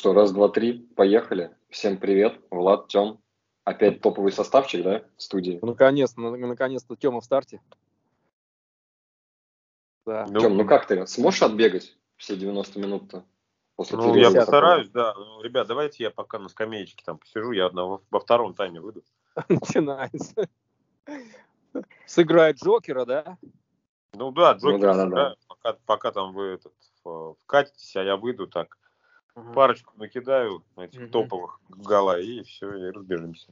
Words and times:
что, 0.00 0.14
раз, 0.14 0.32
два, 0.32 0.48
три, 0.48 0.78
поехали. 0.96 1.54
Всем 1.68 1.98
привет, 1.98 2.40
Влад, 2.50 2.88
Тем. 2.88 3.20
Опять 3.64 4.00
топовый 4.00 4.32
составчик, 4.32 4.82
да, 4.82 5.04
в 5.18 5.22
студии? 5.22 5.58
Ну, 5.60 5.68
наконец-то, 5.68 6.22
наконец-то 6.22 6.96
Тема 6.96 7.20
в 7.20 7.24
старте. 7.26 7.60
Да. 10.06 10.24
Тем, 10.24 10.56
ну 10.56 10.66
как 10.66 10.86
ты, 10.86 11.06
сможешь 11.06 11.42
отбегать 11.42 11.98
все 12.16 12.34
90 12.34 12.78
минут-то? 12.80 13.26
После 13.76 13.98
ну, 13.98 14.14
я 14.14 14.30
постараюсь, 14.30 14.88
да. 14.88 15.12
Ну, 15.12 15.42
ребят, 15.42 15.66
давайте 15.66 16.04
я 16.04 16.10
пока 16.10 16.38
на 16.38 16.48
скамеечке 16.48 17.04
там 17.04 17.18
посижу, 17.18 17.52
я 17.52 17.68
во, 17.68 18.00
во 18.10 18.20
втором 18.20 18.54
тайме 18.54 18.80
выйду. 18.80 19.04
Начинается. 19.50 20.48
Сыграет 22.06 22.56
Джокера, 22.56 23.04
да? 23.04 23.36
Ну 24.14 24.32
да, 24.32 24.54
Джокер, 24.54 24.94
ну, 24.94 24.94
да, 24.94 24.94
да, 24.94 25.06
да. 25.08 25.36
Пока, 25.46 25.78
пока 25.84 26.10
там 26.10 26.32
вы 26.32 26.54
этот, 26.54 26.72
вкатитесь, 27.44 27.94
а 27.96 28.02
я 28.02 28.16
выйду 28.16 28.46
так, 28.46 28.79
угу. 29.40 29.52
парочку 29.52 29.94
накидаю 29.96 30.62
этих 30.76 31.02
угу. 31.02 31.08
топовых 31.08 31.60
гала 31.68 32.20
и 32.20 32.42
все, 32.42 32.72
и 32.74 32.90
разбежимся. 32.90 33.48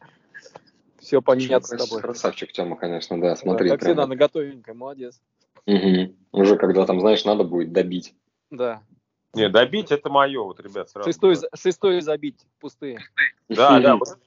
Все 0.99 1.23
понятно 1.23 1.79
с 1.79 1.87
тобой. 1.87 2.03
Красавчик 2.03 2.53
Тёма, 2.53 2.77
конечно, 2.77 3.21
да, 3.21 3.37
смотри. 3.37 3.69
Да, 3.69 3.77
как 3.77 3.85
всегда, 3.85 4.07
на 4.07 4.17
готовенькое, 4.17 4.77
молодец. 4.77 5.21
Угу. 5.67 6.15
Уже 6.33 6.57
когда 6.57 6.87
там, 6.87 7.01
знаешь, 7.01 7.25
надо 7.25 7.45
будет 7.45 7.73
добить. 7.73 8.15
Да. 8.51 8.83
Не, 9.35 9.49
добить 9.49 9.93
это 9.93 10.09
мое, 10.09 10.43
вот, 10.43 10.59
ребят, 10.61 10.91
сразу. 10.91 11.09
Шестой, 11.09 11.37
шестой 11.55 12.01
забить, 12.01 12.47
пустые. 12.61 12.99
Да, 13.49 13.79
да, 13.79 13.97
вот, 13.99 14.19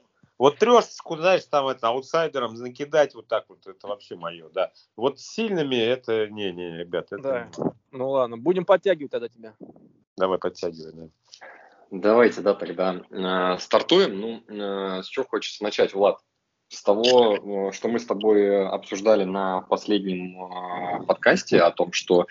вот 0.41 0.57
трешечку, 0.57 1.17
знаешь, 1.17 1.45
там 1.45 1.67
это 1.67 1.89
аутсайдером 1.89 2.55
накидать 2.55 3.13
вот 3.13 3.27
так 3.27 3.45
вот, 3.47 3.67
это 3.67 3.87
вообще 3.87 4.15
мое, 4.15 4.49
да. 4.49 4.71
Вот 4.95 5.19
с 5.19 5.23
сильными 5.23 5.75
это, 5.75 6.25
не, 6.29 6.51
не, 6.51 6.79
ребят, 6.79 7.11
это... 7.11 7.51
Да. 7.55 7.73
Ну 7.91 8.09
ладно, 8.09 8.37
будем 8.37 8.65
подтягивать 8.65 9.11
тогда 9.11 9.29
тебя. 9.29 9.53
Давай 10.17 10.39
подтягивай, 10.39 10.93
да. 10.93 11.09
Давайте, 11.91 12.41
да, 12.41 12.55
тогда 12.55 13.03
э, 13.11 13.59
стартуем. 13.59 14.19
Ну, 14.19 14.43
э, 14.47 15.03
с 15.03 15.05
чего 15.09 15.25
хочется 15.25 15.63
начать, 15.63 15.93
Влад? 15.93 16.17
С 16.69 16.81
того, 16.81 17.69
э, 17.69 17.71
что 17.73 17.87
мы 17.87 17.99
с 17.99 18.07
тобой 18.07 18.67
обсуждали 18.67 19.25
на 19.25 19.61
последнем 19.61 20.43
э, 20.43 21.05
подкасте 21.05 21.59
о 21.59 21.69
том, 21.69 21.91
что 21.91 22.25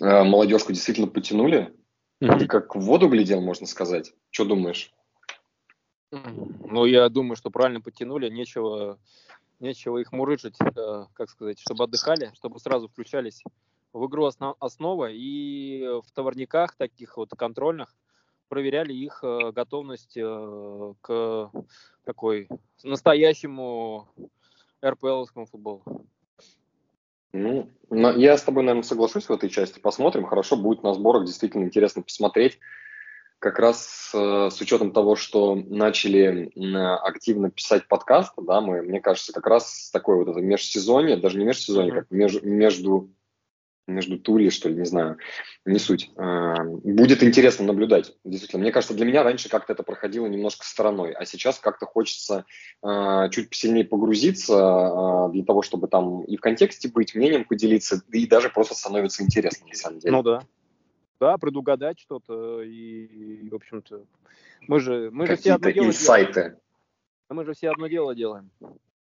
э, 0.00 0.22
молодежку 0.22 0.72
действительно 0.72 1.08
потянули. 1.08 1.74
Mm-hmm. 2.22 2.38
Ты 2.38 2.46
как 2.46 2.76
в 2.76 2.80
воду 2.80 3.08
глядел, 3.08 3.40
можно 3.40 3.66
сказать. 3.66 4.12
Что 4.30 4.44
думаешь? 4.44 4.92
Ну, 6.12 6.84
я 6.84 7.08
думаю, 7.08 7.36
что 7.36 7.50
правильно 7.50 7.80
подтянули, 7.80 8.28
нечего, 8.28 8.98
нечего 9.60 9.96
их 9.98 10.12
мурыжить, 10.12 10.56
э, 10.60 11.06
как 11.14 11.30
сказать, 11.30 11.58
чтобы 11.58 11.84
отдыхали, 11.84 12.30
чтобы 12.34 12.60
сразу 12.60 12.88
включались 12.88 13.42
в 13.94 14.06
игру 14.06 14.26
основ, 14.26 14.54
основа 14.60 15.10
и 15.10 15.82
в 16.04 16.10
товарниках 16.12 16.76
таких 16.76 17.16
вот 17.16 17.30
контрольных 17.30 17.94
проверяли 18.48 18.92
их 18.92 19.20
э, 19.22 19.52
готовность 19.52 20.18
э, 20.18 20.94
к 21.00 21.50
такой 22.04 22.48
настоящему 22.82 24.08
РПЛовскому 24.84 25.46
футболу. 25.46 26.06
Ну, 27.32 27.70
я 27.88 28.36
с 28.36 28.42
тобой, 28.42 28.64
наверное, 28.64 28.82
соглашусь 28.82 29.30
в 29.30 29.32
этой 29.32 29.48
части. 29.48 29.78
Посмотрим. 29.78 30.26
Хорошо 30.26 30.56
будет 30.56 30.82
на 30.82 30.92
сборах. 30.92 31.24
Действительно 31.24 31.64
интересно 31.64 32.02
посмотреть 32.02 32.58
как 33.42 33.58
раз 33.58 34.12
э, 34.14 34.50
с 34.52 34.60
учетом 34.60 34.92
того, 34.92 35.16
что 35.16 35.56
начали 35.56 36.52
активно 37.02 37.50
писать 37.50 37.88
подкасты, 37.88 38.40
да, 38.40 38.60
мы, 38.60 38.82
мне 38.82 39.00
кажется, 39.00 39.32
как 39.32 39.46
раз 39.48 39.90
такое 39.92 40.16
вот 40.16 40.28
это 40.28 40.40
межсезонье, 40.40 41.16
даже 41.16 41.38
не 41.38 41.44
межсезонье, 41.44 41.92
mm-hmm. 41.92 41.98
как 41.98 42.10
меж, 42.10 42.42
между 42.42 43.10
между 43.88 44.16
тури, 44.16 44.48
что 44.50 44.68
ли, 44.68 44.76
не 44.76 44.84
знаю, 44.84 45.18
не 45.64 45.80
суть. 45.80 46.12
Э, 46.16 46.54
будет 46.64 47.24
интересно 47.24 47.64
наблюдать, 47.64 48.14
действительно. 48.24 48.62
Мне 48.62 48.70
кажется, 48.70 48.94
для 48.94 49.04
меня 49.04 49.24
раньше 49.24 49.48
как-то 49.48 49.72
это 49.72 49.82
проходило 49.82 50.28
немножко 50.28 50.64
стороной, 50.64 51.12
а 51.12 51.24
сейчас 51.24 51.58
как-то 51.58 51.84
хочется 51.84 52.44
э, 52.80 53.28
чуть 53.32 53.50
посильнее 53.50 53.84
погрузиться 53.84 55.28
для 55.32 55.44
того, 55.44 55.62
чтобы 55.62 55.88
там 55.88 56.22
и 56.22 56.36
в 56.36 56.40
контексте 56.40 56.88
быть, 56.88 57.16
мнением 57.16 57.44
поделиться, 57.44 58.02
и 58.12 58.24
даже 58.28 58.50
просто 58.50 58.76
становится 58.76 59.24
интересно, 59.24 59.66
на 59.66 59.74
самом 59.74 59.98
деле. 59.98 60.12
Ну 60.12 60.22
да, 60.22 60.42
да, 61.22 61.38
предугадать 61.38 62.00
что-то 62.00 62.62
и, 62.62 63.48
в 63.48 63.54
общем-то, 63.54 64.04
мы 64.66 64.80
же, 64.80 65.08
мы 65.12 65.28
же 65.28 65.36
все 65.36 65.52
одно 65.52 65.70
дело 65.70 65.86
инсайты. 65.86 66.32
делаем. 66.34 66.56
Мы 67.28 67.44
же 67.44 67.54
все 67.54 67.70
одно 67.70 67.86
дело 67.86 68.12
делаем. 68.16 68.50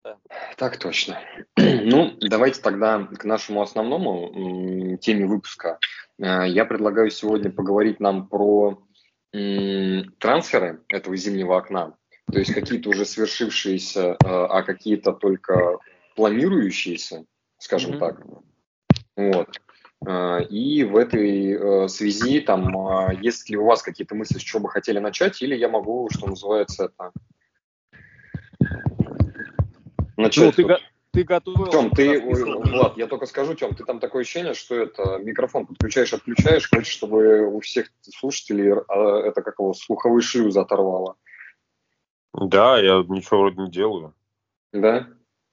Да. 0.04 0.18
Так 0.58 0.78
точно. 0.80 1.18
ну, 1.58 2.18
давайте 2.20 2.62
тогда 2.62 3.06
к 3.06 3.24
нашему 3.24 3.62
основному 3.62 4.98
теме 4.98 5.28
выпуска. 5.28 5.80
Э, 6.18 6.46
я 6.46 6.66
предлагаю 6.66 7.10
сегодня 7.10 7.52
поговорить 7.52 8.02
нам 8.02 8.28
про 8.28 8.84
трансферы 9.32 10.84
этого 10.90 11.16
зимнего 11.16 11.58
окна. 11.58 11.96
То 12.30 12.40
есть 12.40 12.54
какие-то 12.54 12.90
уже 12.90 13.06
свершившиеся, 13.06 14.02
э, 14.02 14.16
а 14.26 14.62
какие-то 14.64 15.14
только 15.14 15.78
планирующиеся, 16.18 17.24
скажем 17.60 17.94
mm-hmm. 17.94 18.00
так. 18.00 18.26
Вот. 19.16 19.62
А, 20.06 20.40
и 20.40 20.84
в 20.84 20.96
этой 20.96 21.52
э, 21.52 21.88
связи, 21.90 22.40
там, 22.40 22.78
а, 22.78 23.14
есть 23.14 23.50
ли 23.50 23.58
у 23.58 23.66
вас 23.66 23.82
какие-то 23.82 24.16
мысли, 24.16 24.38
с 24.38 24.42
чего 24.42 24.62
бы 24.62 24.70
хотели 24.70 25.00
начать, 25.00 25.42
или 25.42 25.56
я 25.56 25.68
могу, 25.68 26.08
что 26.12 26.28
называется, 26.28 26.86
это... 26.86 27.12
Начать 30.16 30.58
ну, 30.58 30.68
ты, 30.68 30.78
ты 31.12 31.24
готовил? 31.24 31.68
Тем, 31.68 31.92
ты, 31.92 32.20
Влад, 32.22 32.98
я 32.98 33.08
только 33.08 33.26
скажу, 33.26 33.56
Тем, 33.56 33.76
ты 33.76 33.84
там 33.84 34.00
такое 34.00 34.22
ощущение, 34.22 34.54
что 34.54 34.76
это 34.76 35.18
микрофон 35.18 35.66
подключаешь, 35.66 36.14
отключаешь, 36.14 36.70
хочешь, 36.70 36.94
чтобы 36.94 37.46
у 37.48 37.60
всех 37.60 37.92
слушателей 38.02 38.74
а, 38.88 39.20
это 39.20 39.42
как 39.42 39.60
его 39.60 39.74
слуховые 39.74 40.22
шлюзы 40.22 40.60
оторвало. 40.60 41.16
Да, 42.34 42.80
я 42.80 43.04
ничего 43.08 43.42
вроде 43.42 43.62
не 43.64 43.72
делаю. 43.72 44.14
Да? 44.72 45.08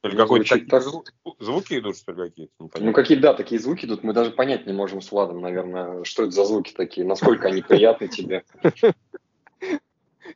Или 0.06 0.16
ну, 0.16 0.22
какой-то 0.22 0.66
так... 0.66 0.82
звук, 0.82 1.12
звуки 1.38 1.78
идут, 1.78 1.96
что 1.96 2.12
ли, 2.12 2.28
какие-то? 2.28 2.52
Ну, 2.80 2.92
какие, 2.92 3.18
да, 3.18 3.34
такие 3.34 3.60
звуки 3.60 3.86
идут. 3.86 4.02
Мы 4.02 4.12
даже 4.12 4.30
понять 4.30 4.66
не 4.66 4.72
можем 4.72 5.00
с 5.00 5.10
Владом, 5.10 5.40
наверное, 5.40 6.04
что 6.04 6.22
это 6.24 6.32
за 6.32 6.44
звуки 6.44 6.72
такие, 6.72 7.06
насколько 7.06 7.48
они 7.48 7.62
приятны 7.62 8.08
тебе. 8.08 8.44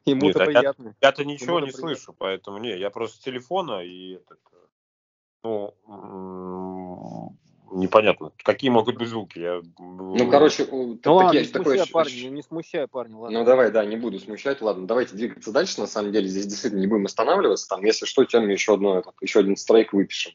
Ему-то 0.04 0.44
приятно. 0.44 0.94
Я-то 1.00 1.24
ничего 1.24 1.60
не 1.60 1.72
слышу, 1.72 2.14
поэтому 2.16 2.58
не, 2.58 2.78
я 2.78 2.90
просто 2.90 3.16
с 3.16 3.20
телефона 3.20 3.80
и 3.84 4.14
этот, 4.14 4.38
ну, 5.42 5.74
непонятно, 7.70 8.32
какие 8.42 8.70
могут 8.70 8.98
быть 8.98 9.08
звуки. 9.08 9.38
Я... 9.38 9.60
Ну, 9.78 10.30
короче, 10.30 10.66
ну, 10.70 10.96
такие, 10.96 11.12
ладно, 11.12 11.38
не 11.38 11.46
такой... 11.46 11.76
смущай 11.76 11.92
парня, 11.92 12.28
не 12.30 12.42
смущай 12.42 12.88
парня, 12.88 13.16
ладно. 13.16 13.38
Ну, 13.38 13.44
давай, 13.44 13.70
да, 13.70 13.84
не 13.84 13.96
буду 13.96 14.18
смущать, 14.18 14.60
ладно, 14.60 14.86
давайте 14.86 15.14
двигаться 15.14 15.52
дальше, 15.52 15.80
на 15.80 15.86
самом 15.86 16.12
деле, 16.12 16.28
здесь 16.28 16.46
действительно 16.46 16.80
не 16.80 16.86
будем 16.86 17.06
останавливаться, 17.06 17.68
там, 17.68 17.84
если 17.84 18.06
что, 18.06 18.24
тем 18.24 18.48
еще, 18.48 18.74
одно, 18.74 18.98
этот, 18.98 19.14
еще 19.20 19.40
один 19.40 19.56
страйк 19.56 19.92
выпишем. 19.92 20.32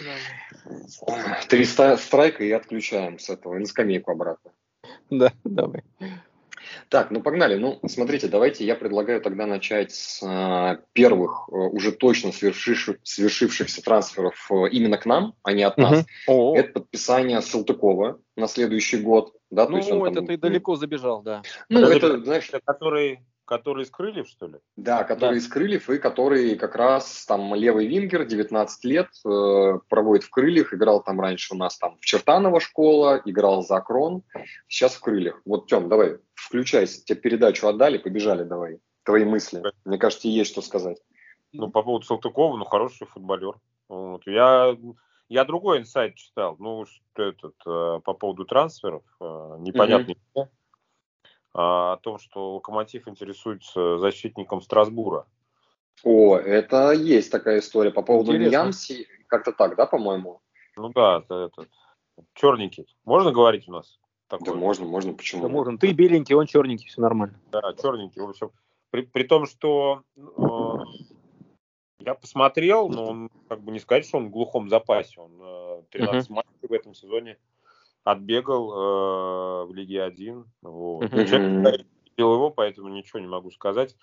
Да. 0.00 1.40
Три 1.48 1.64
страйка 1.64 2.44
и 2.44 2.50
отключаем 2.50 3.18
с 3.18 3.30
этого, 3.30 3.56
и 3.56 3.58
на 3.58 3.66
скамейку 3.66 4.10
обратно. 4.10 4.50
Да, 5.10 5.32
давай. 5.44 5.84
Так, 6.88 7.10
ну 7.10 7.22
погнали. 7.22 7.56
Ну, 7.56 7.80
смотрите, 7.86 8.28
давайте 8.28 8.64
я 8.64 8.74
предлагаю 8.74 9.20
тогда 9.20 9.46
начать 9.46 9.92
с 9.92 10.22
э, 10.22 10.78
первых 10.92 11.48
э, 11.48 11.54
уже 11.54 11.92
точно 11.92 12.32
свершивших, 12.32 12.98
свершившихся 13.02 13.82
трансферов 13.82 14.50
э, 14.50 14.68
именно 14.70 14.98
к 14.98 15.06
нам, 15.06 15.34
а 15.42 15.52
не 15.52 15.62
от 15.62 15.76
нас. 15.76 16.04
Угу. 16.26 16.56
Это 16.56 16.72
подписание 16.72 17.40
Салтыкова 17.40 18.20
на 18.36 18.48
следующий 18.48 18.98
год. 18.98 19.34
Да, 19.50 19.64
ну, 19.64 19.72
то 19.72 19.76
есть 19.78 19.90
он 19.90 20.04
это 20.04 20.14
там... 20.16 20.26
ты 20.26 20.36
далеко 20.36 20.76
забежал, 20.76 21.22
да. 21.22 21.42
Ну, 21.68 21.80
Подожди, 21.80 21.98
это, 21.98 22.24
знаешь... 22.24 22.50
Который 22.64 23.20
Который 23.44 23.84
из 23.84 23.90
крыльев, 23.90 24.26
что 24.26 24.46
ли? 24.46 24.58
Да, 24.76 25.04
который 25.04 25.32
да. 25.32 25.36
из 25.36 25.48
крыльев 25.48 25.90
и 25.90 25.98
который 25.98 26.56
как 26.56 26.74
раз 26.76 27.26
там 27.26 27.54
левый 27.54 27.86
вингер, 27.86 28.24
19 28.24 28.84
лет, 28.84 29.08
э, 29.26 29.78
проводит 29.88 30.24
в 30.24 30.30
крыльях, 30.30 30.72
играл 30.72 31.02
там 31.02 31.20
раньше 31.20 31.54
у 31.54 31.56
нас 31.56 31.76
там 31.76 31.98
в 32.00 32.04
Чертаново 32.06 32.58
школа, 32.60 33.20
играл 33.24 33.62
за 33.62 33.80
Крон, 33.80 34.22
сейчас 34.66 34.94
в 34.94 35.00
крыльях. 35.00 35.42
Вот, 35.44 35.66
Тем, 35.66 35.90
давай, 35.90 36.18
включайся, 36.34 37.04
тебе 37.04 37.20
передачу 37.20 37.66
отдали, 37.68 37.98
побежали 37.98 38.44
давай. 38.44 38.80
Твои 39.02 39.26
мысли. 39.26 39.62
Мне 39.84 39.98
кажется, 39.98 40.28
есть 40.28 40.50
что 40.52 40.62
сказать. 40.62 40.96
Ну, 41.52 41.70
по 41.70 41.82
поводу 41.82 42.06
Салтыкова, 42.06 42.56
ну, 42.56 42.64
хороший 42.64 43.06
футболер. 43.06 43.56
Вот. 43.90 44.22
Я, 44.26 44.74
я 45.28 45.44
другой 45.44 45.80
инсайт 45.80 46.14
читал, 46.14 46.56
ну, 46.58 46.86
что 46.86 47.22
этот, 47.22 47.54
э, 47.66 48.00
по 48.02 48.14
поводу 48.14 48.46
трансферов, 48.46 49.02
э, 49.20 49.56
непонятно. 49.58 50.12
Mm-hmm 50.34 50.48
о 51.54 51.96
том, 51.98 52.18
что 52.18 52.54
Локомотив 52.54 53.06
интересуется 53.06 53.98
защитником 53.98 54.60
Страсбура. 54.60 55.26
О, 56.02 56.36
это 56.36 56.90
есть 56.90 57.30
такая 57.30 57.60
история 57.60 57.92
по 57.92 58.02
поводу 58.02 58.36
Ньямси, 58.36 59.06
как-то 59.28 59.52
так, 59.52 59.76
да, 59.76 59.86
по-моему? 59.86 60.40
Ну 60.76 60.88
да, 60.88 61.22
это 61.24 61.50
этот 61.52 61.68
черненький. 62.34 62.86
Можно 63.04 63.30
говорить 63.30 63.68
у 63.68 63.72
нас? 63.72 63.98
Такое? 64.26 64.52
Да 64.52 64.54
можно, 64.54 64.84
можно, 64.86 65.12
почему? 65.12 65.42
Да 65.42 65.48
можно. 65.48 65.78
Ты 65.78 65.92
беленький, 65.92 66.34
он 66.34 66.46
черненький, 66.46 66.88
все 66.88 67.00
нормально. 67.00 67.38
Да, 67.52 67.60
черненький, 67.80 68.20
в 68.20 68.28
общем. 68.28 68.50
При, 68.90 69.02
при 69.02 69.22
том, 69.22 69.46
что 69.46 70.02
э, 70.16 70.22
я 72.00 72.14
посмотрел, 72.14 72.88
но 72.88 73.06
он, 73.06 73.30
как 73.48 73.62
бы 73.62 73.72
не 73.72 73.78
сказать, 73.78 74.06
что 74.06 74.18
он 74.18 74.28
в 74.28 74.30
глухом 74.30 74.68
запасе. 74.68 75.20
Он 75.20 75.32
э, 75.40 75.82
13 75.90 76.30
uh-huh. 76.30 76.34
матчей 76.34 76.68
в 76.68 76.72
этом 76.72 76.94
сезоне 76.94 77.38
отбегал 78.04 78.70
э, 78.70 79.64
в 79.66 79.74
Лиге 79.74 80.02
1. 80.02 80.44
Вот. 80.62 81.04
Mm-hmm. 81.04 81.86
Его, 82.16 82.50
поэтому 82.50 82.88
ничего 82.88 83.18
не 83.18 83.26
могу 83.26 83.50
сказать. 83.50 83.96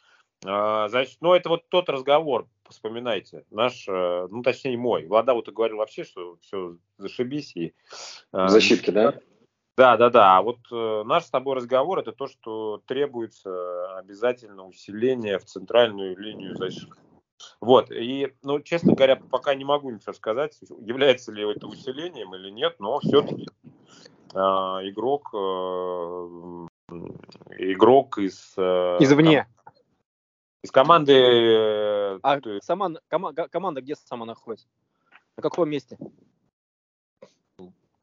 А, 0.44 0.90
значит, 0.90 1.18
ну, 1.22 1.34
это 1.34 1.50
вот 1.50 1.70
тот 1.70 1.88
разговор, 1.88 2.48
вспоминайте, 2.68 3.46
наш, 3.52 3.88
э, 3.88 4.28
ну, 4.30 4.42
точнее, 4.42 4.78
мой. 4.78 5.06
Влада 5.06 5.34
вот 5.34 5.48
и 5.48 5.52
говорил 5.52 5.78
вообще, 5.78 6.04
что 6.04 6.38
все, 6.42 6.78
зашибись. 6.98 7.56
И, 7.56 7.74
э, 8.34 8.48
Защитки, 8.48 8.90
да? 8.90 9.14
Да, 9.78 9.98
да, 9.98 10.10
да. 10.10 10.38
А 10.38 10.42
вот 10.42 10.58
э, 10.72 11.04
наш 11.06 11.26
с 11.26 11.30
тобой 11.30 11.56
разговор 11.56 12.00
это 12.00 12.12
то, 12.12 12.28
что 12.28 12.82
требуется 12.88 13.98
обязательно 13.98 14.66
усиление 14.66 15.38
в 15.38 15.46
центральную 15.46 16.18
линию 16.18 16.56
защиты. 16.56 16.96
Вот, 17.60 17.92
и, 17.92 18.34
ну, 18.44 18.60
честно 18.60 18.94
говоря, 18.94 19.16
пока 19.16 19.56
не 19.56 19.66
могу 19.66 19.90
ничего 19.90 20.14
сказать, 20.14 20.60
является 20.80 21.32
ли 21.32 21.50
это 21.50 21.68
усилением 21.68 22.36
или 22.36 22.50
нет, 22.50 22.76
но 22.80 23.00
все-таки 23.00 23.48
игрок, 24.34 25.30
э, 25.34 26.68
игрок 27.58 28.18
из... 28.18 28.54
Э, 28.58 28.98
Извне. 29.00 29.48
Из 30.64 30.72
команды... 30.72 31.14
Э, 31.14 32.20
а 32.22 32.40
сама, 32.62 32.92
кома, 33.08 33.34
команда 33.34 33.82
где 33.82 33.96
сама 33.96 34.26
находится? 34.26 34.68
На 35.38 35.44
каком 35.44 35.70
месте? 35.70 35.98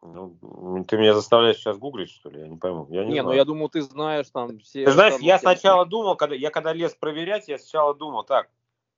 Ну, 0.01 0.85
ты 0.87 0.97
меня 0.97 1.13
заставляешь 1.15 1.57
сейчас 1.57 1.77
гуглить, 1.77 2.11
что 2.11 2.31
ли? 2.31 2.41
Я 2.41 2.49
не 2.49 2.57
пойму. 2.57 2.87
Я 2.91 3.05
не, 3.05 3.15
не 3.15 3.23
ну 3.23 3.33
я 3.33 3.45
думал, 3.45 3.69
ты 3.69 3.83
знаешь 3.83 4.29
там 4.31 4.59
все... 4.61 4.85
Ты 4.85 4.93
знаешь, 4.93 5.21
я 5.21 5.39
сначала 5.39 5.85
думал, 5.87 6.17
когда 6.17 6.35
я 6.37 6.51
когда 6.51 6.73
лез 6.73 6.95
проверять, 6.95 7.49
я 7.49 7.59
сначала 7.59 7.95
думал, 7.95 8.25
так, 8.25 8.49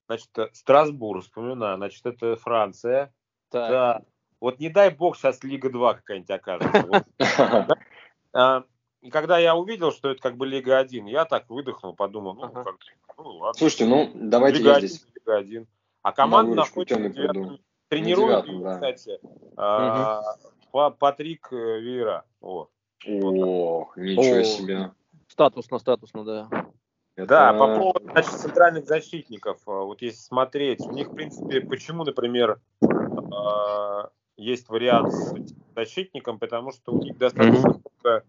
значит, 0.06 0.28
э, 0.38 0.48
Страсбург, 0.52 1.22
вспоминаю, 1.22 1.78
значит, 1.78 2.04
это 2.04 2.36
Франция. 2.36 3.14
Так. 3.50 3.70
Да. 3.70 4.02
Вот 4.40 4.58
не 4.58 4.70
дай 4.70 4.90
бог 4.90 5.16
сейчас 5.16 5.44
Лига 5.44 5.70
2 5.70 5.94
какая-нибудь 5.94 6.30
окажется. 6.30 7.04
А, 8.32 8.62
и 9.00 9.10
когда 9.10 9.40
я 9.40 9.56
увидел, 9.56 9.90
что 9.90 10.10
это 10.10 10.22
как 10.22 10.36
бы 10.36 10.46
Лига 10.46 10.78
1, 10.78 11.04
я 11.06 11.24
так 11.24 11.50
выдохнул, 11.50 11.96
подумал, 11.96 12.34
ну, 12.34 12.48
как 12.48 12.76
ну 13.18 13.24
ладно. 13.24 13.58
Слушайте, 13.58 13.86
ну, 13.86 14.08
давайте 14.14 14.58
Лига 14.58 14.74
я 14.74 14.78
здесь... 14.78 15.04
Лига 15.16 15.36
1. 15.38 15.66
А 16.02 16.12
команда 16.12 16.54
находится 16.54 17.58
Тренирует, 17.88 18.44
кстати, 18.44 19.18
а, 19.56 20.22
Патрик 20.70 21.48
э, 21.50 21.80
Вера. 21.80 22.24
О, 22.40 22.68
О 23.04 23.92
ничего 23.96 24.44
себе. 24.44 24.92
Статусно, 25.26 25.80
статусно, 25.80 26.24
да. 26.24 26.48
Это... 27.16 27.26
Да, 27.26 27.52
по 27.52 27.66
поводу 27.76 28.08
значит, 28.12 28.30
центральных 28.30 28.86
защитников, 28.86 29.58
э, 29.66 29.72
вот 29.72 30.02
если 30.02 30.20
смотреть, 30.20 30.82
у 30.82 30.92
них, 30.92 31.08
в 31.08 31.14
принципе, 31.16 31.60
почему, 31.62 32.04
например, 32.04 32.60
есть 34.40 34.68
вариант 34.68 35.12
с 35.12 35.34
защитником, 35.74 36.38
потому 36.38 36.72
что 36.72 36.92
у 36.92 37.02
них 37.02 37.16
достаточно 37.18 37.68
много, 37.68 38.24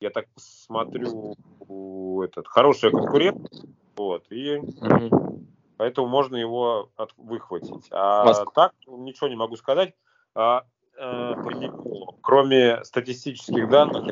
я 0.00 0.10
так 0.10 0.26
смотрю, 0.36 1.36
этот, 2.22 2.46
хорошая 2.48 2.90
конкуренция, 2.90 3.68
вот, 3.96 4.24
и 4.30 4.60
поэтому 5.76 6.08
можно 6.08 6.36
его 6.36 6.90
от, 6.96 7.12
выхватить. 7.16 7.88
А 7.90 8.44
так 8.54 8.72
ничего 8.86 9.28
не 9.28 9.36
могу 9.36 9.56
сказать. 9.56 9.94
А, 10.34 10.64
Э, 11.00 11.34
кроме 12.22 12.84
статистических 12.84 13.68
данных, 13.68 14.06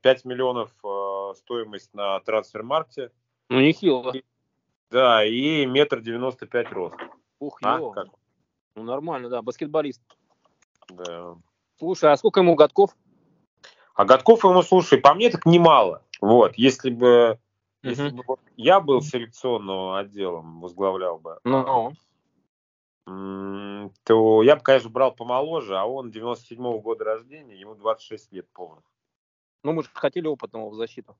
5 0.00 0.24
э, 0.24 0.28
миллионов 0.28 0.72
э, 0.82 1.34
стоимость 1.36 1.92
на 1.92 2.18
трансфер-маркте. 2.20 3.10
Ну, 3.50 3.60
нехило. 3.60 4.14
Да, 4.90 5.24
и 5.24 5.66
метр 5.66 6.00
девяносто 6.00 6.46
пять 6.46 6.72
рост. 6.72 6.96
Ух, 7.38 7.58
а, 7.62 7.78
ё. 7.78 7.90
Как? 7.90 8.06
Ну, 8.76 8.82
нормально, 8.82 9.28
да, 9.28 9.42
баскетболист. 9.42 10.00
Да. 10.90 11.36
Слушай, 11.78 12.12
а 12.12 12.16
сколько 12.16 12.40
ему 12.40 12.54
годков? 12.54 12.96
А 13.94 14.04
годков 14.04 14.44
ему, 14.44 14.62
слушай, 14.62 14.98
по 14.98 15.14
мне 15.14 15.30
так 15.30 15.46
немало. 15.46 16.02
Вот, 16.20 16.54
если 16.56 16.90
бы, 16.90 17.38
угу. 17.82 17.90
если 17.90 18.10
бы 18.10 18.22
я 18.56 18.80
был 18.80 19.02
селекционным 19.02 19.94
отделом, 19.94 20.60
возглавлял 20.60 21.18
бы. 21.18 21.38
Ну 21.44 21.92
то 24.04 24.42
я 24.42 24.56
бы, 24.56 24.62
конечно, 24.62 24.90
брал 24.90 25.12
помоложе, 25.12 25.76
а 25.76 25.84
он 25.84 26.10
97-го 26.10 26.80
года 26.80 27.04
рождения, 27.04 27.58
ему 27.58 27.74
26 27.74 28.32
лет 28.32 28.48
полных. 28.52 28.84
Ну, 29.62 29.72
мы 29.72 29.82
же 29.82 29.90
хотели 29.92 30.26
опытного 30.26 30.70
в 30.70 30.74
защиту. 30.74 31.16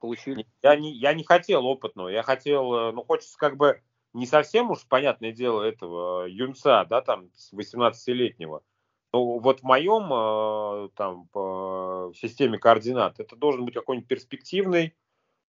Получили. 0.00 0.46
Я 0.62 0.74
не, 0.76 0.92
я 0.92 1.14
не 1.14 1.22
хотел 1.22 1.64
опытного, 1.66 2.08
я 2.08 2.22
хотел, 2.22 2.74
э, 2.74 2.92
ну, 2.92 3.04
хочется 3.04 3.38
как 3.38 3.56
бы 3.56 3.80
не 4.14 4.26
совсем 4.26 4.70
уж, 4.70 4.84
понятное 4.86 5.32
дело, 5.32 5.62
этого 5.62 6.26
юнца, 6.26 6.84
да, 6.88 7.02
там, 7.02 7.30
18-летнего. 7.52 8.62
Ну, 9.12 9.40
вот 9.40 9.60
в 9.60 9.62
моем, 9.62 10.12
э, 10.12 10.88
там, 10.96 11.28
по 11.28 12.12
системе 12.16 12.58
координат, 12.58 13.20
это 13.20 13.36
должен 13.36 13.64
быть 13.64 13.74
какой-нибудь 13.74 14.08
перспективный, 14.08 14.94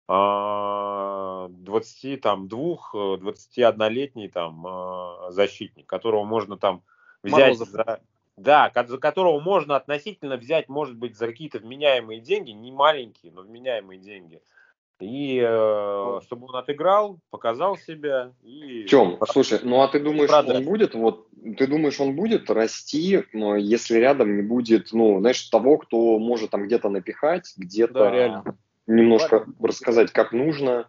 20, 0.07 2.21
там, 2.21 2.47
двух, 2.49 2.93
21-летний 2.93 4.27
там 4.27 4.67
а, 4.67 5.31
защитник, 5.31 5.87
которого 5.87 6.25
можно 6.25 6.57
там 6.57 6.83
взять 7.23 7.57
за, 7.57 8.01
да, 8.35 8.69
за 8.85 8.97
которого 8.97 9.39
можно 9.39 9.77
относительно 9.77 10.35
взять, 10.35 10.67
может 10.67 10.97
быть, 10.97 11.17
за 11.17 11.27
какие-то 11.27 11.59
вменяемые 11.59 12.19
деньги, 12.19 12.51
не 12.51 12.69
маленькие, 12.71 13.31
но 13.31 13.43
вменяемые 13.43 13.97
деньги. 13.97 14.41
И 14.99 15.41
э, 15.43 16.19
чтобы 16.23 16.47
он 16.47 16.55
отыграл, 16.55 17.19
показал 17.29 17.77
себя. 17.77 18.33
И... 18.41 18.85
Тем, 18.85 19.17
слушай, 19.29 19.59
ну 19.63 19.81
а 19.81 19.87
ты 19.87 19.99
думаешь, 19.99 20.29
Продать. 20.29 20.57
он 20.57 20.65
будет, 20.65 20.93
вот, 20.93 21.27
ты 21.57 21.67
думаешь, 21.67 21.99
он 21.99 22.15
будет 22.15 22.49
расти, 22.49 23.23
но 23.33 23.55
если 23.55 23.97
рядом 23.97 24.35
не 24.35 24.43
будет, 24.43 24.93
ну, 24.93 25.19
знаешь, 25.19 25.41
того, 25.49 25.77
кто 25.77 26.19
может 26.19 26.51
там 26.51 26.65
где-то 26.65 26.89
напихать, 26.89 27.51
где-то... 27.57 27.93
Да, 27.93 28.11
реально 28.11 28.57
немножко 28.87 29.35
Ладно. 29.35 29.53
рассказать, 29.61 30.11
как 30.11 30.31
нужно. 30.31 30.87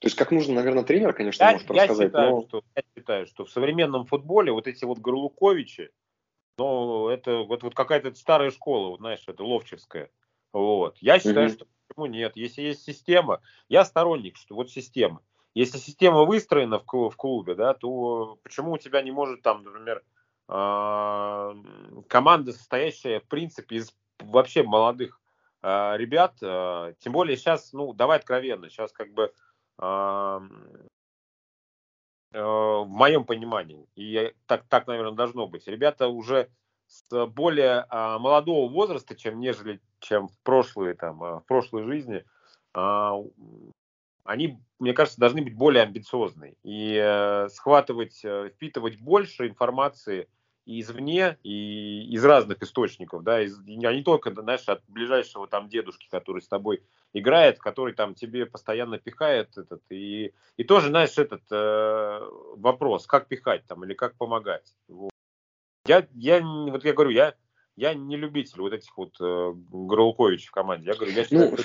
То 0.00 0.06
есть, 0.06 0.16
как 0.16 0.30
нужно, 0.30 0.54
наверное, 0.54 0.82
тренер, 0.82 1.12
конечно, 1.12 1.44
я, 1.44 1.52
может 1.52 1.68
я 1.68 1.82
рассказать. 1.82 2.08
Считаю, 2.08 2.30
но... 2.30 2.42
что, 2.42 2.62
я 2.74 2.82
считаю, 2.96 3.26
что 3.26 3.44
в 3.44 3.50
современном 3.50 4.06
футболе 4.06 4.52
вот 4.52 4.66
эти 4.66 4.84
вот 4.84 4.98
Горлуковичи, 4.98 5.90
ну, 6.58 7.08
это 7.08 7.38
вот, 7.38 7.62
вот 7.62 7.74
какая-то 7.74 8.14
старая 8.14 8.50
школа, 8.50 8.90
вот, 8.90 9.00
знаешь, 9.00 9.22
это 9.26 9.44
ловчевская. 9.44 10.10
Вот. 10.52 10.96
Я 11.00 11.18
считаю, 11.18 11.48
угу. 11.48 11.54
что 11.54 11.66
почему 11.90 12.06
нет. 12.06 12.36
Если 12.36 12.62
есть 12.62 12.84
система, 12.84 13.40
я 13.68 13.84
сторонник, 13.84 14.36
что 14.36 14.54
вот 14.54 14.70
система. 14.70 15.22
Если 15.54 15.78
система 15.78 16.24
выстроена 16.24 16.78
в, 16.78 16.84
в 16.86 17.16
клубе, 17.16 17.54
да, 17.54 17.74
то 17.74 18.38
почему 18.42 18.72
у 18.72 18.78
тебя 18.78 19.02
не 19.02 19.10
может 19.10 19.42
там, 19.42 19.64
например, 19.64 20.04
э, 20.48 21.54
команда, 22.08 22.52
состоящая, 22.52 23.20
в 23.20 23.26
принципе, 23.26 23.76
из 23.76 23.92
вообще 24.20 24.62
молодых 24.62 25.20
э, 25.62 25.96
ребят, 25.96 26.36
э, 26.40 26.94
тем 27.00 27.12
более 27.12 27.36
сейчас, 27.36 27.72
ну, 27.72 27.92
давай 27.92 28.18
откровенно, 28.18 28.70
сейчас 28.70 28.92
как 28.92 29.12
бы 29.12 29.32
э, 29.78 30.40
в 32.32 32.86
моем 32.86 33.24
понимании, 33.24 33.88
и 33.96 34.32
так, 34.46 34.64
так, 34.68 34.86
наверное, 34.86 35.16
должно 35.16 35.48
быть, 35.48 35.66
ребята 35.66 36.06
уже 36.06 36.48
с 36.86 37.26
более 37.26 37.86
молодого 37.90 38.70
возраста, 38.70 39.16
чем 39.16 39.40
нежели 39.40 39.80
чем 40.00 40.28
в 40.28 40.38
прошлые 40.42 40.94
там 40.94 41.18
в 41.18 41.44
прошлой 41.46 41.84
жизни, 41.84 42.24
э, 42.74 43.12
они, 44.24 44.58
мне 44.78 44.92
кажется, 44.92 45.20
должны 45.20 45.42
быть 45.42 45.56
более 45.56 45.82
амбициозны 45.82 46.56
и 46.62 46.94
э, 46.96 47.48
схватывать, 47.48 48.20
э, 48.24 48.50
впитывать 48.50 49.00
больше 49.00 49.48
информации 49.48 50.28
и 50.66 50.80
извне, 50.80 51.38
и 51.42 52.06
из 52.12 52.24
разных 52.24 52.62
источников, 52.62 53.24
да, 53.24 53.42
из, 53.42 53.58
а 53.58 53.92
не 53.92 54.02
только, 54.04 54.32
знаешь, 54.32 54.68
от 54.68 54.82
ближайшего 54.88 55.48
там 55.48 55.68
дедушки, 55.68 56.06
который 56.10 56.42
с 56.42 56.48
тобой 56.48 56.84
играет, 57.12 57.58
который 57.58 57.94
там 57.94 58.14
тебе 58.14 58.46
постоянно 58.46 58.98
пихает 58.98 59.56
этот, 59.56 59.82
и, 59.90 60.32
и 60.56 60.64
тоже, 60.64 60.88
знаешь, 60.88 61.18
этот 61.18 61.42
э, 61.50 62.20
вопрос, 62.56 63.06
как 63.06 63.26
пихать 63.26 63.64
там 63.66 63.84
или 63.84 63.94
как 63.94 64.16
помогать. 64.16 64.74
Вот. 64.86 65.10
Я, 65.86 66.06
я, 66.12 66.40
вот 66.40 66.84
я 66.84 66.92
говорю, 66.92 67.10
я 67.10 67.34
я 67.80 67.94
не 67.94 68.16
любитель 68.16 68.60
вот 68.60 68.74
этих 68.74 68.94
вот 68.98 69.14
э, 69.20 69.54
Гролкович 69.72 70.48
в 70.48 70.50
команде. 70.50 70.88
Я 70.88 70.94
говорю, 70.94 71.12
я 71.12 71.24
ну, 71.30 71.56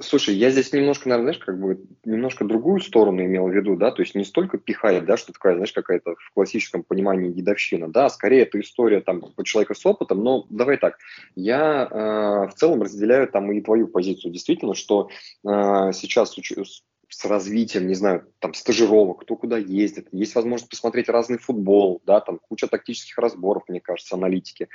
слушай, 0.00 0.34
я 0.34 0.50
здесь 0.50 0.72
немножко, 0.72 1.10
наверное, 1.10 1.34
знаешь, 1.34 1.44
как 1.44 1.60
бы 1.60 1.78
немножко 2.06 2.46
другую 2.46 2.80
сторону 2.80 3.22
имел 3.22 3.48
в 3.48 3.52
виду, 3.52 3.76
да, 3.76 3.90
то 3.90 4.00
есть 4.00 4.14
не 4.14 4.24
столько 4.24 4.56
пихает, 4.56 5.04
да, 5.04 5.18
что 5.18 5.34
такая, 5.34 5.54
знаешь, 5.54 5.72
какая-то 5.72 6.14
в 6.14 6.32
классическом 6.32 6.82
понимании 6.82 7.30
дедовщина, 7.30 7.92
да, 7.92 8.08
скорее 8.08 8.42
это 8.42 8.58
история 8.60 9.02
там 9.02 9.22
человека 9.44 9.74
с 9.74 9.84
опытом, 9.84 10.24
но 10.24 10.46
давай 10.48 10.78
так, 10.78 10.96
я 11.34 11.86
э, 11.86 12.48
в 12.48 12.54
целом 12.54 12.82
разделяю 12.82 13.28
там 13.28 13.52
и 13.52 13.60
твою 13.60 13.88
позицию, 13.88 14.32
действительно, 14.32 14.74
что 14.74 15.10
э, 15.44 15.48
сейчас 15.92 16.32
с 16.32 16.82
развитием, 17.24 17.86
не 17.86 17.94
знаю, 17.94 18.26
там, 18.38 18.54
стажировок, 18.54 19.22
кто 19.22 19.36
куда 19.36 19.58
ездит. 19.58 20.08
Есть 20.12 20.34
возможность 20.34 20.70
посмотреть 20.70 21.08
разный 21.08 21.38
футбол, 21.38 22.02
да, 22.04 22.20
там 22.20 22.38
куча 22.38 22.66
тактических 22.68 23.18
разборов, 23.18 23.64
мне 23.68 23.80
кажется, 23.80 24.16
аналитики. 24.16 24.68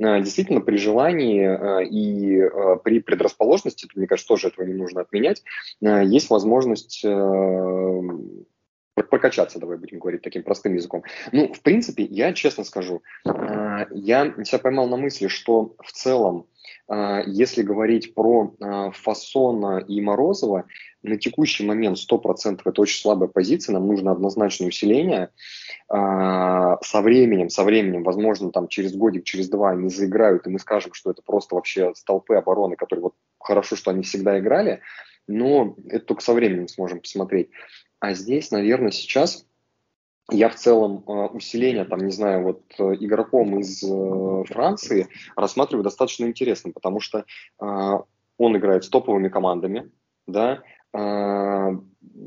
А, 0.00 0.20
действительно, 0.20 0.60
при 0.60 0.76
желании 0.76 1.44
а, 1.44 1.80
и 1.80 2.40
а, 2.40 2.76
при 2.76 3.00
предрасположенности, 3.00 3.88
мне 3.94 4.06
кажется, 4.06 4.28
тоже 4.28 4.48
этого 4.48 4.64
не 4.64 4.74
нужно 4.74 5.00
отменять, 5.00 5.42
есть 5.80 6.30
возможность 6.30 7.04
прокачаться, 9.02 9.58
давай 9.58 9.76
будем 9.76 9.98
говорить 9.98 10.22
таким 10.22 10.42
простым 10.42 10.74
языком. 10.74 11.02
Ну, 11.32 11.52
в 11.52 11.60
принципе, 11.62 12.04
я 12.04 12.32
честно 12.32 12.64
скажу, 12.64 13.02
э, 13.24 13.86
я 13.90 14.34
себя 14.44 14.58
поймал 14.58 14.88
на 14.88 14.96
мысли, 14.96 15.28
что 15.28 15.74
в 15.82 15.92
целом, 15.92 16.46
э, 16.88 17.22
если 17.26 17.62
говорить 17.62 18.14
про 18.14 18.54
э, 18.58 18.90
Фасона 18.92 19.78
и 19.78 20.00
Морозова, 20.00 20.64
на 21.02 21.16
текущий 21.16 21.64
момент 21.64 21.98
100% 21.98 22.60
это 22.64 22.82
очень 22.82 23.00
слабая 23.00 23.28
позиция, 23.28 23.74
нам 23.74 23.86
нужно 23.86 24.10
однозначное 24.10 24.68
усиление. 24.68 25.30
Со 25.88 27.00
временем, 27.00 27.48
со 27.48 27.62
временем, 27.62 28.02
возможно, 28.02 28.50
там 28.50 28.66
через 28.66 28.94
годик, 28.94 29.24
через 29.24 29.48
два 29.48 29.70
они 29.70 29.88
заиграют, 29.88 30.46
и 30.46 30.50
мы 30.50 30.58
скажем, 30.58 30.92
что 30.92 31.12
это 31.12 31.22
просто 31.22 31.54
вообще 31.54 31.94
столпы 31.94 32.34
обороны, 32.34 32.74
которые 32.76 33.04
вот 33.04 33.14
хорошо, 33.38 33.76
что 33.76 33.92
они 33.92 34.02
всегда 34.02 34.38
играли, 34.38 34.80
но 35.28 35.76
это 35.88 36.04
только 36.04 36.22
со 36.22 36.34
временем 36.34 36.68
сможем 36.68 37.00
посмотреть. 37.00 37.50
А 38.00 38.14
здесь, 38.14 38.50
наверное, 38.50 38.90
сейчас 38.90 39.46
я 40.30 40.48
в 40.50 40.56
целом 40.56 41.04
э, 41.06 41.10
усиление, 41.10 41.84
там, 41.84 42.00
не 42.00 42.12
знаю, 42.12 42.44
вот 42.44 42.62
э, 42.78 42.94
игроком 43.00 43.58
из 43.60 43.82
э, 43.82 44.44
Франции 44.46 45.08
рассматриваю 45.36 45.84
достаточно 45.84 46.26
интересно, 46.26 46.72
потому 46.72 47.00
что 47.00 47.24
он 47.58 48.56
играет 48.56 48.84
с 48.84 48.88
топовыми 48.88 49.28
командами, 49.28 49.90
да, 50.28 50.62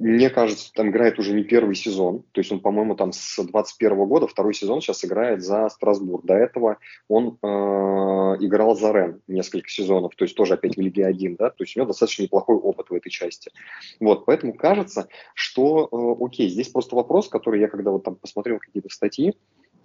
мне 0.01 0.31
кажется, 0.31 0.73
там 0.73 0.89
играет 0.89 1.19
уже 1.19 1.31
не 1.31 1.43
первый 1.43 1.75
сезон. 1.75 2.23
То 2.31 2.41
есть 2.41 2.51
он, 2.51 2.59
по-моему, 2.59 2.95
там 2.95 3.11
с 3.11 3.37
21 3.43 4.05
года, 4.07 4.25
второй 4.25 4.55
сезон 4.55 4.81
сейчас 4.81 5.05
играет 5.05 5.43
за 5.43 5.69
Страсбург. 5.69 6.25
До 6.25 6.33
этого 6.33 6.77
он 7.07 7.37
э, 7.39 7.47
играл 7.47 8.75
за 8.75 8.91
Рен 8.91 9.21
несколько 9.27 9.69
сезонов, 9.69 10.15
то 10.15 10.25
есть 10.25 10.35
тоже 10.35 10.55
опять 10.55 10.75
в 10.75 10.81
Лиге 10.81 11.05
1, 11.05 11.35
да, 11.35 11.51
то 11.51 11.63
есть 11.63 11.77
у 11.77 11.79
него 11.79 11.87
достаточно 11.87 12.23
неплохой 12.23 12.55
опыт 12.55 12.89
в 12.89 12.95
этой 12.95 13.11
части. 13.11 13.51
Вот, 13.99 14.25
поэтому 14.25 14.55
кажется, 14.55 15.07
что, 15.35 15.87
э, 15.91 16.25
окей, 16.25 16.49
здесь 16.49 16.69
просто 16.69 16.95
вопрос, 16.95 17.29
который 17.29 17.59
я 17.59 17.67
когда 17.67 17.91
вот 17.91 18.03
там 18.03 18.15
посмотрел 18.15 18.57
какие-то 18.57 18.89
статьи, 18.89 19.35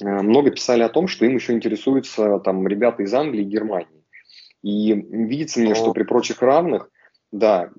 э, 0.00 0.04
много 0.06 0.50
писали 0.50 0.82
о 0.82 0.88
том, 0.88 1.08
что 1.08 1.26
им 1.26 1.34
еще 1.34 1.52
интересуются 1.52 2.38
там 2.38 2.66
ребята 2.66 3.02
из 3.02 3.12
Англии 3.12 3.42
и 3.42 3.48
Германии. 3.48 4.02
И 4.62 4.94
видится 4.94 5.60
мне, 5.60 5.74
что 5.74 5.92
при 5.92 6.04
прочих 6.04 6.40
равных 6.40 6.90
да, 7.32 7.70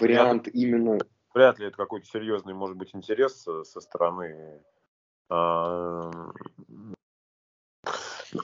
вариант 0.00 0.46
вряд, 0.46 0.54
именно... 0.54 0.98
Вряд 1.34 1.58
ли 1.58 1.66
это 1.66 1.76
какой-то 1.76 2.06
серьезный, 2.06 2.54
может 2.54 2.76
быть, 2.76 2.94
интерес 2.94 3.42
со 3.42 3.80
стороны... 3.80 4.62
А, 5.28 6.10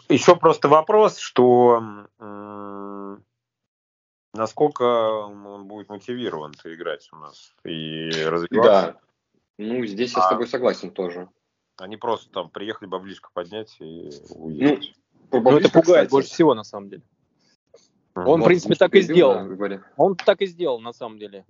Еще 0.09 0.35
просто 0.37 0.69
вопрос, 0.69 1.19
что 1.19 2.07
насколько 4.33 4.83
он 4.83 5.67
будет 5.67 5.89
мотивирован 5.89 6.53
играть 6.65 7.09
у 7.13 7.17
нас 7.17 7.55
и 7.65 8.11
развиваться. 8.25 8.93
Да, 8.93 9.01
ну 9.59 9.85
здесь 9.85 10.15
я 10.15 10.23
а, 10.23 10.27
с 10.27 10.31
тобой 10.31 10.47
согласен 10.47 10.91
тоже. 10.91 11.29
Они 11.77 11.97
просто 11.97 12.31
там 12.31 12.51
приехали 12.51 12.89
баблишко 12.89 13.31
поднять 13.33 13.77
и 13.81 14.11
уехать. 14.31 14.95
Ну, 15.33 15.41
ну 15.41 15.59
это 15.59 15.71
пугает 15.71 16.07
кстати. 16.07 16.11
больше 16.11 16.31
всего 16.31 16.55
на 16.55 16.65
самом 16.65 16.91
деле. 16.91 17.03
Он, 18.15 18.43
в 18.43 18.45
принципе, 18.45 18.75
так 18.75 18.95
и 18.95 19.01
сделал. 19.01 19.49
Он 19.97 20.17
так 20.17 20.41
и 20.43 20.47
сделал, 20.47 20.81
на 20.81 20.93
самом 20.93 21.19
деле. 21.19 21.45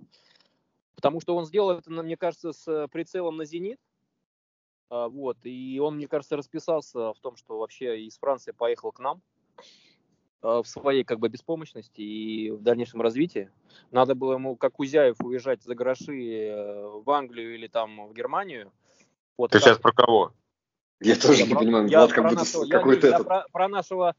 Потому 0.95 1.21
что 1.21 1.35
он 1.35 1.45
сделал 1.45 1.71
это, 1.71 1.89
мне 1.89 2.17
кажется, 2.17 2.51
с 2.51 2.87
прицелом 2.91 3.37
на 3.37 3.45
«Зенит». 3.45 3.79
А, 4.89 5.07
вот. 5.07 5.37
И 5.43 5.79
он, 5.79 5.95
мне 5.95 6.07
кажется, 6.07 6.35
расписался 6.35 7.13
в 7.13 7.19
том, 7.21 7.37
что 7.37 7.57
вообще 7.57 8.01
из 8.01 8.17
Франции 8.17 8.51
поехал 8.51 8.91
к 8.91 8.99
нам 8.99 9.21
а, 10.41 10.61
в 10.61 10.67
своей 10.67 11.03
как 11.03 11.19
бы 11.19 11.29
беспомощности 11.29 12.01
и 12.01 12.51
в 12.51 12.61
дальнейшем 12.61 13.01
развитии. 13.01 13.49
Надо 13.91 14.15
было 14.15 14.33
ему, 14.33 14.55
как 14.55 14.73
Кузяев, 14.73 15.15
уезжать 15.21 15.63
за 15.63 15.75
гроши 15.75 16.47
э, 16.47 16.87
в 16.87 17.09
Англию 17.09 17.55
или 17.55 17.67
там 17.67 18.07
в 18.07 18.13
Германию. 18.13 18.71
Вот 19.37 19.51
Ты 19.51 19.59
так. 19.59 19.69
сейчас 19.69 19.79
про 19.79 19.93
кого? 19.93 20.33
Я, 20.99 21.13
я 21.13 21.19
тоже 21.19 21.47
не 21.47 21.55
понимаю, 21.55 21.87
я 21.87 21.99
Влад, 21.99 22.11
как 22.11 22.29
будто 22.29 22.67
какой-то 22.69 23.07
этот... 23.07 23.27
Про, 23.27 23.45
про 23.51 23.67
нашего 23.69 24.15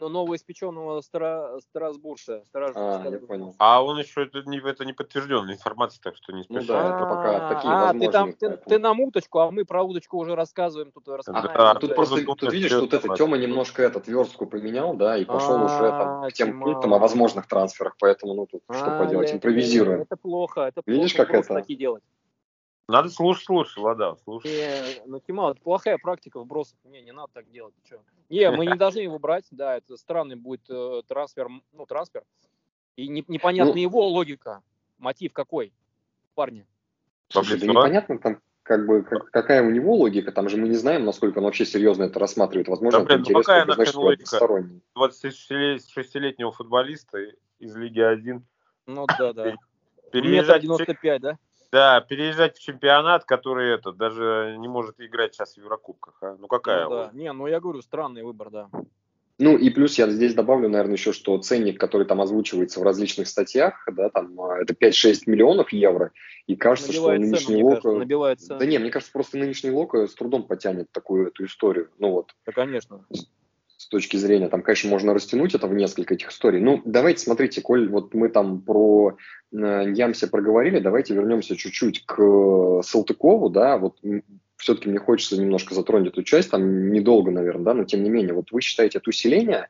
новоиспеченного 0.00 1.00
стра... 1.00 1.58
Страсбурга. 1.60 2.42
Страж... 2.46 2.72
А, 2.74 3.04
я 3.08 3.18
понял. 3.18 3.54
А 3.58 3.82
он 3.82 3.98
еще, 3.98 4.24
это 4.24 4.42
не, 4.46 4.58
это 4.58 4.84
не 4.84 4.92
подтвержденная 4.92 5.54
информация, 5.54 6.00
так 6.02 6.16
что 6.16 6.32
не 6.32 6.44
спеши. 6.44 6.60
Ну 6.60 6.66
да, 6.66 6.96
это 6.96 7.06
пока 7.06 7.54
такие 7.54 7.72
а, 7.72 7.92
ты, 7.92 8.10
там, 8.10 8.32
ты, 8.32 8.56
ты 8.56 8.78
нам 8.78 9.00
уточку, 9.00 9.40
а 9.40 9.50
мы 9.50 9.64
про 9.64 9.82
удочку 9.82 10.18
уже 10.18 10.34
рассказываем. 10.34 10.92
Тут, 10.92 11.08
рассказываем. 11.08 11.50
А, 11.56 11.70
а, 11.72 11.74
тут 11.74 11.94
просто, 11.94 12.24
тут, 12.24 12.42
видишь, 12.52 12.70
тут 12.70 12.94
это, 12.94 13.14
Тёма 13.16 13.36
немножко 13.36 13.82
этот 13.82 14.06
верстку 14.08 14.46
поменял, 14.46 14.94
да, 14.94 15.16
и 15.16 15.24
пошел 15.24 15.56
а, 15.56 15.64
уже 15.64 15.90
там, 15.90 16.28
к 16.28 16.32
тем 16.32 16.60
пунктам 16.60 16.94
о 16.94 16.98
возможных 16.98 17.46
трансферах, 17.46 17.96
поэтому, 17.98 18.34
ну, 18.34 18.46
тут 18.46 18.62
что 18.70 18.98
поделать, 18.98 19.32
импровизируем. 19.32 20.02
Это 20.02 20.16
плохо, 20.16 20.62
это 20.62 20.82
Видишь, 20.86 21.14
как 21.14 21.30
это? 21.30 21.54
такие 21.54 21.78
делать. 21.78 22.02
Надо 22.86 23.08
слушать 23.08 23.48
лучше, 23.48 23.80
вода, 23.80 24.14
слушай. 24.24 24.50
Не, 24.50 25.02
ну, 25.06 25.18
Тимал, 25.18 25.52
это 25.52 25.60
плохая 25.60 25.96
практика 25.96 26.38
вбросов. 26.40 26.76
Не, 26.84 27.00
не 27.00 27.12
надо 27.12 27.30
так 27.32 27.50
делать. 27.50 27.74
Что? 27.84 28.00
Не, 28.28 28.50
мы 28.50 28.66
не 28.66 28.74
должны 28.76 29.00
его 29.00 29.18
брать, 29.18 29.46
да, 29.50 29.76
это 29.76 29.96
странный 29.96 30.36
будет 30.36 30.68
э, 30.68 31.02
трансфер, 31.06 31.48
ну, 31.72 31.86
трансфер. 31.86 32.24
И 32.96 33.08
не, 33.08 33.24
непонятна 33.26 33.72
ну, 33.72 33.80
его 33.80 34.06
логика. 34.06 34.62
Мотив 34.98 35.32
какой, 35.32 35.72
парни? 36.34 36.66
Слушай, 37.28 37.58
да 37.58 37.66
непонятно 37.66 38.18
там, 38.18 38.40
как 38.62 38.86
бы, 38.86 39.02
как, 39.02 39.30
какая 39.30 39.62
у 39.62 39.70
него 39.70 39.94
логика, 39.94 40.30
там 40.30 40.48
же 40.48 40.56
мы 40.56 40.68
не 40.68 40.76
знаем, 40.76 41.04
насколько 41.04 41.38
он 41.38 41.44
вообще 41.44 41.64
серьезно 41.64 42.04
это 42.04 42.18
рассматривает. 42.18 42.68
Возможно, 42.68 43.00
да, 43.00 43.06
блин, 43.06 43.22
это 43.22 43.32
ну 43.32 43.38
какая 43.40 43.64
значит, 43.64 43.94
логика 43.94 44.38
26-летнего 44.96 46.52
футболиста 46.52 47.18
из 47.58 47.74
Лиги 47.74 48.00
1. 48.00 48.44
Ну 48.86 49.06
да, 49.18 49.32
да. 49.32 49.54
Переезжать... 50.12 50.62
95, 50.62 51.20
да? 51.20 51.38
Да, 51.74 52.00
переезжать 52.00 52.56
в 52.56 52.62
чемпионат, 52.62 53.24
который 53.24 53.74
это 53.74 53.90
даже 53.90 54.54
не 54.60 54.68
может 54.68 55.00
играть 55.00 55.34
сейчас 55.34 55.54
в 55.54 55.56
Еврокубках. 55.56 56.14
А? 56.20 56.36
Ну 56.38 56.46
какая? 56.46 56.84
Ну, 56.84 56.90
да. 56.90 57.10
Не, 57.12 57.32
ну 57.32 57.48
я 57.48 57.58
говорю, 57.58 57.82
странный 57.82 58.22
выбор, 58.22 58.50
да. 58.50 58.68
Ну 59.40 59.58
и 59.58 59.70
плюс 59.70 59.98
я 59.98 60.08
здесь 60.08 60.34
добавлю, 60.34 60.68
наверное, 60.68 60.94
еще, 60.94 61.12
что 61.12 61.36
ценник, 61.38 61.80
который 61.80 62.06
там 62.06 62.20
озвучивается 62.20 62.78
в 62.78 62.84
различных 62.84 63.26
статьях, 63.26 63.84
да, 63.90 64.08
там 64.08 64.40
а, 64.40 64.60
это 64.60 64.72
5-6 64.72 65.22
миллионов 65.26 65.72
евро, 65.72 66.12
и 66.46 66.54
кажется, 66.54 66.92
набивает 66.92 67.20
что 67.20 67.26
нынешний 67.26 67.56
цену, 67.56 67.66
Лока... 67.66 67.90
Набивает 67.90 68.40
цену. 68.40 68.60
Да 68.60 68.66
не, 68.66 68.78
мне 68.78 68.90
кажется, 68.90 69.12
просто 69.12 69.36
нынешний 69.36 69.72
Лока 69.72 70.06
с 70.06 70.14
трудом 70.14 70.44
потянет 70.44 70.92
такую 70.92 71.26
эту 71.26 71.44
историю. 71.44 71.90
Ну 71.98 72.12
вот. 72.12 72.36
Да, 72.46 72.52
конечно 72.52 73.04
с 73.84 73.88
точки 73.88 74.16
зрения, 74.16 74.48
там, 74.48 74.62
конечно, 74.62 74.88
можно 74.88 75.12
растянуть 75.12 75.54
это 75.54 75.66
в 75.66 75.74
несколько 75.74 76.14
этих 76.14 76.30
историй. 76.30 76.58
Ну, 76.58 76.80
давайте, 76.86 77.22
смотрите, 77.22 77.60
коль 77.60 77.90
вот 77.90 78.14
мы 78.14 78.30
там 78.30 78.62
про 78.62 79.18
э, 79.52 79.92
Ямсе 79.94 80.26
проговорили, 80.26 80.78
давайте 80.78 81.12
вернемся 81.12 81.54
чуть-чуть 81.54 82.06
к 82.06 82.18
э, 82.18 82.80
Салтыкову, 82.82 83.50
да, 83.50 83.76
вот 83.76 83.98
все-таки 84.64 84.88
мне 84.88 84.98
хочется 84.98 85.38
немножко 85.38 85.74
затронуть 85.74 86.08
эту 86.08 86.22
часть, 86.22 86.50
там 86.50 86.90
недолго, 86.90 87.30
наверное, 87.30 87.64
да, 87.64 87.74
но 87.74 87.84
тем 87.84 88.02
не 88.02 88.08
менее, 88.08 88.32
вот 88.32 88.50
вы 88.50 88.62
считаете 88.62 88.96
это 88.96 89.10
усиление 89.10 89.68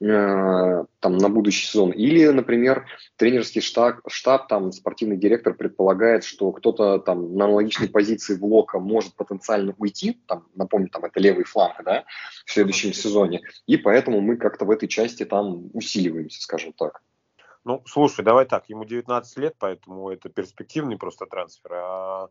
э, 0.00 0.84
там 0.98 1.16
на 1.16 1.28
будущий 1.28 1.66
сезон, 1.66 1.92
или, 1.92 2.26
например, 2.26 2.86
тренерский 3.16 3.60
штаб, 3.60 4.00
штаб, 4.08 4.48
там 4.48 4.72
спортивный 4.72 5.16
директор 5.16 5.54
предполагает, 5.54 6.24
что 6.24 6.50
кто-то 6.50 6.98
там 6.98 7.36
на 7.36 7.44
аналогичной 7.44 7.88
позиции 7.88 8.34
в 8.34 8.44
Лока 8.44 8.80
может 8.80 9.14
потенциально 9.14 9.76
уйти, 9.78 10.20
там, 10.26 10.48
напомню, 10.56 10.88
там 10.88 11.04
это 11.04 11.20
левый 11.20 11.44
фланг, 11.44 11.76
да, 11.84 12.02
в 12.44 12.50
следующем 12.50 12.92
сезоне, 12.92 13.42
и 13.68 13.76
поэтому 13.76 14.20
мы 14.20 14.36
как-то 14.36 14.64
в 14.64 14.72
этой 14.72 14.88
части 14.88 15.24
там 15.24 15.70
усиливаемся, 15.72 16.42
скажем 16.42 16.72
так. 16.72 17.00
Ну, 17.64 17.80
слушай, 17.86 18.24
давай 18.24 18.44
так, 18.46 18.68
ему 18.68 18.84
19 18.84 19.38
лет, 19.38 19.54
поэтому 19.56 20.10
это 20.10 20.28
перспективный 20.28 20.98
просто 20.98 21.26
трансфер, 21.26 21.70
а 21.74 22.28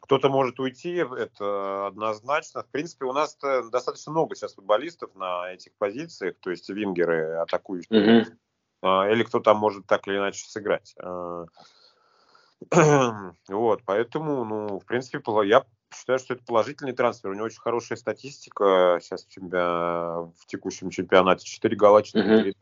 кто-то 0.00 0.28
может 0.28 0.60
уйти, 0.60 0.94
это 0.94 1.88
однозначно. 1.88 2.62
В 2.62 2.68
принципе, 2.68 3.06
у 3.06 3.12
нас 3.12 3.36
достаточно 3.70 4.12
много 4.12 4.36
сейчас 4.36 4.54
футболистов 4.54 5.14
на 5.14 5.52
этих 5.52 5.72
позициях, 5.78 6.36
то 6.40 6.50
есть 6.50 6.68
вингеры 6.68 7.34
атакующие. 7.34 8.26
Mm-hmm. 8.82 9.12
Или 9.12 9.24
кто 9.24 9.40
там 9.40 9.56
может 9.56 9.86
так 9.86 10.06
или 10.06 10.16
иначе 10.16 10.46
сыграть. 10.46 10.94
А, 11.02 11.46
вот, 13.48 13.82
поэтому, 13.84 14.44
ну, 14.44 14.78
в 14.78 14.84
принципе, 14.84 15.20
я 15.44 15.64
считаю, 15.92 16.18
что 16.18 16.34
это 16.34 16.44
положительный 16.44 16.92
трансфер. 16.92 17.30
У 17.30 17.34
него 17.34 17.46
очень 17.46 17.60
хорошая 17.60 17.98
статистика 17.98 18.98
сейчас 19.02 19.24
в, 19.24 19.28
чемпион... 19.28 20.32
в 20.32 20.46
текущем 20.46 20.90
чемпионате. 20.90 21.46
4 21.46 21.76
гола, 21.76 22.02
4 22.02 22.50
mm-hmm. 22.50 22.54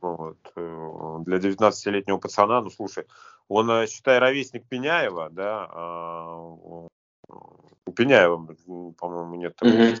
Вот. 0.00 0.38
Э, 0.56 1.18
для 1.24 1.38
19-летнего 1.38 2.18
пацана, 2.18 2.60
ну, 2.60 2.70
слушай, 2.70 3.06
он, 3.48 3.70
э, 3.70 3.86
считай, 3.86 4.18
ровесник 4.18 4.66
Пеняева, 4.68 5.30
да, 5.30 5.68
а 5.70 6.36
у 6.36 6.88
Пеняева, 7.94 8.54
по-моему, 8.96 9.34
нет 9.36 9.56
такого. 9.56 9.94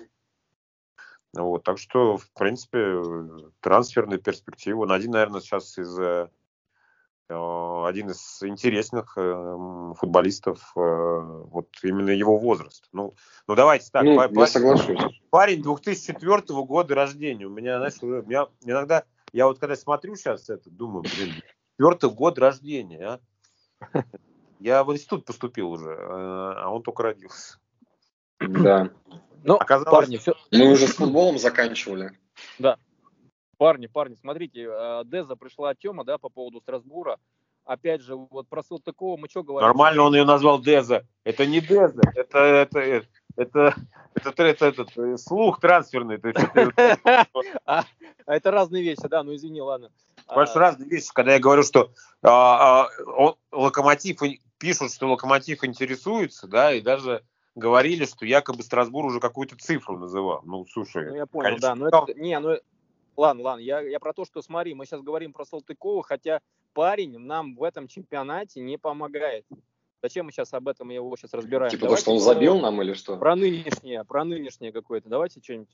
Вот, 1.34 1.64
так 1.64 1.78
что, 1.78 2.16
в 2.16 2.30
принципе, 2.32 3.02
трансферные 3.60 4.18
перспективы. 4.18 4.82
Он 4.82 4.92
один, 4.92 5.10
наверное, 5.10 5.40
сейчас 5.40 5.76
из 5.78 5.98
э, 5.98 6.28
один 7.28 8.10
из 8.10 8.42
интересных 8.42 9.14
футболистов 9.98 10.70
вот 10.76 11.68
именно 11.82 12.10
его 12.10 12.38
возраст. 12.38 12.88
Ну, 12.92 13.14
ну 13.48 13.54
давайте 13.56 13.90
так. 13.90 14.04
Ну, 14.04 14.14
парень, 14.16 14.38
я 14.38 14.46
соглашусь. 14.46 15.22
Парень 15.30 15.62
2004 15.62 16.42
года 16.64 16.94
рождения. 16.94 17.46
У 17.46 17.50
меня, 17.50 17.78
знаешь, 17.78 18.00
у 18.00 18.06
меня 18.06 18.46
иногда 18.62 19.04
я 19.34 19.48
вот 19.48 19.58
когда 19.58 19.74
смотрю 19.74 20.14
сейчас 20.14 20.48
это, 20.48 20.70
думаю, 20.70 21.02
блин, 21.02 21.34
четвертый 21.72 22.10
год 22.10 22.38
рождения, 22.38 23.04
а? 23.04 23.20
Я 24.60 24.84
в 24.84 24.92
институт 24.92 25.24
поступил 25.24 25.70
уже, 25.70 25.90
э, 25.90 25.96
а 25.98 26.70
он 26.70 26.82
только 26.82 27.02
родился. 27.02 27.58
Да. 28.40 28.90
Ну, 29.42 29.56
Оказалось... 29.56 29.90
парни, 29.90 30.16
все... 30.16 30.34
Мы 30.50 30.70
уже 30.70 30.88
с 30.88 30.94
футболом 30.94 31.38
заканчивали. 31.38 32.12
Да. 32.58 32.78
Парни, 33.58 33.86
парни, 33.86 34.14
смотрите, 34.14 34.66
э, 34.68 35.02
Деза 35.04 35.36
пришла 35.36 35.74
Тема, 35.74 36.04
да, 36.04 36.18
по 36.18 36.28
поводу 36.28 36.60
Страсбура. 36.60 37.18
Опять 37.64 38.02
же, 38.02 38.16
вот 38.16 38.48
про 38.48 38.62
Салтыкова 38.62 39.16
мы 39.16 39.28
что 39.28 39.42
говорим? 39.42 39.66
Нормально 39.66 40.02
он 40.02 40.14
ее 40.14 40.24
назвал 40.24 40.60
Деза. 40.60 41.06
Это 41.24 41.46
не 41.46 41.60
Деза, 41.60 42.02
это, 42.14 42.38
это, 42.38 42.78
это, 42.78 43.08
это, 43.36 43.74
это, 44.14 44.42
это, 44.42 44.66
этот 44.66 44.98
э, 44.98 45.16
слух 45.16 45.60
трансферный. 45.60 46.20
А, 47.64 47.84
а 48.26 48.36
это 48.36 48.50
разные 48.50 48.82
вещи, 48.82 49.08
да, 49.08 49.22
ну 49.22 49.34
извини, 49.34 49.60
ладно. 49.60 49.90
Понимаешь, 50.34 50.56
разные 50.56 50.88
вещи, 50.88 51.10
когда 51.12 51.34
я 51.34 51.40
говорю, 51.40 51.62
что 51.62 51.90
а, 52.22 52.88
Локомотив, 53.52 54.20
пишут, 54.58 54.92
что 54.92 55.08
Локомотив 55.08 55.64
интересуется, 55.64 56.46
да, 56.46 56.72
и 56.72 56.80
даже 56.80 57.24
говорили, 57.54 58.04
что 58.04 58.26
якобы 58.26 58.62
Страсбур 58.62 59.06
уже 59.06 59.20
какую-то 59.20 59.56
цифру 59.56 59.98
называл. 59.98 60.42
Ну, 60.44 60.66
слушай. 60.66 61.06
Ну, 61.08 61.16
я 61.16 61.26
понял, 61.26 61.56
конечно, 61.56 61.68
да. 61.68 61.74
Но 61.74 61.88
это, 61.88 62.14
не, 62.18 62.38
ну, 62.38 62.58
ладно, 63.16 63.42
ладно, 63.42 63.62
я, 63.62 63.80
я 63.80 64.00
про 64.00 64.12
то, 64.12 64.24
что 64.24 64.42
смотри, 64.42 64.74
мы 64.74 64.86
сейчас 64.86 65.02
говорим 65.02 65.32
про 65.32 65.44
Салтыкова, 65.44 66.02
хотя 66.02 66.40
парень 66.72 67.18
нам 67.18 67.54
в 67.54 67.62
этом 67.62 67.88
чемпионате 67.88 68.60
не 68.60 68.76
помогает. 68.76 69.46
Зачем 70.02 70.26
мы 70.26 70.32
сейчас 70.32 70.52
об 70.52 70.68
этом 70.68 70.90
его 70.90 71.16
сейчас 71.16 71.32
разбираем? 71.32 71.70
Типа 71.70 71.88
то, 71.88 71.96
что 71.96 72.12
он 72.12 72.20
забил 72.20 72.58
нам 72.58 72.82
или 72.82 72.92
что? 72.92 73.16
Про 73.16 73.36
нынешнее, 73.36 74.04
про 74.04 74.24
нынешнее 74.24 74.70
какое-то. 74.70 75.08
Давайте 75.08 75.40
что-нибудь. 75.42 75.70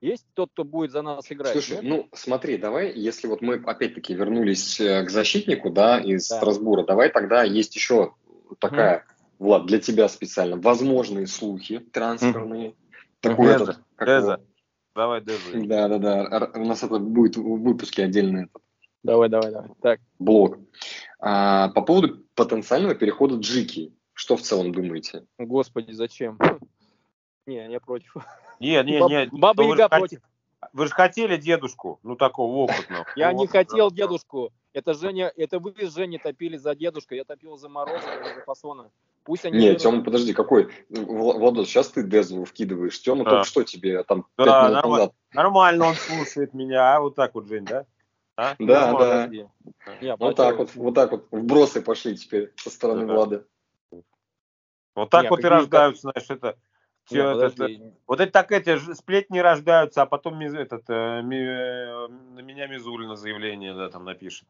Есть 0.00 0.26
тот, 0.34 0.50
кто 0.52 0.64
будет 0.64 0.90
за 0.90 1.02
нас 1.02 1.30
играть? 1.30 1.52
Слушай, 1.52 1.76
нет? 1.76 1.84
ну 1.84 2.08
смотри, 2.12 2.58
давай, 2.58 2.92
если 2.92 3.26
вот 3.26 3.40
мы 3.40 3.54
опять-таки 3.54 4.14
вернулись 4.14 4.78
э, 4.80 5.04
к 5.04 5.10
защитнику, 5.10 5.70
да, 5.70 5.98
из 5.98 6.28
да. 6.28 6.36
Страсбура, 6.36 6.84
давай 6.84 7.10
тогда 7.10 7.42
есть 7.42 7.74
еще 7.74 8.14
такая, 8.58 8.98
mm. 8.98 9.02
Влад, 9.38 9.66
для 9.66 9.78
тебя 9.78 10.08
специально, 10.08 10.56
возможные 10.56 11.26
слухи 11.26 11.78
трансферные. 11.78 12.70
Mm. 12.70 12.74
Такой 13.20 13.46
Деза. 13.46 13.62
Этот, 13.62 14.06
Деза. 14.06 14.40
Давай 14.94 15.20
Деза. 15.22 15.38
Да, 15.54 15.88
да, 15.88 15.98
да. 15.98 16.50
У 16.54 16.64
нас 16.64 16.82
это 16.82 16.98
будет 16.98 17.36
в 17.36 17.42
выпуске 17.42 18.04
отдельно. 18.04 18.48
Давай, 19.02 19.28
давай, 19.28 19.52
давай. 19.52 19.70
Так. 19.82 20.00
Блок. 20.18 20.58
А, 21.18 21.68
по 21.70 21.82
поводу 21.82 22.24
потенциального 22.34 22.94
перехода 22.94 23.36
Джики. 23.36 23.92
Что 24.16 24.36
в 24.36 24.42
целом 24.42 24.72
думаете? 24.72 25.24
Господи, 25.38 25.90
зачем? 25.90 26.38
Не, 27.46 27.70
я 27.70 27.80
против. 27.80 28.16
Не, 28.60 28.82
не, 28.84 29.00
не. 29.00 29.28
Баба 29.32 29.64
Яга 29.64 29.88
против. 29.88 30.20
Вы 30.72 30.86
же 30.86 30.92
хотели 30.92 31.36
дедушку, 31.36 31.98
ну 32.02 32.16
такого 32.16 32.56
опытного. 32.64 33.04
Я 33.16 33.32
не 33.32 33.46
хотел 33.46 33.90
дедушку. 33.90 34.50
Это 34.72 34.94
Женя, 34.94 35.30
это 35.36 35.58
вы 35.58 35.74
с 35.78 35.94
Женей 35.94 36.18
топили 36.18 36.56
за 36.56 36.74
дедушку, 36.74 37.14
я 37.14 37.24
топил 37.24 37.56
за 37.56 37.68
Морозова, 37.68 38.34
за 38.34 38.42
Фасона. 38.44 38.90
Пусть 39.22 39.44
они... 39.44 39.58
Нет, 39.58 39.78
Тёма, 39.78 40.02
подожди, 40.02 40.32
какой? 40.32 40.68
Владос, 40.88 41.68
сейчас 41.68 41.90
ты 41.90 42.02
Дезу 42.02 42.44
вкидываешь. 42.44 42.98
Тёма 43.00 43.24
да. 43.24 43.30
только 43.30 43.44
что 43.44 43.62
тебе 43.62 44.02
там 44.04 44.26
да, 44.36 44.44
5 44.44 44.46
минут 44.46 44.74
нормально. 44.74 44.96
назад. 44.96 45.14
Нормально 45.32 45.84
он 45.86 45.94
слушает 45.94 46.54
меня, 46.54 46.96
а 46.96 47.00
вот 47.00 47.14
так 47.14 47.34
вот, 47.34 47.46
Жень, 47.46 47.64
да? 47.66 47.86
А? 48.36 48.56
Да, 48.58 48.90
ну, 48.90 48.98
да. 48.98 49.30
Я 50.00 50.16
вот 50.16 50.36
так 50.36 50.56
вот, 50.56 50.74
вот 50.74 50.94
так 50.94 51.12
вот 51.12 51.28
вбросы 51.30 51.82
пошли 51.82 52.16
теперь 52.16 52.52
со 52.56 52.70
стороны 52.70 53.06
да. 53.06 53.12
Влада. 53.12 53.46
Вот 54.96 55.10
так 55.10 55.22
Нет, 55.22 55.30
вот 55.30 55.40
и 55.40 55.46
рождаются, 55.46 56.02
знаешь, 56.02 56.30
это 56.30 56.56
все 57.04 57.34
Нет, 57.34 57.52
это, 57.52 57.64
это, 57.64 57.92
вот 58.06 58.20
это 58.20 58.32
так 58.32 58.50
эти 58.50 58.78
сплетни 58.94 59.38
рождаются, 59.38 60.02
а 60.02 60.06
потом 60.06 60.40
этот, 60.40 60.84
э, 60.88 61.22
ми, 61.22 61.36
э, 61.36 62.08
на 62.08 62.40
меня 62.40 62.66
Мизулина 62.66 63.14
заявление 63.14 63.74
да, 63.74 63.90
там 63.90 64.04
напишет. 64.04 64.46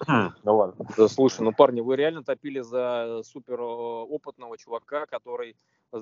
ну 0.08 0.56
ладно. 0.56 0.84
Да, 0.96 1.08
слушай, 1.08 1.42
ну 1.42 1.52
парни, 1.52 1.80
вы 1.80 1.96
реально 1.96 2.24
топили 2.24 2.60
за 2.60 3.20
супер 3.24 3.60
э, 3.60 3.64
опытного 3.64 4.58
чувака, 4.58 5.06
который 5.06 5.56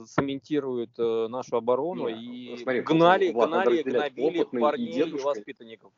цементирует 0.07 0.99
э, 0.99 1.27
нашу 1.29 1.57
оборону 1.57 2.09
Нет, 2.09 2.19
и 2.19 2.57
смотри, 2.63 2.81
гнали, 2.81 3.33
Влад, 3.33 3.51
гнали, 3.51 3.83
гнобили 3.83 4.45
парней 4.45 5.03
и, 5.03 5.09
и 5.11 5.21
воспитанников. 5.21 5.93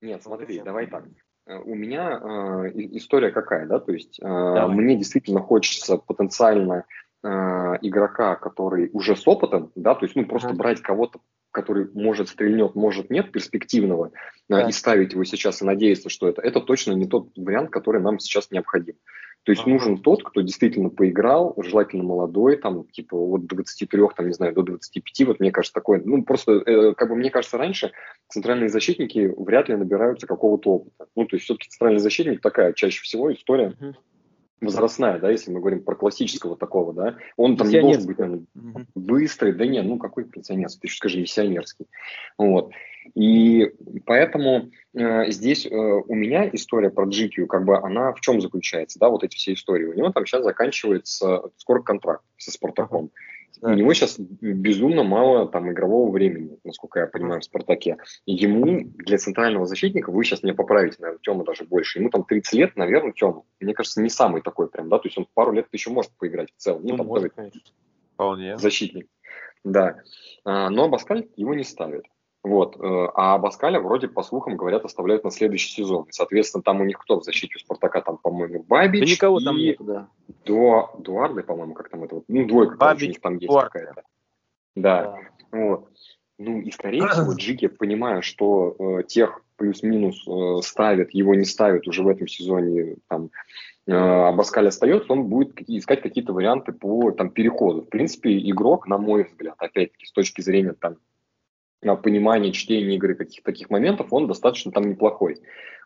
Нет, 0.00 0.22
смотри, 0.22 0.60
давай 0.60 0.86
так. 0.86 1.04
Э, 1.46 1.58
у 1.58 1.74
меня 1.74 2.18
э, 2.20 2.70
история 2.96 3.30
какая, 3.30 3.66
да, 3.66 3.78
то 3.78 3.92
есть 3.92 4.18
э, 4.20 4.66
мне 4.66 4.96
действительно 4.96 5.40
хочется 5.40 5.98
потенциально 5.98 6.72
э, 6.72 7.09
игрока, 7.22 8.36
который 8.36 8.88
уже 8.92 9.14
с 9.14 9.28
опытом, 9.28 9.72
да, 9.74 9.94
то 9.94 10.06
есть 10.06 10.16
ну 10.16 10.24
просто 10.24 10.50
ага. 10.50 10.58
брать 10.58 10.80
кого-то, 10.80 11.20
который 11.50 11.88
может 11.94 12.28
стрельнет, 12.28 12.74
может 12.74 13.10
нет, 13.10 13.32
перспективного, 13.32 14.06
э, 14.06 14.10
да. 14.48 14.68
и 14.68 14.72
ставить 14.72 15.12
его 15.12 15.24
сейчас 15.24 15.62
и 15.62 15.64
надеяться, 15.64 16.08
что 16.08 16.28
это, 16.28 16.42
это 16.42 16.60
точно 16.60 16.92
не 16.92 17.06
тот 17.06 17.28
вариант, 17.36 17.70
который 17.70 18.00
нам 18.00 18.18
сейчас 18.18 18.50
необходим. 18.50 18.94
То 19.44 19.52
есть 19.52 19.62
ага. 19.62 19.70
нужен 19.70 19.98
тот, 19.98 20.22
кто 20.22 20.42
действительно 20.42 20.90
поиграл, 20.90 21.54
желательно 21.56 22.04
молодой, 22.04 22.56
там, 22.56 22.86
типа, 22.88 23.14
от 23.14 23.46
23, 23.46 24.02
там, 24.14 24.26
не 24.26 24.34
знаю, 24.34 24.54
до 24.54 24.62
25, 24.62 25.26
вот 25.26 25.40
мне 25.40 25.50
кажется, 25.50 25.72
такое, 25.72 26.02
ну, 26.04 26.22
просто, 26.24 26.52
э, 26.52 26.94
как 26.94 27.08
бы 27.08 27.16
мне 27.16 27.30
кажется, 27.30 27.56
раньше 27.56 27.92
центральные 28.28 28.68
защитники 28.68 29.32
вряд 29.36 29.68
ли 29.68 29.76
набираются 29.76 30.26
какого-то 30.26 30.70
опыта. 30.70 31.06
Ну, 31.16 31.24
то 31.24 31.36
есть 31.36 31.44
все-таки 31.44 31.70
центральный 31.70 32.00
защитник 32.00 32.42
такая 32.42 32.74
чаще 32.74 33.02
всего 33.02 33.32
история, 33.32 33.74
uh 33.80 33.94
возрастная, 34.60 35.18
да, 35.18 35.30
если 35.30 35.50
мы 35.50 35.60
говорим 35.60 35.82
про 35.82 35.94
классического 35.94 36.56
такого, 36.56 36.92
да, 36.92 37.16
он 37.36 37.56
там 37.56 37.68
не 37.68 37.80
должен 37.80 38.06
быть 38.06 38.18
наверное, 38.18 38.46
угу. 38.54 38.86
быстрый, 38.94 39.52
да 39.52 39.66
нет, 39.66 39.84
ну 39.84 39.98
какой 39.98 40.24
пенсионерский, 40.24 40.80
ты 40.80 40.86
еще 40.88 40.96
скажи, 40.96 41.20
миссионерский, 41.20 41.86
вот. 42.38 42.72
И 43.14 43.72
поэтому 44.04 44.70
э, 44.94 45.30
здесь 45.30 45.66
э, 45.66 45.70
у 45.70 46.14
меня 46.14 46.48
история 46.52 46.90
про 46.90 47.06
GQ, 47.06 47.46
как 47.46 47.64
бы 47.64 47.78
она 47.78 48.12
в 48.12 48.20
чем 48.20 48.40
заключается, 48.40 48.98
да, 48.98 49.08
вот 49.08 49.24
эти 49.24 49.36
все 49.36 49.54
истории. 49.54 49.86
У 49.86 49.94
него 49.94 50.10
там 50.10 50.26
сейчас 50.26 50.44
заканчивается 50.44 51.44
скоро 51.56 51.80
контракт 51.82 52.22
со 52.36 52.50
Спартаком. 52.50 53.06
Uh-huh. 53.06 53.10
У 53.62 53.70
него 53.70 53.92
сейчас 53.92 54.18
безумно 54.18 55.02
мало 55.02 55.48
там 55.48 55.70
игрового 55.70 56.10
времени, 56.10 56.58
насколько 56.64 57.00
я 57.00 57.06
понимаю, 57.06 57.40
в 57.40 57.44
«Спартаке». 57.44 57.98
Ему 58.24 58.84
для 58.96 59.18
центрального 59.18 59.66
защитника, 59.66 60.10
вы 60.10 60.24
сейчас 60.24 60.42
меня 60.42 60.54
поправите, 60.54 60.96
наверное, 61.00 61.20
Тёма 61.22 61.44
даже 61.44 61.64
больше, 61.64 61.98
ему 61.98 62.10
там 62.10 62.24
30 62.24 62.52
лет, 62.54 62.76
наверное, 62.76 63.12
Тёма, 63.12 63.42
мне 63.60 63.74
кажется, 63.74 64.00
не 64.00 64.08
самый 64.08 64.42
такой 64.42 64.68
прям, 64.68 64.88
да, 64.88 64.98
то 64.98 65.08
есть 65.08 65.18
он 65.18 65.26
пару 65.34 65.52
лет 65.52 65.66
еще 65.72 65.90
может 65.90 66.12
поиграть 66.12 66.50
в 66.56 66.56
целом. 66.56 66.82
Ну, 66.82 66.90
ну 66.90 66.96
там 66.98 67.06
может, 67.06 67.32
конечно. 67.34 67.60
Вполне. 68.14 68.58
Защитник. 68.58 69.08
Да. 69.64 69.96
А, 70.44 70.70
но 70.70 70.88
Баскаль 70.88 71.28
его 71.36 71.54
не 71.54 71.64
ставит. 71.64 72.04
Вот. 72.42 72.76
Э, 72.76 73.08
а 73.14 73.36
Баскаля 73.38 73.80
вроде, 73.80 74.08
по 74.08 74.22
слухам, 74.22 74.56
говорят, 74.56 74.84
оставляют 74.84 75.24
на 75.24 75.30
следующий 75.30 75.72
сезон. 75.72 76.06
соответственно, 76.10 76.62
там 76.62 76.80
у 76.80 76.84
них 76.84 76.98
кто 76.98 77.20
в 77.20 77.24
защите 77.24 77.54
у 77.56 77.58
Спартака? 77.58 78.00
Там, 78.00 78.16
по-моему, 78.16 78.62
Бабич. 78.62 79.00
Да 79.00 79.10
никого 79.10 79.40
там 79.40 79.56
нет, 79.56 79.76
да. 79.80 80.08
Дуа... 80.44 80.90
Дуарды, 80.98 81.42
по-моему, 81.42 81.74
как 81.74 81.90
там 81.90 82.04
это 82.04 82.16
вот. 82.16 82.24
Ну, 82.28 82.46
двойка, 82.46 82.76
Бабич, 82.76 83.04
у 83.04 83.08
них 83.08 83.20
там 83.20 83.36
есть 83.36 83.52
какая-то. 83.52 84.02
Да. 84.74 85.02
да. 85.02 85.18
Вот. 85.52 85.90
Ну 86.38 86.58
и, 86.60 86.70
скорее 86.70 87.06
всего, 87.08 87.32
Джики, 87.36 87.68
понимая, 87.68 88.22
что 88.22 88.74
э, 88.78 89.02
тех 89.06 89.42
плюс-минус 89.56 90.26
э, 90.26 90.62
ставят, 90.62 91.10
его 91.10 91.34
не 91.34 91.44
ставят 91.44 91.86
уже 91.86 92.02
в 92.02 92.08
этом 92.08 92.26
сезоне, 92.26 92.96
там, 93.08 93.26
э, 93.86 93.92
а 93.92 94.32
Баскаль 94.32 94.68
остается, 94.68 95.12
он 95.12 95.24
будет 95.24 95.60
искать 95.68 96.00
какие-то 96.00 96.32
варианты 96.32 96.72
по 96.72 97.10
там, 97.10 97.28
переходу. 97.28 97.82
В 97.82 97.90
принципе, 97.90 98.38
игрок, 98.38 98.86
на 98.86 98.96
мой 98.96 99.24
взгляд, 99.24 99.56
опять-таки, 99.58 100.06
с 100.06 100.12
точки 100.12 100.40
зрения 100.40 100.72
там, 100.72 100.96
понимание 101.82 102.52
чтения 102.52 102.96
игры, 102.96 103.14
каких-то 103.14 103.50
таких 103.50 103.70
моментов, 103.70 104.08
он 104.12 104.26
достаточно 104.26 104.72
там 104.72 104.88
неплохой. 104.88 105.38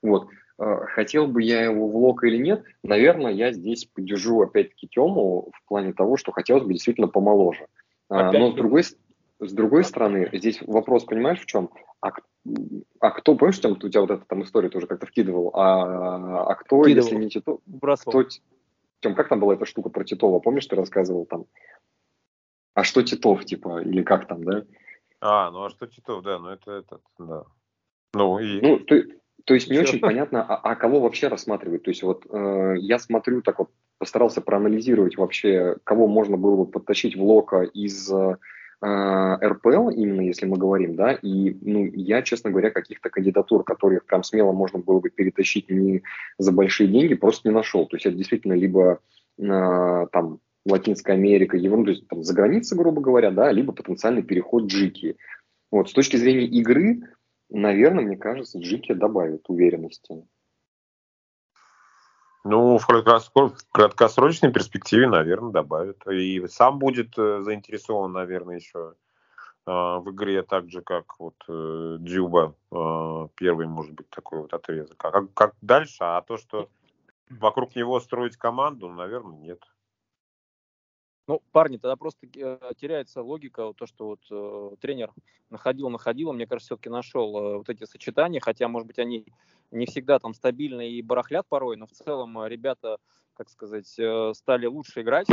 Вот. 0.02 0.28
А, 0.59 0.87
хотел 0.87 1.26
бы 1.26 1.42
я 1.42 1.62
его 1.62 1.88
в 1.88 1.96
лок 1.96 2.24
или 2.24 2.37
нет, 2.37 2.64
наверное, 2.83 3.33
я 3.33 3.52
здесь 3.52 3.87
поддержу 3.87 4.42
опять-таки 4.42 4.88
Тему 4.88 5.50
в 5.52 5.68
плане 5.68 5.92
того, 5.92 6.16
что 6.16 6.33
хотелось 6.33 6.64
бы 6.64 6.72
действительно 6.72 7.09
помоложе. 7.09 7.66
А, 8.09 8.28
Опять 8.28 8.40
Но 8.40 8.52
с 8.52 8.54
другой, 8.54 8.83
с 8.85 9.52
другой 9.52 9.85
стороны, 9.85 10.28
здесь 10.33 10.61
вопрос, 10.62 11.04
понимаешь, 11.04 11.40
в 11.40 11.46
чем? 11.46 11.70
А, 12.00 12.12
а 13.00 13.11
кто, 13.11 13.35
помнишь, 13.35 13.59
там 13.59 13.72
у 13.72 13.76
тебя 13.76 14.02
вот 14.02 14.11
эта 14.11 14.24
там 14.26 14.42
история 14.42 14.68
тоже 14.68 14.87
как-то 14.87 15.07
вкидывал, 15.07 15.50
а, 15.54 16.44
а 16.44 16.54
кто, 16.57 16.83
вкидывал. 16.83 17.09
если 17.09 17.16
не 17.16 17.30
Титов, 17.30 17.61
кто, 18.00 18.24
Тем, 19.00 19.14
как 19.14 19.28
там 19.28 19.40
была 19.40 19.54
эта 19.54 19.64
штука 19.64 19.88
про 19.88 20.04
Титова, 20.04 20.38
помнишь, 20.38 20.66
ты 20.66 20.76
рассказывал 20.76 21.26
там? 21.26 21.46
А 22.74 22.85
что 22.85 23.02
Титов, 23.02 23.44
типа, 23.44 23.83
или 23.83 24.02
как 24.02 24.26
там, 24.26 24.44
да? 24.44 24.64
А, 25.27 25.51
ну 25.51 25.65
а 25.65 25.71
что 25.71 25.87
Титов, 25.87 26.23
да, 26.23 26.39
ну 26.39 26.51
это 26.51 26.71
этот, 26.71 27.01
да. 27.19 27.45
Ну 28.13 28.39
и... 28.39 28.61
Ну, 28.61 28.79
то, 28.79 29.03
то 29.47 29.55
есть 29.55 29.71
не 29.71 29.79
очень 29.79 29.99
понятно, 30.01 30.45
а, 30.45 30.57
а 30.57 30.77
кого 30.77 31.01
вообще 31.01 31.29
рассматривать. 31.29 31.83
То 31.83 31.91
есть 31.91 32.03
вот 32.03 32.27
э, 32.31 32.75
я 32.79 32.99
смотрю, 32.99 33.41
так 33.41 33.59
вот 33.59 33.71
постарался 33.97 34.43
проанализировать 34.43 35.17
вообще, 35.17 35.77
кого 35.85 36.09
можно 36.09 36.37
было 36.37 36.57
бы 36.57 36.67
подтащить 36.67 37.17
в 37.17 37.23
Лока 37.23 37.63
из 37.63 38.13
э, 38.13 38.37
РПЛ, 38.83 39.89
именно 39.89 40.21
если 40.21 40.45
мы 40.45 40.59
говорим, 40.59 40.95
да, 40.95 41.13
и, 41.13 41.57
ну, 41.63 41.87
я, 41.95 42.21
честно 42.21 42.51
говоря, 42.51 42.71
каких-то 42.71 43.09
кандидатур, 43.09 43.65
которые 43.65 44.03
прям 44.03 44.25
смело 44.25 44.53
можно 44.53 44.79
было 44.79 45.01
бы 45.01 45.09
перетащить 45.09 45.71
не 45.71 46.03
за 46.37 46.53
большие 46.53 46.91
деньги, 46.91 47.15
просто 47.15 47.49
не 47.49 47.55
нашел. 47.55 47.87
То 47.87 47.97
есть 47.97 48.05
это 48.05 48.15
действительно 48.15 48.53
либо 48.53 48.99
э, 49.39 50.07
там 50.13 50.41
Латинская 50.66 51.12
Америка, 51.12 51.57
Европа, 51.57 51.85
то 51.85 51.90
есть 51.90 52.09
там, 52.09 52.22
за 52.22 52.35
границей, 52.35 52.79
грубо 52.79 53.03
говоря, 53.03 53.31
да, 53.31 53.53
либо 53.53 53.72
потенциальный 53.72 54.22
переход 54.22 54.64
Джики. 54.64 55.16
Вот, 55.70 55.90
с 55.90 55.92
точки 55.92 56.16
зрения 56.16 56.46
игры, 56.46 57.03
наверное, 57.50 58.05
мне 58.05 58.16
кажется, 58.16 58.59
Джики 58.59 58.92
добавит 58.92 59.44
уверенности. 59.48 60.27
Ну, 62.44 62.79
в 62.79 62.87
краткосрочной 63.72 64.53
перспективе, 64.53 65.09
наверное, 65.09 65.50
добавят. 65.50 66.07
И 66.07 66.46
сам 66.48 66.79
будет 66.79 67.18
э, 67.18 67.40
заинтересован, 67.40 68.12
наверное, 68.12 68.57
еще 68.57 68.94
а, 69.66 69.98
в 69.98 70.11
игре 70.11 70.42
так 70.42 70.68
же, 70.70 70.83
как 70.83 71.18
вот 71.18 71.37
э, 71.48 71.96
Дзюба. 72.00 72.55
Первый, 73.35 73.66
может 73.66 73.92
быть, 73.92 74.11
такой 74.11 74.40
вот 74.40 74.53
отрезок. 74.53 75.03
А 75.03 75.11
как, 75.11 75.33
как 75.33 75.55
дальше? 75.62 75.96
А 76.00 76.20
то, 76.20 76.37
что 76.37 76.68
вокруг 77.31 77.74
него 77.74 77.98
строить 78.00 78.37
команду, 78.37 78.88
наверное, 78.90 79.38
нет. 79.38 79.61
Ну, 81.27 81.43
парни, 81.53 81.79
тогда 81.79 81.97
просто 81.97 82.27
э, 82.27 82.59
теряется 82.77 83.23
логика, 83.23 83.73
то, 83.75 83.87
что 83.87 84.09
вот 84.09 84.21
э, 84.31 84.77
тренер 84.79 85.11
находил, 85.49 85.89
находил, 85.89 86.35
мне 86.35 86.47
кажется, 86.47 86.75
все-таки 86.75 86.91
нашел 86.91 87.39
э, 87.39 87.57
вот 87.59 87.71
эти 87.71 87.85
сочетания, 87.85 88.41
хотя, 88.41 88.69
может 88.69 88.87
быть, 88.87 88.99
они 88.99 89.25
не 89.71 89.87
всегда 89.87 90.19
там 90.19 90.35
стабильны 90.35 90.91
и 90.91 91.01
барахлят 91.01 91.47
порой, 91.49 91.77
но 91.77 91.87
в 91.87 91.93
целом 91.93 92.39
э, 92.41 92.49
ребята, 92.51 92.99
как 93.33 93.49
сказать, 93.49 93.99
э, 93.99 94.33
стали 94.35 94.67
лучше 94.67 95.01
играть, 95.01 95.29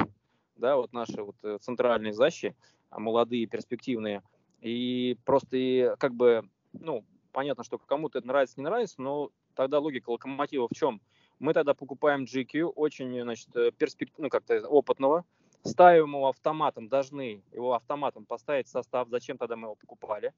да, 0.56 0.78
вот 0.78 0.94
наши 0.94 1.22
вот 1.22 1.36
э, 1.44 1.58
центральные 1.60 2.14
защи, 2.14 2.56
а, 2.90 3.00
молодые, 3.02 3.46
перспективные, 3.46 4.24
и 4.62 5.18
просто 5.26 5.58
и 5.58 5.96
как 5.98 6.14
бы, 6.14 6.48
ну, 6.72 7.04
понятно, 7.34 7.66
что 7.66 7.78
кому-то 7.78 8.20
это 8.20 8.28
нравится, 8.30 8.56
не 8.58 8.64
нравится, 8.64 9.02
но 9.02 9.30
тогда 9.56 9.80
логика 9.80 10.10
локомотива 10.10 10.70
в 10.70 10.74
чем? 10.74 11.02
Мы 11.40 11.54
тогда 11.54 11.74
покупаем 11.74 12.24
GQ, 12.24 12.72
очень, 12.76 13.24
значит, 13.24 13.50
перспектив, 13.78 14.16
ну, 14.20 14.30
как-то 14.30 14.66
опытного, 14.68 15.26
ставим 15.64 16.16
его 16.16 16.30
автоматом, 16.30 16.88
должны 16.88 17.44
его 17.52 17.74
автоматом 17.74 18.26
поставить 18.26 18.68
в 18.68 18.72
состав, 18.72 19.08
зачем 19.10 19.38
тогда 19.38 19.56
мы 19.56 19.68
его 19.68 19.76
покупали. 19.76 20.34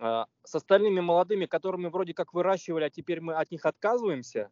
А, 0.00 0.26
с 0.44 0.54
остальными 0.54 1.00
молодыми, 1.00 1.46
которыми 1.46 1.88
вроде 1.88 2.14
как 2.14 2.34
выращивали, 2.34 2.84
а 2.84 2.90
теперь 2.90 3.20
мы 3.20 3.34
от 3.34 3.50
них 3.50 3.66
отказываемся, 3.66 4.50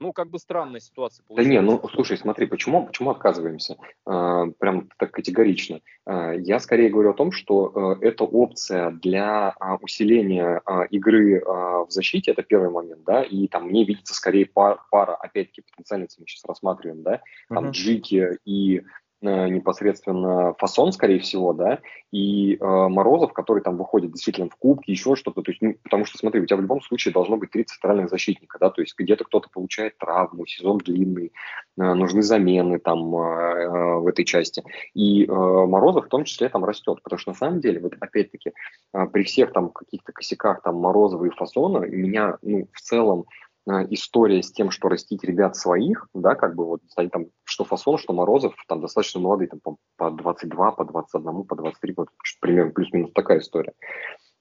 ну, 0.00 0.12
как 0.12 0.28
бы 0.28 0.38
странная 0.38 0.80
ситуация 0.80 1.24
получается. 1.24 1.50
Да 1.50 1.62
не, 1.62 1.64
ну, 1.64 1.80
слушай, 1.88 2.18
смотри, 2.18 2.46
почему, 2.46 2.86
почему 2.86 3.10
отказываемся? 3.10 3.76
А, 4.04 4.46
прям 4.58 4.88
так 4.98 5.12
категорично. 5.12 5.80
А, 6.04 6.32
я 6.32 6.58
скорее 6.58 6.90
говорю 6.90 7.10
о 7.10 7.14
том, 7.14 7.32
что 7.32 7.72
а, 7.74 7.98
это 8.00 8.24
опция 8.24 8.90
для 8.90 9.50
а, 9.50 9.76
усиления 9.76 10.60
а, 10.66 10.82
игры 10.84 11.38
а, 11.38 11.84
в 11.84 11.90
защите, 11.90 12.32
это 12.32 12.42
первый 12.42 12.70
момент, 12.70 13.04
да, 13.04 13.22
и 13.22 13.46
там 13.46 13.68
мне 13.68 13.84
видится 13.84 14.14
скорее 14.14 14.46
пара, 14.46 14.80
пара 14.90 15.14
опять-таки, 15.14 15.62
потенциально 15.62 16.06
мы 16.18 16.26
сейчас 16.26 16.44
рассматриваем, 16.44 17.02
да, 17.02 17.22
там 17.48 17.66
uh-huh. 17.66 17.70
Джики 17.70 18.38
и 18.44 18.82
Э, 18.82 18.82
непосредственно 19.30 20.54
фасон, 20.58 20.92
скорее 20.92 21.18
всего, 21.20 21.52
да, 21.52 21.80
и 22.12 22.56
э, 22.56 22.64
Морозов, 22.64 23.32
который 23.32 23.62
там 23.62 23.76
выходит 23.76 24.12
действительно 24.12 24.48
в 24.48 24.56
кубки, 24.56 24.90
еще 24.90 25.16
что-то, 25.16 25.42
то 25.42 25.50
есть, 25.50 25.62
ну, 25.62 25.74
потому 25.82 26.04
что, 26.04 26.18
смотри, 26.18 26.40
у 26.40 26.46
тебя 26.46 26.56
в 26.56 26.62
любом 26.62 26.80
случае 26.82 27.12
должно 27.12 27.36
быть 27.36 27.50
три 27.50 27.64
центральных 27.64 28.08
защитника, 28.08 28.58
да, 28.58 28.70
то 28.70 28.80
есть 28.80 28.94
где-то 28.96 29.24
кто-то 29.24 29.48
получает 29.50 29.98
травму, 29.98 30.46
сезон 30.46 30.78
длинный, 30.78 31.32
э, 31.78 31.82
нужны 31.82 32.22
замены 32.22 32.78
там 32.78 33.14
э, 33.16 33.20
э, 33.20 33.98
в 33.98 34.06
этой 34.06 34.24
части, 34.24 34.62
и 34.94 35.24
э, 35.24 35.28
Морозов 35.28 36.06
в 36.06 36.08
том 36.08 36.24
числе 36.24 36.48
там 36.48 36.64
растет, 36.64 37.00
потому 37.02 37.18
что 37.18 37.32
на 37.32 37.36
самом 37.36 37.60
деле, 37.60 37.80
вот 37.80 37.94
опять-таки, 37.98 38.52
э, 38.92 39.06
при 39.12 39.24
всех 39.24 39.52
там 39.52 39.70
каких-то 39.70 40.12
косяках 40.12 40.62
там 40.62 40.76
Морозова 40.76 41.24
и 41.24 41.30
Фасона, 41.30 41.78
меня, 41.78 42.38
ну, 42.42 42.68
в 42.72 42.80
целом, 42.80 43.24
Э, 43.24 43.43
история 43.66 44.42
с 44.42 44.52
тем, 44.52 44.70
что 44.70 44.88
растить 44.88 45.24
ребят 45.24 45.56
своих, 45.56 46.08
да, 46.14 46.34
как 46.34 46.54
бы 46.54 46.66
вот 46.66 46.82
они 46.96 47.08
там, 47.08 47.26
что 47.44 47.64
Фасон, 47.64 47.98
что 47.98 48.12
Морозов, 48.12 48.54
там 48.68 48.80
достаточно 48.80 49.20
молодые, 49.20 49.48
там 49.48 49.60
по, 49.62 49.76
по 49.96 50.10
22, 50.10 50.72
по 50.72 50.84
21, 50.84 51.44
по 51.44 51.56
23 51.56 51.94
года, 51.94 52.10
примерно 52.40 52.72
плюс-минус 52.72 53.12
такая 53.14 53.38
история. 53.38 53.72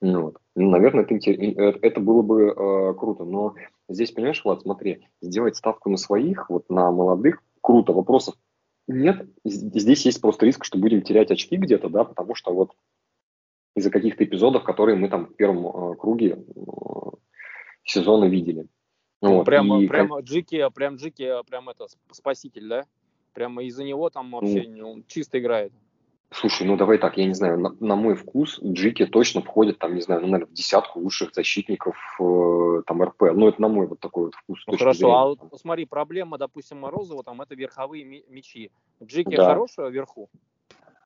Ну, 0.01 0.23
вот. 0.23 0.37
ну, 0.55 0.69
наверное, 0.69 1.05
это, 1.05 1.15
э, 1.15 1.79
это 1.81 1.99
было 2.01 2.21
бы 2.21 2.47
э, 2.47 2.93
круто, 2.95 3.23
но 3.23 3.55
здесь, 3.87 4.11
понимаешь, 4.11 4.43
Влад, 4.43 4.61
смотри, 4.61 5.07
сделать 5.21 5.55
ставку 5.55 5.89
на 5.89 5.97
своих, 5.97 6.49
вот 6.49 6.69
на 6.69 6.91
молодых, 6.91 7.41
круто, 7.61 7.93
вопросов 7.93 8.35
нет, 8.87 9.27
здесь 9.45 10.05
есть 10.05 10.19
просто 10.19 10.45
риск, 10.45 10.65
что 10.65 10.77
будем 10.77 11.01
терять 11.03 11.31
очки 11.31 11.55
где-то, 11.55 11.89
да, 11.89 12.03
потому 12.03 12.35
что 12.35 12.53
вот 12.53 12.71
из-за 13.75 13.89
каких-то 13.89 14.23
эпизодов, 14.23 14.63
которые 14.63 14.97
мы 14.97 15.09
там 15.09 15.27
в 15.27 15.35
первом 15.35 15.67
э, 15.67 15.95
круге 15.95 16.37
э, 16.37 16.61
сезона 17.85 18.25
видели. 18.25 18.67
Ну, 19.23 19.37
вот, 19.37 19.45
прямо, 19.45 19.81
и... 19.81 19.87
прямо 19.87 20.19
Джики, 20.19 20.67
прям 20.75 20.97
Джики, 20.97 21.31
прям 21.47 21.69
это 21.69 21.87
спаситель, 22.11 22.67
да? 22.67 22.85
Прямо 23.33 23.63
из-за 23.63 23.85
него 23.85 24.09
там 24.09 24.31
вообще 24.31 24.65
ну, 24.67 24.91
он 24.91 25.03
чисто 25.07 25.39
играет. 25.39 25.71
Слушай, 26.29 26.67
ну 26.67 26.75
давай 26.75 26.97
так, 26.97 27.17
я 27.17 27.25
не 27.25 27.33
знаю, 27.33 27.59
на, 27.59 27.75
на 27.79 27.95
мой 27.95 28.15
вкус 28.15 28.59
Джики 28.61 29.05
точно 29.05 29.41
входит 29.41 29.77
там, 29.77 29.95
не 29.95 30.01
знаю, 30.01 30.21
ну, 30.21 30.27
наверное, 30.27 30.51
в 30.51 30.53
десятку 30.53 30.99
лучших 30.99 31.33
защитников 31.33 31.95
э, 32.19 32.81
там 32.85 33.03
РП. 33.03 33.21
Ну, 33.33 33.47
это 33.47 33.61
на 33.61 33.67
мой 33.69 33.87
вот 33.87 33.99
такой 33.99 34.25
вот 34.25 34.35
вкус. 34.35 34.63
Ну, 34.67 34.77
хорошо, 34.77 34.97
зрения, 34.97 35.15
а 35.15 35.27
вот 35.27 35.39
смотри, 35.61 35.85
проблема, 35.85 36.37
допустим, 36.37 36.79
Морозова, 36.79 37.23
там, 37.23 37.41
это 37.41 37.55
верховые 37.55 38.03
мячи. 38.27 38.71
Джики 39.01 39.35
да. 39.35 39.45
хороший 39.45 39.89
вверху? 39.89 40.29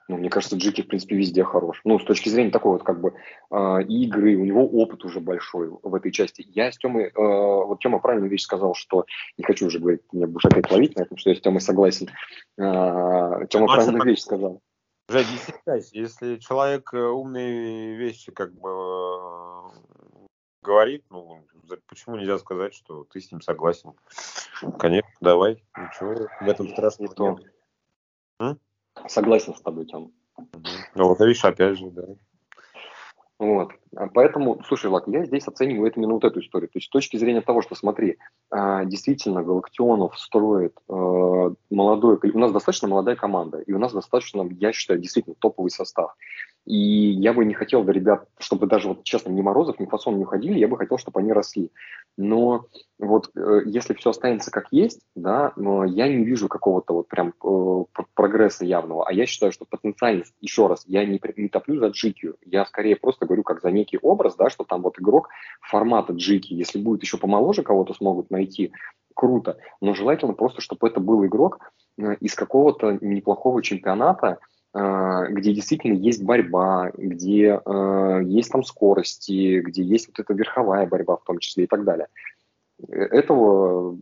Ну, 0.08 0.18
мне 0.18 0.30
кажется, 0.30 0.56
Джики, 0.56 0.84
в 0.84 0.88
принципе, 0.88 1.18
везде 1.18 1.44
хорош. 1.44 1.82
Ну, 1.84 2.00
с 2.00 2.06
точки 2.06 2.30
зрения 2.30 2.52
такой 2.52 2.74
вот 2.74 2.84
как 2.84 3.02
бы 3.02 3.14
э, 3.52 3.84
игры, 3.84 4.38
у 4.38 4.46
него 4.46 4.66
опыт 4.66 5.04
уже 5.04 5.20
большой 5.20 5.70
в 5.70 5.94
этой 5.94 6.12
части. 6.12 6.46
Я 6.48 6.72
с 6.72 6.78
Тёмой, 6.78 7.08
э, 7.08 7.12
вот 7.16 7.80
Тёма 7.80 8.00
правильную 8.00 8.32
вещь 8.32 8.44
сказал, 8.44 8.74
что, 8.74 9.06
не 9.38 9.44
хочу 9.44 9.68
уже 9.68 9.80
говорить, 9.80 10.02
меня 10.14 10.28
будешь 10.28 10.46
опять 10.46 10.72
ловить 10.72 10.96
на 10.96 11.02
этом, 11.02 11.18
что 11.18 11.30
я 11.30 11.36
с 11.36 11.42
Тёмой 11.42 11.60
согласен. 11.60 12.10
Э, 12.58 13.46
Тёма 13.50 13.68
правильную 13.68 14.06
вещь 14.06 14.22
сказал. 14.22 14.62
Жень, 15.10 15.26
не 15.32 15.38
стесняйся, 15.38 15.90
если 15.94 16.36
человек 16.38 16.94
э, 16.94 17.00
умные 17.00 17.96
вещи 17.96 18.32
как 18.32 18.54
бы 18.54 18.70
э, 18.70 20.28
говорит, 20.62 21.06
ну, 21.10 21.46
почему 21.88 22.16
нельзя 22.18 22.38
сказать, 22.38 22.74
что 22.74 23.06
ты 23.06 23.20
с 23.20 23.32
ним 23.32 23.42
согласен? 23.42 23.94
Конечно, 24.80 25.10
давай, 25.20 25.64
ничего 25.78 26.28
в 26.42 26.50
этом 26.50 26.70
страшного 26.70 27.40
нет. 28.40 28.62
Согласен 29.08 29.56
с 29.56 29.62
тобой, 29.62 29.86
Тем. 29.86 30.12
Ну, 30.96 31.08
вот 31.08 31.20
видишь, 31.20 31.44
опять 31.44 31.78
же, 31.78 31.90
да. 31.90 32.04
Вот. 33.40 33.72
А 33.96 34.08
поэтому, 34.08 34.64
слушай, 34.68 34.88
Лак, 34.88 35.08
я 35.08 35.24
здесь 35.24 35.48
оцениваю 35.48 35.88
это 35.88 36.00
именно 36.00 36.14
вот 36.14 36.24
эту 36.24 36.40
историю. 36.40 36.70
То 36.70 36.78
есть 36.78 36.88
с 36.88 36.90
точки 36.90 37.18
зрения 37.18 37.42
того, 37.42 37.62
что, 37.62 37.76
смотри, 37.76 38.18
а, 38.50 38.84
действительно 38.86 39.44
Галактионов 39.44 40.18
строит 40.18 40.76
э, 40.90 40.94
молодой, 41.70 42.20
у 42.34 42.40
нас 42.40 42.52
достаточно 42.52 42.88
молодая 42.88 43.16
команда, 43.16 43.60
и 43.60 43.74
у 43.74 43.78
нас 43.78 43.94
достаточно, 43.94 44.48
я 44.60 44.74
считаю, 44.74 45.00
действительно 45.00 45.36
топовый 45.40 45.70
состав. 45.70 46.16
И 46.68 47.12
я 47.12 47.32
бы 47.32 47.46
не 47.46 47.54
хотел, 47.54 47.86
да, 47.86 47.94
ребят, 47.94 48.28
чтобы 48.40 48.68
даже, 48.68 48.90
вот 48.90 49.06
честно, 49.06 49.30
ни 49.30 49.42
Морозов, 49.42 49.80
ни 49.80 49.86
Фасон 49.86 50.18
не 50.18 50.26
уходили, 50.26 50.60
я 50.60 50.68
бы 50.68 50.76
хотел, 50.76 50.98
чтобы 50.98 51.22
они 51.22 51.32
росли. 51.32 51.72
Но 52.18 52.66
вот 53.00 53.32
э, 53.38 53.62
если 53.66 53.94
все 53.94 54.10
останется 54.10 54.52
как 54.52 54.68
есть, 54.72 55.00
да, 55.16 55.54
но 55.56 55.86
я 55.86 56.10
не 56.10 56.26
вижу 56.26 56.50
какого-то 56.50 56.94
вот 56.94 57.08
прям 57.08 57.34
э, 57.42 57.84
прогресса 58.14 58.66
явного. 58.66 59.08
А 59.08 59.14
я 59.14 59.26
считаю, 59.26 59.54
что 59.54 59.64
потенциально, 59.64 60.26
еще 60.42 60.68
раз, 60.68 60.84
я 60.88 61.06
не, 61.06 61.22
не 61.38 61.48
топлю 61.48 61.80
за 61.80 61.88
Джикью, 61.88 62.36
я 62.44 62.66
скорее 62.66 62.98
просто 62.98 63.26
говорю 63.26 63.44
как 63.44 63.62
за 63.62 63.72
некий 63.72 63.98
образ, 64.02 64.36
да, 64.36 64.50
что 64.50 64.66
там 64.66 64.82
вот 64.82 65.00
игрок 65.00 65.30
формата 65.62 66.12
Джики, 66.12 66.54
если 66.54 66.80
будет 66.80 67.02
еще 67.02 67.18
помоложе 67.18 67.64
кого-то 67.64 67.94
смогут 67.94 68.30
найти, 68.30 68.74
круто. 69.14 69.58
Но 69.80 69.94
желательно 69.94 70.34
просто, 70.34 70.60
чтобы 70.60 70.90
это 70.90 71.00
был 71.00 71.26
игрок 71.26 71.60
э, 71.98 72.16
из 72.20 72.36
какого-то 72.36 72.98
неплохого 73.00 73.64
чемпионата, 73.64 74.40
где 74.74 75.54
действительно 75.54 75.94
есть 75.94 76.24
борьба, 76.24 76.92
где 76.96 77.60
э, 77.66 78.22
есть 78.26 78.52
там 78.52 78.64
скорости, 78.64 79.62
где 79.62 79.82
есть 79.82 80.08
вот 80.08 80.20
эта 80.20 80.34
верховая 80.34 80.86
борьба 80.86 81.18
в 81.18 81.24
том 81.24 81.40
числе 81.40 81.64
и 81.64 81.68
так 81.68 81.84
далее. 81.84 82.08
Этого, 82.90 83.98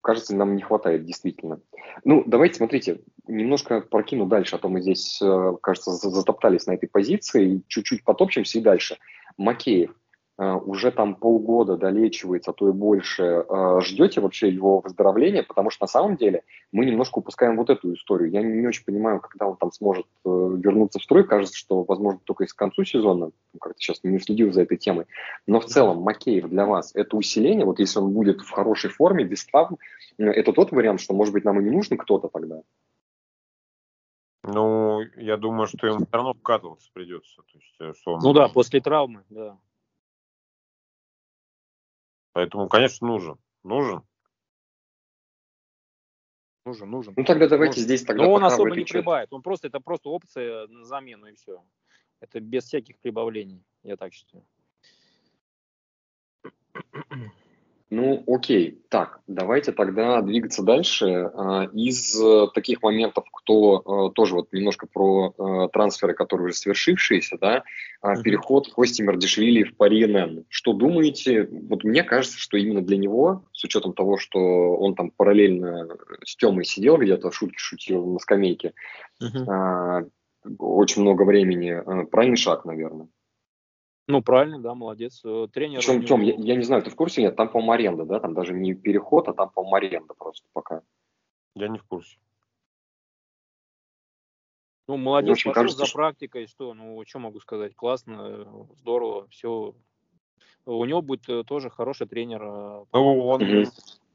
кажется, 0.00 0.36
нам 0.36 0.54
не 0.54 0.62
хватает 0.62 1.04
действительно. 1.04 1.60
Ну, 2.04 2.22
давайте, 2.26 2.56
смотрите, 2.56 3.00
немножко 3.26 3.80
прокину 3.80 4.26
дальше, 4.26 4.56
а 4.56 4.58
то 4.58 4.68
мы 4.68 4.80
здесь, 4.80 5.20
э, 5.22 5.56
кажется, 5.60 5.92
затоптались 5.92 6.66
на 6.66 6.72
этой 6.72 6.88
позиции, 6.88 7.62
чуть-чуть 7.66 8.04
потопчемся 8.04 8.58
и 8.58 8.62
дальше. 8.62 8.98
Макеев. 9.36 9.94
Э, 10.42 10.54
уже 10.56 10.90
там 10.90 11.14
полгода 11.14 11.76
долечивается, 11.76 12.50
а 12.50 12.54
то 12.54 12.68
и 12.68 12.72
больше, 12.72 13.22
э, 13.48 13.80
ждете 13.82 14.20
вообще 14.20 14.48
его 14.48 14.80
выздоровления, 14.80 15.44
потому 15.44 15.70
что 15.70 15.84
на 15.84 15.88
самом 15.88 16.16
деле 16.16 16.42
мы 16.72 16.84
немножко 16.84 17.18
упускаем 17.18 17.56
вот 17.56 17.70
эту 17.70 17.94
историю. 17.94 18.30
Я 18.30 18.42
не, 18.42 18.66
очень 18.66 18.84
понимаю, 18.84 19.20
когда 19.20 19.46
он 19.46 19.56
там 19.56 19.70
сможет 19.70 20.06
э, 20.24 20.28
вернуться 20.28 20.98
в 20.98 21.02
строй. 21.04 21.24
Кажется, 21.24 21.56
что, 21.56 21.84
возможно, 21.84 22.20
только 22.24 22.46
к 22.46 22.56
концу 22.56 22.82
сезона. 22.82 23.26
Ну, 23.26 23.58
как-то 23.60 23.78
сейчас 23.78 24.00
не 24.02 24.18
следил 24.18 24.52
за 24.52 24.62
этой 24.62 24.78
темой. 24.78 25.06
Но 25.46 25.60
в 25.60 25.66
целом 25.66 25.98
Макеев 25.98 26.48
для 26.48 26.66
вас 26.66 26.90
это 26.94 27.16
усиление, 27.16 27.64
вот 27.64 27.78
если 27.78 28.00
он 28.00 28.12
будет 28.12 28.40
в 28.40 28.50
хорошей 28.50 28.90
форме, 28.90 29.22
без 29.22 29.44
травм, 29.44 29.78
это 30.18 30.52
тот 30.52 30.72
вариант, 30.72 31.00
что, 31.00 31.14
может 31.14 31.32
быть, 31.32 31.44
нам 31.44 31.60
и 31.60 31.64
не 31.64 31.70
нужен 31.70 31.96
кто-то 31.96 32.26
тогда? 32.26 32.62
Ну, 34.42 35.02
я 35.16 35.36
думаю, 35.36 35.68
что 35.68 35.86
ему 35.86 35.98
все 35.98 36.08
равно 36.10 36.34
вкатываться 36.34 36.90
придется. 36.92 37.42
То 37.42 37.58
есть, 37.90 38.00
что 38.00 38.14
он... 38.14 38.20
Ну 38.24 38.32
да, 38.32 38.48
после 38.48 38.80
травмы, 38.80 39.22
да. 39.30 39.56
Поэтому, 42.32 42.68
конечно, 42.68 43.06
нужен. 43.06 43.36
Нужен. 43.62 44.02
Нужен, 46.64 46.90
нужен. 46.90 47.14
Ну 47.16 47.24
тогда 47.24 47.48
давайте 47.48 47.74
нужен. 47.74 47.84
здесь 47.84 48.04
тогда. 48.04 48.24
Но 48.24 48.32
он 48.32 48.44
особо 48.44 48.76
не 48.76 48.84
прибавит. 48.84 49.32
Он 49.32 49.42
просто 49.42 49.68
это 49.68 49.80
просто 49.80 50.08
опция 50.08 50.66
на 50.68 50.84
замену 50.84 51.26
и 51.26 51.34
все. 51.34 51.62
Это 52.20 52.40
без 52.40 52.64
всяких 52.64 52.98
прибавлений, 53.00 53.64
я 53.82 53.96
так 53.96 54.12
считаю. 54.12 54.44
Ну, 57.94 58.24
окей. 58.26 58.80
Так, 58.88 59.20
давайте 59.26 59.70
тогда 59.70 60.22
двигаться 60.22 60.62
дальше. 60.62 61.30
А, 61.34 61.64
из 61.74 62.18
э, 62.18 62.46
таких 62.54 62.82
моментов, 62.82 63.26
кто 63.30 64.08
э, 64.08 64.14
тоже 64.14 64.34
вот 64.34 64.50
немножко 64.50 64.86
про 64.90 65.34
э, 65.36 65.68
трансферы, 65.70 66.14
которые 66.14 66.46
уже 66.46 66.54
свершившиеся, 66.54 67.36
да, 67.38 67.64
mm-hmm. 68.02 68.22
переход 68.22 68.72
Кости 68.72 69.02
Мардишвили 69.02 69.64
в 69.64 69.76
Пари 69.76 70.06
НН. 70.06 70.46
Что 70.48 70.72
думаете? 70.72 71.46
Вот 71.68 71.84
мне 71.84 72.02
кажется, 72.02 72.38
что 72.38 72.56
именно 72.56 72.80
для 72.80 72.96
него, 72.96 73.44
с 73.52 73.62
учетом 73.62 73.92
того, 73.92 74.16
что 74.16 74.38
он 74.38 74.94
там 74.94 75.10
параллельно 75.10 75.86
с 76.24 76.34
Темой 76.36 76.64
сидел 76.64 76.96
где-то, 76.96 77.30
шутки 77.30 77.58
шутил 77.58 78.06
на 78.06 78.18
скамейке, 78.20 78.72
mm-hmm. 79.22 80.10
очень 80.58 81.02
много 81.02 81.24
времени, 81.24 82.06
правильный 82.06 82.38
шаг, 82.38 82.64
наверное. 82.64 83.08
Ну, 84.08 84.22
правильно, 84.22 84.58
да, 84.58 84.74
молодец. 84.74 85.20
Э, 85.24 85.46
тренер... 85.52 85.78
Причем, 85.78 86.04
Тем, 86.04 86.22
я, 86.22 86.34
я 86.34 86.56
не 86.56 86.62
знаю, 86.62 86.82
ты 86.82 86.90
в 86.90 86.96
курсе 86.96 87.22
нет? 87.22 87.36
Там, 87.36 87.48
по-моему, 87.48 87.72
аренда, 87.72 88.04
да? 88.04 88.20
Там 88.20 88.34
даже 88.34 88.52
не 88.52 88.74
переход, 88.74 89.28
а 89.28 89.32
там, 89.32 89.50
по-моему, 89.50 89.76
аренда 89.76 90.14
просто 90.14 90.46
пока. 90.52 90.82
Я 91.54 91.68
не 91.68 91.78
в 91.78 91.84
курсе. 91.84 92.18
Ну, 94.88 94.96
молодец, 94.96 95.38
пошел 95.38 95.52
кажется, 95.52 95.86
за 95.86 95.92
практикой, 95.92 96.48
что, 96.48 96.74
ну, 96.74 97.02
что 97.06 97.18
могу 97.20 97.38
сказать, 97.40 97.74
классно, 97.76 98.66
здорово, 98.78 99.28
все. 99.28 99.74
У 100.66 100.84
него 100.84 101.02
будет 101.02 101.28
э, 101.28 101.44
тоже 101.44 101.70
хороший 101.70 102.08
тренер. 102.08 102.42
Э, 102.42 102.84
ну, 102.92 103.26
он 103.26 103.40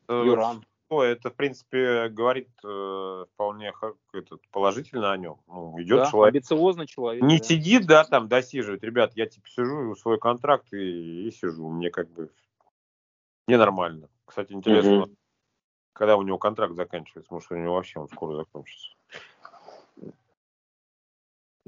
Юран 0.08 0.58
ну, 0.58 0.64
это, 0.90 1.30
в 1.30 1.36
принципе, 1.36 2.08
говорит 2.10 2.50
э, 2.64 3.26
вполне 3.34 3.74
этот, 4.14 4.42
положительно 4.52 5.12
о 5.12 5.18
нем. 5.18 5.38
Ну, 5.48 5.82
идет 5.82 6.00
да, 6.00 6.12
человек. 6.12 6.36
Амбициозный 6.36 6.88
человек. 6.88 7.24
Не 7.24 7.40
да. 7.40 7.44
сидит, 7.44 7.86
да, 7.86 8.04
там 8.06 8.28
досиживает. 8.28 8.84
Ребят, 8.84 9.12
я 9.16 9.26
типа 9.26 9.48
сижу, 9.50 9.96
свой 9.96 10.18
контракт 10.18 10.72
и, 10.72 11.28
и 11.28 11.32
сижу. 11.32 11.70
Мне 11.70 11.90
как 11.90 12.10
бы 12.10 12.32
ненормально. 13.48 14.10
Кстати, 14.26 14.54
интересно, 14.54 15.04
угу. 15.04 15.16
когда 15.94 16.18
у 16.18 16.22
него 16.22 16.38
контракт 16.38 16.74
заканчивается, 16.76 17.34
может, 17.34 17.52
у 17.52 17.56
него 17.56 17.76
вообще 17.76 18.00
он 18.00 18.08
скоро 18.10 18.36
закончится. 18.36 18.96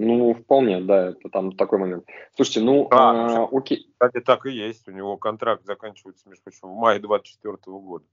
Ну, 0.01 0.34
вполне, 0.34 0.79
да, 0.79 1.10
это 1.10 1.27
там 1.27 1.51
такой 1.51 1.77
момент. 1.77 2.05
Слушайте, 2.34 2.62
ну, 2.62 2.88
а, 2.89 3.43
а, 3.43 3.49
окей. 3.51 3.91
Кстати, 3.91 4.23
так 4.23 4.45
и 4.45 4.51
есть. 4.51 4.88
У 4.88 4.91
него 4.91 5.17
контракт 5.17 5.65
заканчивается, 5.65 6.29
между 6.29 6.43
прочим, 6.43 6.69
в 6.69 6.75
мае 6.77 6.99
24 7.01 7.58
года. 7.65 8.05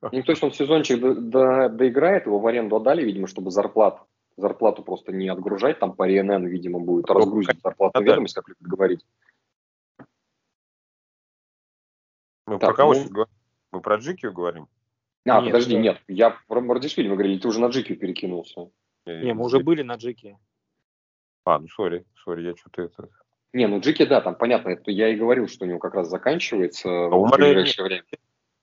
Ну, 0.00 0.22
то 0.22 0.32
есть 0.32 0.42
он 0.42 0.52
сезончик 0.52 1.00
до, 1.00 1.14
до, 1.14 1.68
доиграет, 1.68 2.26
его 2.26 2.38
в 2.38 2.46
аренду 2.46 2.76
отдали, 2.76 3.02
видимо, 3.02 3.26
чтобы 3.26 3.50
зарплату, 3.50 4.06
зарплату 4.36 4.82
просто 4.82 5.12
не 5.12 5.28
отгружать, 5.28 5.80
там 5.80 5.92
по 5.92 6.06
РНН, 6.06 6.46
видимо, 6.46 6.78
будет 6.78 7.10
разгрузить 7.10 7.60
зарплату 7.60 8.00
ведомость, 8.00 8.34
как 8.34 8.48
любят 8.48 8.62
говорить. 8.62 9.04
Мы 12.46 12.58
так, 12.58 12.70
про 12.70 12.76
кого 12.76 12.94
ну... 12.94 13.08
говорим? 13.08 13.34
Мы 13.72 13.80
про 13.80 13.96
Джикию 13.96 14.32
говорим? 14.32 14.68
А, 15.26 15.40
нет, 15.40 15.52
подожди, 15.52 15.74
да. 15.74 15.80
нет, 15.80 16.02
я 16.08 16.38
про 16.46 16.60
Мардишвили, 16.60 17.08
мы 17.08 17.16
говорили, 17.16 17.38
ты 17.38 17.48
уже 17.48 17.60
на 17.60 17.66
Джикию 17.66 17.98
перекинулся. 17.98 18.70
Не, 19.04 19.34
мы 19.34 19.44
уже 19.44 19.58
были 19.60 19.82
на 19.82 19.96
Джике. 19.96 20.38
А, 21.44 21.58
ну, 21.58 21.68
сори, 21.68 22.04
сори, 22.24 22.42
я 22.42 22.54
что-то 22.56 22.82
это... 22.82 23.08
Не, 23.52 23.66
ну 23.66 23.80
Джики, 23.80 24.04
да, 24.04 24.20
там 24.20 24.36
понятно, 24.36 24.70
это 24.70 24.90
я 24.90 25.08
и 25.08 25.16
говорил, 25.16 25.48
что 25.48 25.64
у 25.64 25.68
него 25.68 25.78
как 25.78 25.94
раз 25.94 26.08
заканчивается 26.08 26.88
а 26.88 27.08
в 27.08 27.30
ближайшее 27.30 27.84
время. 27.84 28.04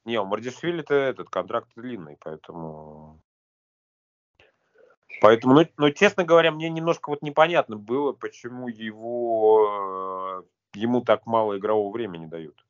Не, 0.06 0.22
у 0.22 0.26
Мардишвили-то 0.26 0.94
этот 0.94 1.30
контракт 1.30 1.70
длинный, 1.76 2.18
поэтому... 2.20 3.20
Поэтому, 5.22 5.56
ну, 5.56 5.66
ну, 5.78 5.92
честно 5.92 6.24
говоря, 6.24 6.52
мне 6.52 6.70
немножко 6.70 7.10
вот 7.10 7.22
непонятно 7.22 7.78
было, 7.78 8.12
почему 8.12 8.68
его, 8.68 10.44
э, 10.74 10.78
ему 10.78 11.02
так 11.02 11.26
мало 11.26 11.58
игрового 11.58 11.92
времени 11.92 12.26
дают. 12.28 12.66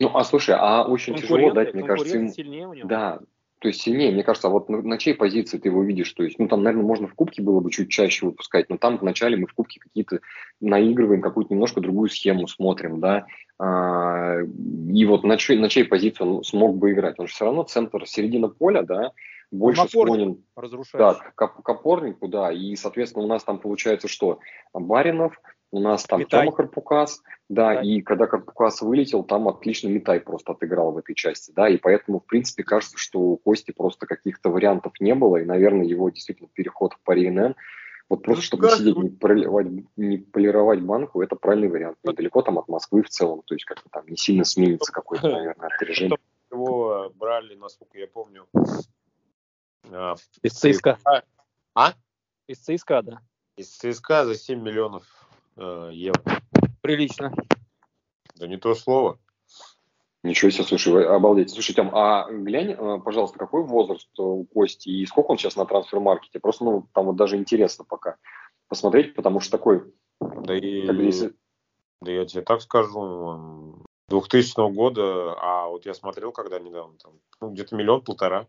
Ну, 0.00 0.16
а 0.16 0.24
слушай, 0.24 0.54
а 0.58 0.84
очень 0.84 1.14
тяжело 1.16 1.52
дать, 1.52 1.74
мне 1.74 1.84
кажется, 1.84 2.16
ему... 2.16 2.30
сильнее 2.30 2.66
у 2.66 2.72
него. 2.72 2.88
Да, 2.88 3.20
то 3.60 3.68
есть 3.68 3.80
сильнее, 3.80 4.12
мне 4.12 4.22
кажется, 4.22 4.48
а 4.48 4.50
вот 4.50 4.68
на, 4.68 4.82
на 4.82 4.98
чьей 4.98 5.14
позиции 5.14 5.58
ты 5.58 5.68
его 5.68 5.82
видишь? 5.82 6.12
То 6.12 6.22
есть, 6.22 6.38
ну, 6.38 6.46
там, 6.48 6.62
наверное, 6.62 6.86
можно 6.86 7.06
в 7.08 7.14
кубке 7.14 7.42
было 7.42 7.60
бы 7.60 7.70
чуть 7.70 7.90
чаще 7.90 8.26
выпускать, 8.26 8.68
но 8.68 8.78
там 8.78 8.98
вначале 8.98 9.36
мы 9.36 9.46
в 9.46 9.54
кубке 9.54 9.80
какие-то 9.80 10.20
наигрываем, 10.60 11.20
какую-то 11.20 11.52
немножко 11.52 11.80
другую 11.80 12.08
схему 12.08 12.46
смотрим, 12.46 13.00
да, 13.00 13.26
а, 13.58 14.38
и 14.40 15.04
вот 15.04 15.24
на 15.24 15.36
чьей, 15.36 15.58
на 15.58 15.68
чьей 15.68 15.84
позиции 15.84 16.22
он 16.22 16.44
смог 16.44 16.76
бы 16.76 16.92
играть? 16.92 17.18
Он 17.18 17.26
же 17.26 17.32
все 17.32 17.44
равно 17.44 17.64
центр, 17.64 18.06
середина 18.06 18.48
поля, 18.48 18.82
да, 18.82 19.12
больше 19.50 19.88
склонен 19.88 20.44
да, 20.92 21.14
к, 21.34 21.62
к 21.62 21.68
опорнику, 21.68 22.28
да, 22.28 22.52
и, 22.52 22.76
соответственно, 22.76 23.24
у 23.24 23.28
нас 23.28 23.42
там 23.44 23.58
получается 23.58 24.06
что? 24.06 24.38
Баринов, 24.72 25.40
у 25.70 25.80
нас 25.80 26.04
там 26.04 26.20
Митай. 26.20 26.44
Тёма 26.44 26.56
Карпукас, 26.56 27.22
да, 27.48 27.72
Митай. 27.72 27.86
и 27.86 28.02
когда 28.02 28.26
Карпукас 28.26 28.80
вылетел, 28.80 29.22
там 29.22 29.48
отлично 29.48 29.88
Митай 29.88 30.20
просто 30.20 30.52
отыграл 30.52 30.92
в 30.92 30.98
этой 30.98 31.14
части, 31.14 31.52
да, 31.54 31.68
и 31.68 31.76
поэтому, 31.76 32.20
в 32.20 32.26
принципе, 32.26 32.62
кажется, 32.64 32.96
что 32.96 33.20
у 33.20 33.36
Кости 33.36 33.72
просто 33.72 34.06
каких-то 34.06 34.50
вариантов 34.50 34.92
не 35.00 35.14
было, 35.14 35.36
и, 35.36 35.44
наверное, 35.44 35.86
его 35.86 36.08
действительно 36.10 36.48
переход 36.52 36.94
в 36.94 37.00
Пари 37.00 37.30
НН, 37.30 37.54
вот 38.08 38.22
просто, 38.22 38.40
ну, 38.40 38.42
чтобы 38.42 38.62
кажется, 38.62 38.84
сидеть, 38.84 38.96
не, 38.96 39.08
проливать, 39.10 39.66
не 39.96 40.16
полировать 40.16 40.80
банку, 40.80 41.20
это 41.20 41.36
правильный 41.36 41.68
вариант. 41.68 41.98
Недалеко 42.02 42.40
там 42.40 42.58
от 42.58 42.66
Москвы 42.68 43.02
в 43.02 43.10
целом, 43.10 43.42
то 43.44 43.54
есть 43.54 43.66
как-то 43.66 43.88
там 43.90 44.06
не 44.08 44.16
сильно 44.16 44.44
сменится 44.44 44.90
какой-то, 44.90 45.28
наверное, 45.28 45.68
режим. 45.80 46.16
Его 46.50 47.12
брали, 47.14 47.54
насколько 47.56 47.98
я 47.98 48.06
помню, 48.06 48.46
а, 49.90 50.14
из 50.42 50.52
ЦСКА. 50.52 50.98
А? 51.74 51.92
Из 52.46 52.58
ЦСКА, 52.58 53.02
да. 53.02 53.20
Из 53.56 53.68
ЦСКА 53.68 54.24
за 54.24 54.34
7 54.34 54.62
миллионов 54.62 55.04
э, 55.58 55.90
евро. 55.92 56.22
Прилично. 56.80 57.32
Да 58.36 58.46
не 58.46 58.56
то 58.56 58.74
слово. 58.74 59.18
Ничего 60.22 60.50
себе, 60.50 60.64
слушай, 60.64 61.06
обалдеть. 61.06 61.50
Слушай, 61.50 61.74
там, 61.74 61.94
а 61.94 62.28
глянь, 62.30 62.72
э, 62.72 63.00
пожалуйста, 63.04 63.38
какой 63.38 63.62
возраст 63.64 64.08
у 64.18 64.44
Кости 64.44 64.88
и 64.88 65.06
сколько 65.06 65.30
он 65.30 65.38
сейчас 65.38 65.56
на 65.56 65.64
трансфер-маркете? 65.64 66.40
Просто, 66.40 66.64
ну, 66.64 66.88
там 66.92 67.06
вот 67.06 67.16
даже 67.16 67.36
интересно 67.36 67.84
пока 67.84 68.16
посмотреть, 68.68 69.14
потому 69.14 69.40
что 69.40 69.52
такой... 69.52 69.92
Да 70.20 70.56
и... 70.56 70.86
Если... 71.04 71.34
Да 72.00 72.12
я 72.12 72.24
тебе 72.26 72.42
так 72.42 72.62
скажу, 72.62 73.84
2000 74.08 74.72
года, 74.72 75.34
а 75.40 75.68
вот 75.68 75.86
я 75.86 75.94
смотрел, 75.94 76.32
когда 76.32 76.58
недавно, 76.58 76.96
там, 76.98 77.12
ну, 77.40 77.50
где-то 77.50 77.76
миллион-полтора 77.76 78.46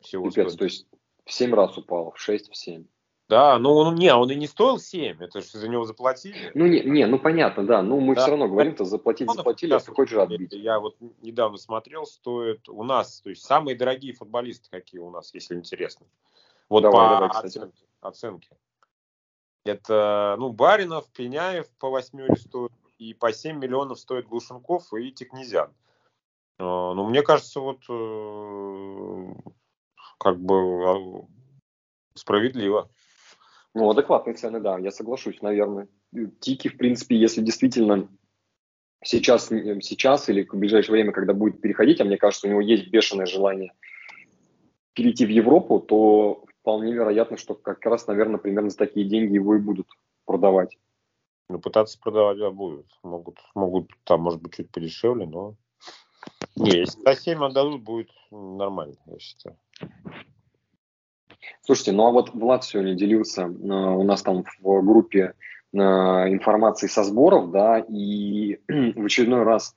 всего 0.00 0.28
Пипец, 0.28 0.52
стоит. 0.52 0.58
то 0.58 0.64
есть 0.64 0.86
в 1.24 1.32
7 1.32 1.54
раз 1.54 1.76
упал, 1.78 2.12
в 2.12 2.18
6, 2.18 2.50
в 2.50 2.56
7. 2.56 2.84
Да, 3.28 3.58
ну 3.58 3.74
он, 3.74 3.94
не, 3.94 4.14
он 4.14 4.30
и 4.30 4.34
не 4.34 4.46
стоил 4.46 4.78
7, 4.78 5.22
это 5.22 5.40
же 5.40 5.46
за 5.46 5.68
него 5.68 5.84
заплатили. 5.84 6.50
Ну 6.54 6.66
не, 6.66 6.80
не 6.80 7.06
ну 7.06 7.18
понятно, 7.18 7.64
да, 7.64 7.80
ну 7.80 7.98
мы 8.00 8.14
да. 8.14 8.22
все 8.22 8.30
равно 8.30 8.48
говорим-то 8.48 8.84
заплатить 8.84 9.30
заплатили, 9.30 9.72
а 9.72 9.80
ты 9.80 9.90
хочешь 9.92 10.18
отбить. 10.18 10.52
Я 10.52 10.80
вот 10.80 10.96
недавно 11.22 11.56
смотрел, 11.56 12.04
стоит 12.04 12.68
у 12.68 12.82
нас, 12.82 13.20
то 13.20 13.30
есть 13.30 13.44
самые 13.44 13.76
дорогие 13.76 14.12
футболисты, 14.12 14.68
какие 14.70 15.00
у 15.00 15.10
нас, 15.10 15.32
если 15.32 15.54
интересно. 15.54 16.06
Вот 16.68 16.82
давай, 16.82 17.08
по 17.08 17.26
давай, 17.26 17.28
оценке, 17.28 17.84
оценке. 18.00 18.48
Это, 19.64 20.36
ну, 20.38 20.50
Баринов, 20.50 21.06
Пеняев 21.12 21.68
по 21.78 21.88
восьмере 21.88 22.34
стоит, 22.36 22.72
и 22.98 23.14
по 23.14 23.32
7 23.32 23.58
миллионов 23.58 23.98
стоит 23.98 24.26
Глушенков 24.26 24.92
и 24.94 25.12
Тикнезян. 25.12 25.72
А, 26.58 26.94
ну, 26.94 27.08
мне 27.08 27.22
кажется, 27.22 27.60
вот 27.60 27.80
э, 27.88 29.34
как 30.18 30.40
бы 30.40 30.88
а, 30.88 31.26
справедливо. 32.14 32.90
Ну, 33.74 33.88
адекватные 33.90 34.34
цены, 34.34 34.60
да, 34.60 34.78
я 34.78 34.90
соглашусь, 34.90 35.40
наверное. 35.40 35.88
Тики, 36.40 36.68
в 36.68 36.76
принципе, 36.76 37.16
если 37.16 37.40
действительно 37.40 38.08
сейчас, 39.02 39.48
сейчас 39.48 40.28
или 40.28 40.44
в 40.44 40.54
ближайшее 40.54 40.92
время, 40.92 41.12
когда 41.12 41.32
будет 41.32 41.60
переходить, 41.60 42.00
а 42.00 42.04
мне 42.04 42.18
кажется, 42.18 42.46
у 42.46 42.50
него 42.50 42.60
есть 42.60 42.88
бешеное 42.88 43.26
желание 43.26 43.72
перейти 44.94 45.24
в 45.24 45.30
Европу, 45.30 45.80
то 45.80 46.44
вполне 46.60 46.92
вероятно, 46.92 47.36
что 47.36 47.54
как 47.54 47.84
раз, 47.86 48.06
наверное, 48.06 48.38
примерно 48.38 48.70
за 48.70 48.76
такие 48.76 49.08
деньги 49.08 49.34
его 49.34 49.56
и 49.56 49.58
будут 49.58 49.88
продавать. 50.26 50.78
Ну, 51.48 51.58
пытаться 51.58 51.98
продавать, 51.98 52.38
да, 52.38 52.50
будут. 52.50 52.86
Могут, 53.02 53.38
могут 53.54 53.90
там, 54.04 54.20
может 54.20 54.42
быть, 54.42 54.54
чуть 54.54 54.70
подешевле, 54.70 55.26
но... 55.26 55.56
Не, 56.56 56.80
если 56.80 57.00
за 57.00 57.14
7 57.14 57.44
отдадут, 57.44 57.82
будет 57.82 58.10
нормально, 58.30 58.96
я 59.06 59.18
считаю. 59.18 59.58
Слушайте, 61.62 61.92
ну 61.92 62.06
а 62.06 62.10
вот 62.10 62.34
Влад 62.34 62.64
сегодня 62.64 62.94
делился 62.94 63.42
э, 63.42 63.46
у 63.46 64.02
нас 64.02 64.22
там 64.22 64.44
в 64.60 64.82
группе 64.82 65.34
э, 65.72 65.78
информации 65.78 66.86
со 66.86 67.04
сборов, 67.04 67.50
да, 67.50 67.78
и 67.78 68.58
в 68.68 69.04
очередной 69.04 69.42
раз 69.42 69.74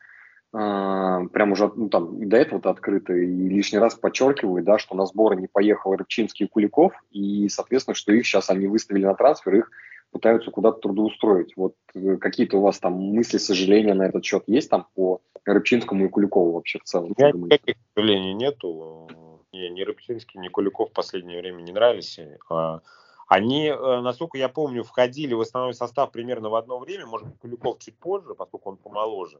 э, 0.53 0.57
прям 0.57 1.51
уже 1.51 1.71
ну, 1.75 1.89
там 1.89 2.27
до 2.27 2.37
этого-то 2.37 2.69
открыто 2.69 3.13
и 3.13 3.49
лишний 3.49 3.79
раз 3.79 3.95
подчеркиваю, 3.95 4.63
да, 4.63 4.77
что 4.77 4.95
на 4.95 5.05
сборы 5.05 5.35
не 5.35 5.47
поехал 5.47 5.95
Рыбчинский 5.95 6.45
и 6.45 6.49
Куликов, 6.49 6.93
и, 7.11 7.49
соответственно, 7.49 7.95
что 7.95 8.13
их 8.13 8.25
сейчас 8.25 8.49
они 8.49 8.67
выставили 8.67 9.05
на 9.05 9.15
трансфер, 9.15 9.55
их 9.55 9.71
пытаются 10.11 10.49
куда-то 10.49 10.79
трудоустроить. 10.79 11.53
Вот 11.57 11.75
какие-то 12.21 12.57
у 12.57 12.61
вас 12.61 12.79
там 12.79 12.93
мысли, 12.93 13.37
сожаления 13.37 13.93
на 13.93 14.03
этот 14.03 14.23
счет 14.23 14.43
есть 14.47 14.69
там 14.69 14.87
по 14.95 15.19
Рыбчинскому 15.45 16.05
и 16.05 16.09
Куликову 16.09 16.53
вообще 16.53 16.79
в 16.79 16.83
целом? 16.83 17.09
Никаких 17.17 17.75
сожалений 17.93 18.33
нету 18.33 19.09
мне 19.55 19.69
ни 19.69 19.81
Рыбчинский, 19.81 20.39
ни 20.39 20.47
Куликов 20.49 20.89
в 20.89 20.93
последнее 20.93 21.39
время 21.39 21.61
не 21.61 21.71
нравились. 21.71 22.19
А, 22.49 22.81
они, 23.27 23.67
э, 23.67 24.01
насколько 24.01 24.37
я 24.37 24.49
помню, 24.49 24.83
входили 24.83 25.33
в 25.33 25.41
основной 25.41 25.73
состав 25.73 26.11
примерно 26.11 26.49
в 26.49 26.55
одно 26.55 26.77
время, 26.79 27.05
может 27.05 27.27
быть, 27.27 27.39
Куликов 27.39 27.79
чуть 27.79 27.97
позже, 27.97 28.35
поскольку 28.35 28.69
он 28.69 28.77
помоложе. 28.77 29.39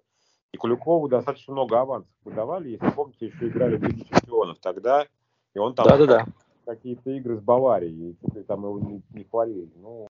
И 0.51 0.57
Куликову 0.57 1.07
достаточно 1.07 1.53
много 1.53 1.79
авансов 1.79 2.11
выдавали. 2.23 2.69
Если 2.69 2.89
помните, 2.89 3.27
еще 3.27 3.49
играли 3.49 3.75
в 3.75 3.83
Лиге 3.83 4.05
Чемпионов 4.05 4.57
тогда. 4.59 5.05
И 5.53 5.59
он 5.59 5.75
там 5.75 5.85
Да-да-да. 5.85 6.25
какие-то 6.65 7.09
игры 7.11 7.37
с 7.37 7.41
Баварией. 7.41 8.17
И 8.35 8.43
там 8.43 8.63
его 8.63 8.79
не, 8.79 9.01
не 9.09 9.25
хвалили. 9.25 9.69
Ну, 9.75 10.07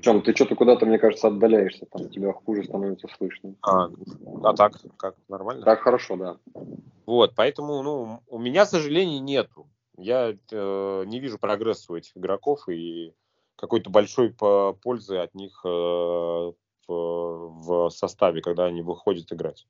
Причем 0.00 0.22
ты 0.22 0.34
что-то 0.34 0.54
куда-то, 0.54 0.86
мне 0.86 0.98
кажется, 0.98 1.28
отдаляешься, 1.28 1.84
там 1.84 2.08
тебя 2.08 2.32
хуже 2.32 2.64
становится 2.64 3.06
слышно. 3.18 3.54
а, 3.60 3.90
а 4.42 4.54
так, 4.54 4.80
как, 4.96 5.14
нормально? 5.28 5.62
Так 5.62 5.82
хорошо, 5.82 6.16
да. 6.16 6.38
Вот, 7.04 7.34
поэтому, 7.36 7.82
ну, 7.82 8.22
у 8.26 8.38
меня 8.38 8.64
сожалений 8.64 9.18
нету. 9.18 9.68
Я 9.98 10.30
э, 10.30 11.04
не 11.06 11.20
вижу 11.20 11.38
прогресса 11.38 11.92
у 11.92 11.96
этих 11.96 12.16
игроков 12.16 12.66
и 12.70 13.12
какой-то 13.56 13.90
большой 13.90 14.32
по- 14.32 14.72
пользы 14.72 15.18
от 15.18 15.34
них 15.34 15.60
э, 15.66 15.68
в, 15.68 16.54
в 16.88 17.90
составе, 17.90 18.40
когда 18.40 18.64
они 18.64 18.80
выходят 18.80 19.30
играть. 19.30 19.66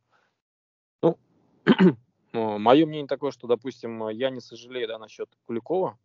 Мое 2.33 2.87
мнение 2.87 3.09
такое, 3.09 3.33
что, 3.33 3.49
допустим, 3.49 4.09
я 4.11 4.31
не 4.31 4.41
сожалею 4.41 4.87
да, 4.87 4.99
насчет 5.01 5.29
Куликова. 5.47 5.99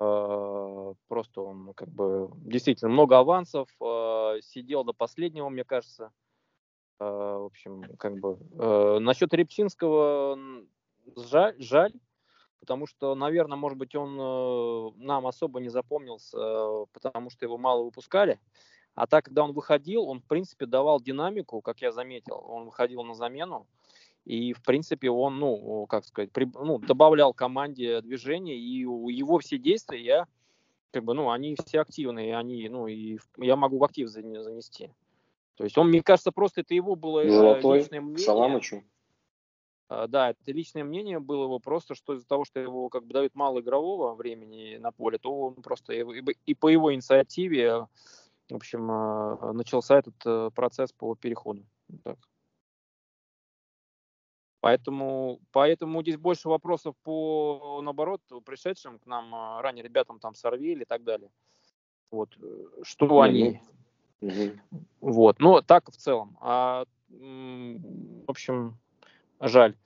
Э, 0.00 0.94
Просто 1.08 1.40
он 1.40 1.72
как 1.74 1.88
бы 1.88 2.30
действительно 2.36 2.90
много 2.90 3.18
авансов, 3.18 3.68
э, 3.80 4.40
сидел 4.42 4.84
до 4.84 4.92
последнего, 4.92 5.48
мне 5.48 5.64
кажется. 5.64 6.12
Э, 7.00 7.04
В 7.04 7.44
общем, 7.46 7.82
как 7.98 8.14
бы 8.18 8.38
насчет 9.00 9.32
Репчинского 9.32 10.38
жаль, 11.16 11.54
жаль, 11.58 11.92
потому 12.60 12.86
что, 12.86 13.14
наверное, 13.14 13.56
может 13.56 13.78
быть, 13.78 13.94
он 13.94 14.94
нам 14.98 15.26
особо 15.26 15.60
не 15.60 15.68
запомнился, 15.68 16.36
потому 16.92 17.30
что 17.30 17.44
его 17.46 17.58
мало 17.58 17.84
выпускали. 17.84 18.38
А 18.94 19.06
так, 19.06 19.26
когда 19.26 19.44
он 19.44 19.52
выходил, 19.52 20.08
он, 20.08 20.20
в 20.20 20.24
принципе, 20.24 20.64
давал 20.64 21.00
динамику, 21.00 21.60
как 21.60 21.82
я 21.82 21.92
заметил. 21.92 22.42
Он 22.48 22.64
выходил 22.64 23.02
на 23.04 23.14
замену, 23.14 23.66
и, 24.26 24.52
в 24.52 24.62
принципе, 24.62 25.08
он, 25.08 25.38
ну, 25.38 25.86
как 25.86 26.04
сказать, 26.04 26.32
при- 26.32 26.50
ну, 26.52 26.78
добавлял 26.78 27.32
команде 27.32 28.00
движения, 28.02 28.58
и 28.58 28.84
у- 28.84 29.08
его 29.08 29.38
все 29.38 29.56
действия, 29.56 30.02
я, 30.02 30.26
как 30.90 31.04
бы, 31.04 31.14
ну, 31.14 31.30
они 31.30 31.54
все 31.64 31.80
активные, 31.80 32.36
они, 32.36 32.68
ну, 32.68 32.88
и 32.88 33.18
я 33.38 33.54
могу 33.54 33.78
в 33.78 33.84
актив 33.84 34.08
зане- 34.08 34.42
занести. 34.42 34.90
То 35.54 35.62
есть 35.64 35.78
он, 35.78 35.88
мне 35.88 36.02
кажется, 36.02 36.32
просто 36.32 36.62
это 36.62 36.74
его 36.74 36.96
было 36.96 37.20
э, 37.20 37.30
Золотой 37.30 37.78
личное 37.78 38.00
мнение. 38.00 38.24
Саламычу. 38.24 38.84
А, 39.88 40.08
Да, 40.08 40.30
это 40.30 40.52
личное 40.52 40.82
мнение 40.82 41.20
было 41.20 41.44
его 41.44 41.60
просто, 41.60 41.94
что 41.94 42.14
из-за 42.14 42.26
того, 42.26 42.44
что 42.44 42.58
его 42.58 42.88
как 42.88 43.06
бы 43.06 43.14
дают 43.14 43.36
мало 43.36 43.60
игрового 43.60 44.14
времени 44.14 44.76
на 44.78 44.90
поле, 44.90 45.18
то 45.18 45.32
он 45.32 45.54
просто 45.54 45.92
и, 45.92 46.34
и- 46.46 46.54
по 46.54 46.68
его 46.68 46.92
инициативе, 46.92 47.86
в 48.50 48.54
общем, 48.54 48.90
э, 48.90 49.52
начался 49.52 49.98
этот 49.98 50.14
э, 50.24 50.50
процесс 50.52 50.92
по 50.92 51.14
переходу. 51.14 51.64
Так. 52.02 52.18
Поэтому, 54.60 55.40
поэтому 55.52 56.02
здесь 56.02 56.16
больше 56.16 56.48
вопросов 56.48 56.94
по, 57.02 57.80
наоборот, 57.82 58.20
пришедшим 58.44 58.98
к 58.98 59.06
нам 59.06 59.34
э, 59.34 59.60
ранее 59.60 59.84
ребятам, 59.84 60.18
там, 60.18 60.34
Сорвели 60.34 60.82
и 60.82 60.86
так 60.86 61.04
далее. 61.04 61.30
Вот, 62.10 62.30
э, 62.42 62.82
что 62.82 63.06
Не, 63.06 63.20
они, 63.22 63.60
Мгм. 64.20 64.60
вот, 65.00 65.38
но 65.38 65.60
так 65.60 65.90
в 65.90 65.96
целом. 65.96 66.38
А, 66.40 66.84
в 67.08 68.30
общем, 68.30 68.78
жаль, 69.40 69.76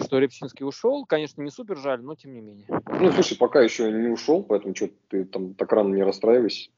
что 0.00 0.18
Репчинский 0.18 0.66
ушел. 0.66 1.06
Конечно, 1.06 1.42
не 1.42 1.50
супер 1.50 1.76
жаль, 1.78 2.02
но 2.02 2.14
тем 2.14 2.34
не 2.34 2.40
менее. 2.40 2.66
Ну, 2.68 3.10
слушай, 3.12 3.36
пока 3.36 3.62
еще 3.62 3.90
не 3.90 4.08
ушел, 4.08 4.42
поэтому 4.42 4.74
что 4.74 4.90
ты 5.08 5.24
там 5.24 5.54
так 5.54 5.72
рано 5.72 5.94
не 5.94 6.02
расстраивайся. 6.02 6.70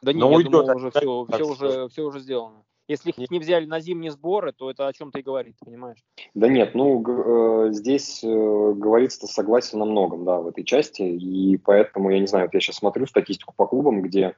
Да 0.00 0.12
не, 0.12 0.20
Но 0.20 0.30
я 0.30 0.36
уйдет 0.36 0.52
думал, 0.52 0.76
уже 0.76 0.90
все, 0.90 1.26
все, 1.26 1.44
уже, 1.44 1.88
все 1.88 2.02
уже 2.02 2.20
сделано. 2.20 2.64
Если 2.88 3.10
их 3.10 3.30
не 3.30 3.38
взяли 3.38 3.66
на 3.66 3.80
зимние 3.80 4.10
сборы, 4.10 4.52
то 4.52 4.70
это 4.70 4.86
о 4.86 4.92
чем-то 4.94 5.18
и 5.18 5.22
говорит, 5.22 5.56
понимаешь? 5.62 5.98
Да 6.32 6.48
нет, 6.48 6.74
ну, 6.74 7.04
э, 7.66 7.72
здесь 7.72 8.24
э, 8.24 8.26
говорится 8.26 9.26
согласен 9.26 9.78
на 9.78 9.84
многом, 9.84 10.24
да, 10.24 10.40
в 10.40 10.48
этой 10.48 10.64
части, 10.64 11.02
и 11.02 11.58
поэтому, 11.58 12.08
я 12.10 12.18
не 12.18 12.26
знаю, 12.26 12.46
вот 12.46 12.54
я 12.54 12.60
сейчас 12.60 12.76
смотрю 12.76 13.06
статистику 13.06 13.52
по 13.54 13.66
клубам, 13.66 14.00
где 14.00 14.36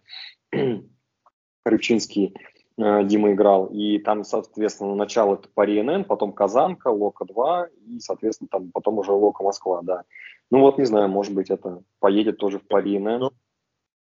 Рыбчинский 1.65 2.35
э, 2.77 3.05
Дима 3.05 3.33
играл, 3.33 3.67
и 3.67 3.99
там, 3.99 4.25
соответственно, 4.25 4.97
начало 4.97 5.35
это 5.35 5.49
Пари 5.55 5.81
НН, 5.81 6.03
потом 6.03 6.33
Казанка, 6.33 6.89
Лока-2, 6.89 7.69
и, 7.87 8.01
соответственно, 8.01 8.49
там 8.51 8.73
потом 8.73 8.99
уже 8.99 9.13
Лока 9.13 9.45
Москва, 9.45 9.81
да. 9.83 10.03
Ну 10.51 10.59
вот, 10.59 10.77
не 10.77 10.87
знаю, 10.87 11.09
может 11.09 11.33
быть, 11.33 11.51
это 11.51 11.85
поедет 12.01 12.39
тоже 12.39 12.59
в 12.59 12.67
Пари 12.67 12.99
НН. 12.99 13.21
Ну, 13.21 13.31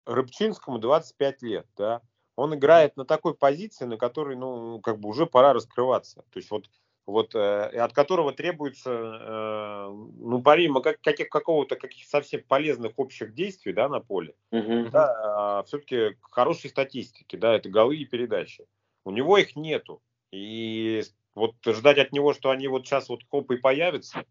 Рыбчинскому 0.05 0.77
25 0.77 1.41
лет, 1.41 1.65
да. 1.75 2.03
Он 2.35 2.53
играет 2.55 2.97
на 2.97 3.05
такой 3.05 3.35
позиции, 3.35 3.85
на 3.85 3.97
которой, 3.97 4.35
ну, 4.35 4.79
как 4.81 4.99
бы 4.99 5.09
уже 5.09 5.25
пора 5.25 5.53
раскрываться. 5.53 6.23
То 6.31 6.39
есть 6.39 6.51
вот, 6.51 6.69
вот 7.05 7.33
э, 7.35 7.39
от 7.67 7.93
которого 7.93 8.33
требуется, 8.33 8.91
э, 8.91 9.87
ну, 9.89 10.41
помимо 10.41 10.81
как, 10.81 11.01
каких, 11.01 11.29
какого-то 11.29 11.75
каких 11.75 12.05
совсем 12.07 12.43
полезных 12.47 12.93
общих 12.97 13.33
действий, 13.33 13.73
да, 13.73 13.87
на 13.87 13.99
поле, 14.01 14.35
Мгм. 14.51 14.89
да, 14.91 15.63
все-таки 15.67 16.17
хорошей 16.21 16.69
статистики, 16.69 17.35
да, 17.35 17.55
это 17.55 17.69
голы 17.69 17.97
и 17.97 18.05
передачи. 18.05 18.65
У 19.05 19.11
него 19.11 19.37
их 19.37 19.55
нету. 19.55 20.01
И 20.31 21.03
вот 21.35 21.55
ждать 21.65 21.99
от 21.99 22.11
него, 22.11 22.33
что 22.33 22.49
они 22.49 22.67
вот 22.67 22.85
сейчас 22.85 23.07
вот 23.09 23.21
хоп 23.29 23.51
и 23.51 23.57
появятся, 23.57 24.25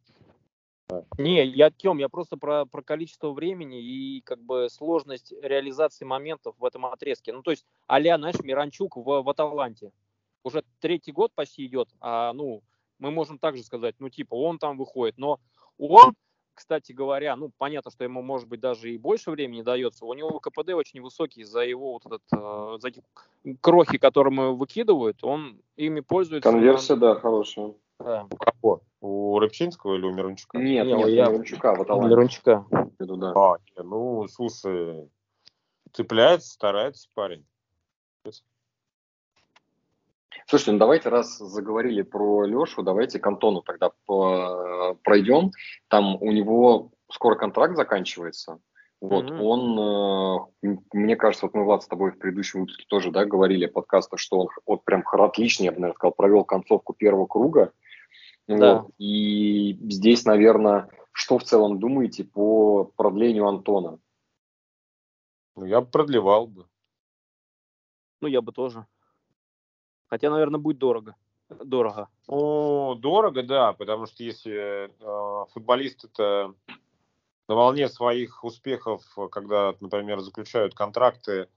Не, 1.18 1.47
я 1.47 1.70
Тем, 1.70 1.99
я 1.99 2.09
просто 2.09 2.37
про, 2.37 2.66
про 2.66 2.83
количество 2.83 3.31
времени 3.33 3.83
и 3.83 4.20
как 4.20 4.40
бы 4.40 4.68
сложность 4.70 5.33
реализации 5.42 6.05
моментов 6.05 6.55
в 6.59 6.64
этом 6.64 6.87
отрезке. 6.87 7.33
Ну, 7.33 7.42
то 7.42 7.51
есть, 7.51 7.64
а-ля, 7.87 8.18
знаешь, 8.18 8.38
Миранчук 8.42 8.97
в, 8.97 9.23
в 9.23 9.29
Аталанте. 9.29 9.92
Уже 10.42 10.62
третий 10.81 11.12
год 11.12 11.33
почти 11.35 11.64
идет, 11.64 11.88
а, 12.01 12.33
ну, 12.35 12.62
мы 12.99 13.11
можем 13.11 13.38
также 13.38 13.62
сказать, 13.62 13.94
ну, 13.99 14.11
типа, 14.11 14.35
он 14.35 14.59
там 14.59 14.77
выходит, 14.77 15.16
но 15.16 15.40
он, 15.79 16.12
кстати 16.53 16.92
говоря, 16.92 17.35
ну, 17.35 17.51
понятно, 17.57 17.90
что 17.90 18.05
ему, 18.05 18.20
может 18.20 18.47
быть, 18.47 18.61
даже 18.61 18.92
и 18.92 18.99
больше 18.99 19.31
времени 19.31 19.62
дается, 19.62 20.05
у 20.05 20.12
него 20.12 20.38
КПД 20.40 20.70
очень 20.75 21.01
высокий 21.01 21.44
за 21.44 21.61
его 21.61 21.94
вот 21.94 22.05
этот, 22.07 22.23
э, 22.31 22.79
за 22.79 22.88
эти 22.88 23.03
крохи, 23.62 23.97
которые 23.97 24.55
выкидывают, 24.55 25.25
он 25.25 25.62
ими 25.77 26.01
пользуется. 26.01 26.51
Конверсия, 26.51 26.97
да, 26.97 27.14
хорошая. 27.14 27.75
Да. 28.00 28.26
у 28.30 28.37
кого? 28.37 28.80
У 29.00 29.38
Рыбчинского 29.38 29.94
или 29.94 30.04
у 30.07 30.12
Мирончука? 30.12 30.59
Нет, 30.59 30.87
Не, 30.87 30.94
нет, 30.94 31.09
я- 31.09 31.26
Мирончука 31.28 31.74
в 31.74 31.83
Аталанте, 31.83 32.09
Миранчука. 32.11 32.66
имею 32.70 32.90
в 32.98 33.00
виду, 33.00 33.16
да. 33.16 33.33
А, 33.35 33.57
ну, 33.83 34.26
слушай, 34.28 35.09
цепляется, 35.92 36.50
старается 36.52 37.09
парень. 37.14 37.44
Слушайте, 40.46 40.72
ну 40.72 40.78
давайте, 40.78 41.09
раз 41.09 41.38
заговорили 41.38 42.02
про 42.02 42.44
Лешу, 42.44 42.83
давайте 42.83 43.18
к 43.18 43.26
Антону 43.26 43.62
тогда 43.62 43.90
по- 44.04 44.94
пройдем. 45.02 45.52
Там 45.88 46.16
у 46.20 46.30
него 46.33 46.90
скоро 47.11 47.37
контракт 47.37 47.76
заканчивается. 47.76 48.59
Вот, 49.00 49.30
Мгм. 49.30 49.40
он, 49.42 50.38
э, 50.62 50.76
мне 50.92 51.16
кажется, 51.16 51.46
вот 51.46 51.54
мы, 51.54 51.64
Влад, 51.64 51.83
с 51.83 51.87
тобой 51.87 52.11
в 52.12 52.18
предыдущем 52.18 52.61
выпуске 52.61 52.85
тоже, 52.88 53.11
да, 53.11 53.24
говорили 53.24 53.66
подкаста, 53.66 54.16
что 54.16 54.38
он 54.38 54.48
вот 54.66 54.85
прям 54.85 55.02
отлично, 55.07 55.64
я 55.64 55.72
бы, 55.72 55.78
наверное, 55.80 55.96
сказал, 55.96 56.12
провел 56.12 56.44
концовку 56.44 56.94
первого 56.94 57.26
круга. 57.26 57.72
Да. 58.46 58.83
Вот, 58.83 58.90
и 58.98 59.78
здесь, 59.90 60.24
наверное, 60.24 60.88
что 61.12 61.38
в 61.38 61.44
целом 61.44 61.78
думаете 61.78 62.24
по 62.24 62.85
продлению 62.85 63.46
Антона? 63.46 63.98
Ну, 65.57 65.64
я 65.64 65.80
бы 65.80 65.87
продлевал 65.87 66.46
бы. 66.46 66.66
Ну, 68.20 68.28
я 68.28 68.42
бы 68.42 68.52
тоже. 68.52 68.87
Хотя, 70.07 70.30
наверное, 70.30 70.61
будет 70.61 70.78
дорого. 70.78 71.16
Дорого. 71.48 72.09
Ну, 72.26 72.94
дорого, 72.96 73.42
да, 73.42 73.72
потому 73.72 74.07
что 74.07 74.22
если 74.22 74.90
э, 74.90 75.46
футболист 75.52 76.04
это 76.04 76.54
на 77.48 77.54
волне 77.54 77.88
своих 77.88 78.42
успехов, 78.44 79.02
когда, 79.30 79.74
например, 79.80 80.20
заключают 80.20 80.74
контракты 80.74 81.48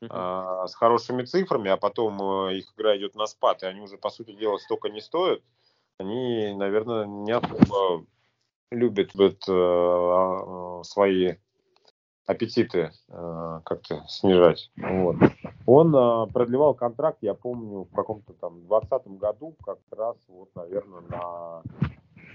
э, 0.00 0.06
с 0.06 0.74
хорошими 0.74 1.24
цифрами, 1.24 1.70
а 1.70 1.76
потом 1.76 2.46
э, 2.46 2.58
их 2.58 2.72
игра 2.74 2.96
идет 2.96 3.14
на 3.14 3.26
спад, 3.26 3.62
и 3.62 3.66
они 3.66 3.80
уже, 3.80 3.98
по 3.98 4.10
сути 4.10 4.32
дела, 4.32 4.58
столько 4.58 4.88
не 4.88 5.00
стоят, 5.00 5.42
они, 5.98 6.54
наверное, 6.54 7.06
не 7.06 7.32
особо 7.32 8.04
любят 8.70 9.14
вот, 9.14 9.48
э, 9.48 9.52
э, 9.52 10.84
свои 10.84 11.34
аппетиты 12.26 12.92
э, 13.08 13.60
как-то 13.64 14.04
снижать. 14.08 14.70
Вот. 14.76 15.16
Он 15.66 15.94
э, 15.94 16.32
продлевал 16.32 16.74
контракт, 16.74 17.18
я 17.20 17.34
помню, 17.34 17.84
в 17.84 17.94
каком-то 17.94 18.32
там 18.34 18.64
20 18.66 19.06
году, 19.18 19.54
как 19.64 19.78
раз, 19.90 20.16
вот, 20.28 20.48
наверное, 20.54 21.02
на, 21.08 21.62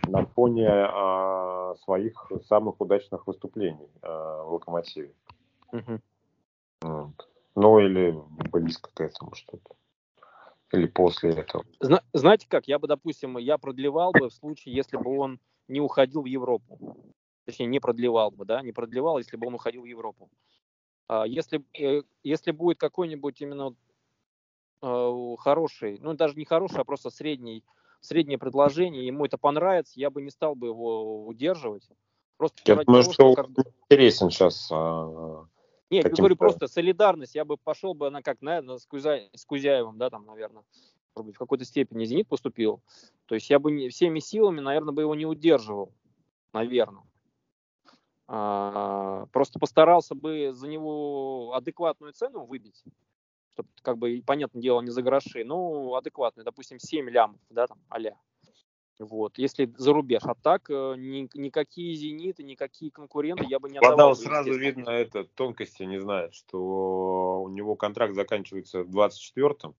на 0.08 0.26
фоне 0.28 0.68
э, 0.68 1.76
своих 1.84 2.32
самых 2.47 2.80
удачных 2.80 3.28
выступлений 3.28 3.89
э, 4.01 4.08
в 4.08 4.53
«Локомотиве». 4.53 5.14
Мгм. 5.72 6.01
Вот. 6.82 7.30
Ну, 7.55 7.80
или 7.80 8.16
близко 8.51 8.91
к 8.93 9.01
этому 9.01 9.34
что-то. 9.34 9.76
Или 10.72 10.88
после 10.88 11.32
этого. 11.32 11.65
Зна- 11.80 12.03
знаете 12.13 12.47
как, 12.49 12.68
я 12.68 12.80
бы, 12.80 12.88
допустим, 12.88 13.38
я 13.38 13.57
продлевал 13.57 14.11
бы 14.11 14.30
в 14.30 14.34
случае, 14.34 14.76
если 14.76 14.97
бы 14.97 15.18
он 15.18 15.39
не 15.68 15.80
уходил 15.80 16.22
в 16.22 16.26
Европу. 16.26 16.97
Точнее, 17.45 17.68
не 17.68 17.80
продлевал 17.80 18.32
бы, 18.32 18.45
да, 18.45 18.61
не 18.61 18.72
продлевал, 18.72 19.18
если 19.18 19.38
бы 19.38 19.47
он 19.47 19.53
уходил 19.53 19.84
в 19.84 19.86
Европу. 19.86 20.30
А 21.07 21.26
если, 21.26 21.63
э, 21.80 22.03
если 22.24 22.51
будет 22.51 22.78
какой-нибудь 22.80 23.39
именно 23.41 23.74
э, 24.82 25.36
хороший, 25.39 25.99
ну 25.99 26.13
даже 26.13 26.36
не 26.36 26.43
хороший, 26.43 26.82
а 26.82 26.84
просто 26.84 27.09
средний, 27.09 27.63
среднее 28.01 28.38
предложение, 28.38 29.07
ему 29.07 29.26
это 29.26 29.38
понравится, 29.38 29.93
я 29.95 30.09
бы 30.09 30.22
не 30.22 30.30
стал 30.30 30.55
бы 30.55 30.68
его 30.68 31.26
удерживать. 31.26 31.88
Просто 32.36 32.61
я 32.65 32.76
думаю, 32.76 33.03
того, 33.03 33.13
что, 33.13 33.32
что 33.32 33.36
как 33.36 33.49
интересен 33.89 34.30
сейчас. 34.30 34.70
Нет, 35.90 36.06
я 36.06 36.12
говорю 36.12 36.36
просто 36.36 36.68
солидарность, 36.68 37.36
я 37.36 37.46
бы 37.46 37.58
пошел 37.58 37.94
бы 37.94 38.10
на 38.10 38.22
как, 38.22 38.42
наверное, 38.42 38.78
с, 38.78 38.86
Кузя... 38.86 39.22
с 39.34 39.46
Кузяевым, 39.46 39.98
да, 39.98 40.10
там, 40.10 40.26
наверное, 40.26 40.64
может 41.16 41.28
быть, 41.28 41.36
в 41.36 41.40
какой-то 41.40 41.66
степени 41.66 42.06
«Зенит» 42.06 42.28
поступил. 42.28 42.82
То 43.26 43.36
есть 43.36 43.50
я 43.50 43.60
бы 43.60 43.72
не, 43.72 43.90
всеми 43.90 44.20
силами, 44.20 44.60
наверное, 44.60 44.94
бы 44.94 45.02
его 45.02 45.16
не 45.16 45.26
удерживал, 45.26 45.94
наверное. 46.54 47.04
А, 48.28 49.28
просто 49.32 49.60
постарался 49.60 50.14
бы 50.14 50.52
за 50.54 50.68
него 50.68 51.54
адекватную 51.54 52.12
цену 52.12 52.44
выбить, 52.44 52.84
чтобы, 53.54 53.70
как 53.82 53.98
бы, 53.98 54.22
понятное 54.26 54.62
дело, 54.62 54.82
не 54.82 54.92
за 54.92 55.02
гроши, 55.02 55.46
ну, 55.46 55.96
адекватную, 55.96 56.44
допустим, 56.44 56.80
7 56.80 57.10
лямов, 57.10 57.40
да, 57.50 57.68
там, 57.68 57.80
а 57.88 58.00
Вот, 59.00 59.38
если 59.38 59.72
за 59.78 59.93
рубеж. 59.93 60.22
А 60.24 60.34
так 60.34 60.70
э, 60.70 60.95
ни, 60.98 61.30
никакие 61.36 61.95
зениты, 61.95 62.43
никакие 62.43 62.89
конкуренты 62.89 63.45
я 63.48 63.60
бы 63.60 63.70
не 63.70 63.78
отдавал. 63.78 63.95
Подал 63.95 64.16
сразу 64.16 64.54
видно 64.54 64.89
это, 64.89 65.24
тонкости 65.24 65.84
не 65.84 66.00
знает, 66.00 66.34
что 66.34 67.41
у 67.43 67.50
него 67.50 67.76
контракт 67.76 68.16
заканчивается 68.16 68.84
в 68.84 68.89
24-м. 68.89 69.74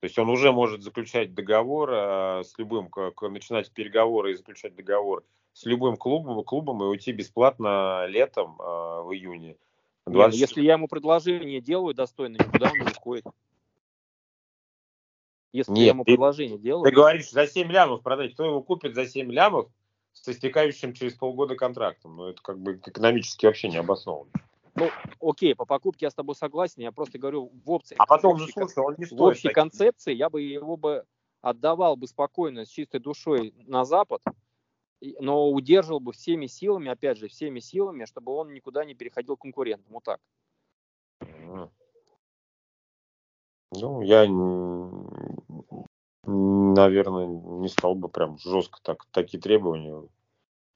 То 0.00 0.04
есть 0.04 0.18
он 0.18 0.28
уже 0.28 0.52
может 0.52 0.82
заключать 0.82 1.34
договор 1.34 1.90
а, 1.92 2.42
с 2.44 2.56
любым, 2.58 2.88
как, 2.88 3.20
начинать 3.22 3.70
переговоры 3.72 4.32
и 4.32 4.34
заключать 4.34 4.74
договор 4.74 5.24
с 5.52 5.64
любым 5.64 5.96
клубом, 5.96 6.42
клубом 6.44 6.82
и 6.82 6.86
уйти 6.86 7.12
бесплатно 7.12 8.06
летом 8.06 8.56
э, 8.60 9.02
в 9.02 9.12
июне. 9.12 9.56
20... 10.06 10.32
Нет, 10.32 10.48
если 10.48 10.62
я 10.62 10.74
ему 10.74 10.88
предложение 10.88 11.60
делаю 11.60 11.94
достойное, 11.94 12.40
никуда 12.40 12.70
он 12.70 12.78
не 12.78 12.90
уходит. 12.90 13.24
Если 15.52 15.72
Нет, 15.72 15.80
я 15.80 15.88
ему 15.88 16.04
ты, 16.04 16.12
предложение 16.12 16.58
делаю. 16.58 16.84
Ты 16.84 16.90
говоришь, 16.90 17.30
за 17.30 17.46
7 17.46 17.70
лямов 17.70 18.02
продать. 18.02 18.34
Кто 18.34 18.44
его 18.44 18.62
купит 18.62 18.94
за 18.94 19.06
7 19.06 19.30
лямов 19.32 19.70
с 20.12 20.28
истекающим 20.28 20.92
через 20.92 21.14
полгода 21.14 21.56
контрактом? 21.56 22.16
Ну, 22.16 22.28
это 22.28 22.42
как 22.42 22.58
бы 22.58 22.74
экономически 22.84 23.46
вообще 23.46 23.68
не 23.68 23.78
обосновано. 23.78 24.30
Ну, 24.74 24.90
окей, 25.20 25.54
по 25.54 25.64
покупке 25.64 26.06
я 26.06 26.10
с 26.10 26.14
тобой 26.14 26.36
согласен, 26.36 26.82
я 26.82 26.92
просто 26.92 27.18
говорю 27.18 27.50
в 27.64 27.70
опции. 27.70 27.96
А 27.98 28.06
потом, 28.06 28.38
ну, 28.38 28.46
слушай, 28.46 28.78
он 28.78 28.94
не 28.98 29.06
стоит. 29.06 29.18
В 29.18 29.22
общей 29.22 29.42
таких. 29.44 29.54
концепции 29.54 30.14
я 30.14 30.30
бы 30.30 30.42
его 30.42 30.76
бы 30.76 31.04
отдавал 31.40 31.96
бы 31.96 32.06
спокойно, 32.06 32.64
с 32.64 32.68
чистой 32.68 33.00
душой 33.00 33.54
на 33.66 33.84
Запад, 33.84 34.22
но 35.00 35.50
удерживал 35.50 36.00
бы 36.00 36.12
всеми 36.12 36.46
силами, 36.46 36.90
опять 36.90 37.18
же, 37.18 37.28
всеми 37.28 37.60
силами, 37.60 38.04
чтобы 38.04 38.32
он 38.32 38.52
никуда 38.52 38.84
не 38.84 38.94
переходил 38.94 39.36
к 39.36 39.42
конкурентам. 39.42 39.92
Вот 39.92 40.04
так. 40.04 40.20
Ну, 43.70 44.00
я, 44.00 44.26
наверное, 46.28 47.26
не 47.26 47.68
стал 47.68 47.94
бы 47.94 48.08
прям 48.08 48.38
жестко 48.38 48.78
так, 48.82 49.04
такие 49.10 49.40
требования 49.40 50.02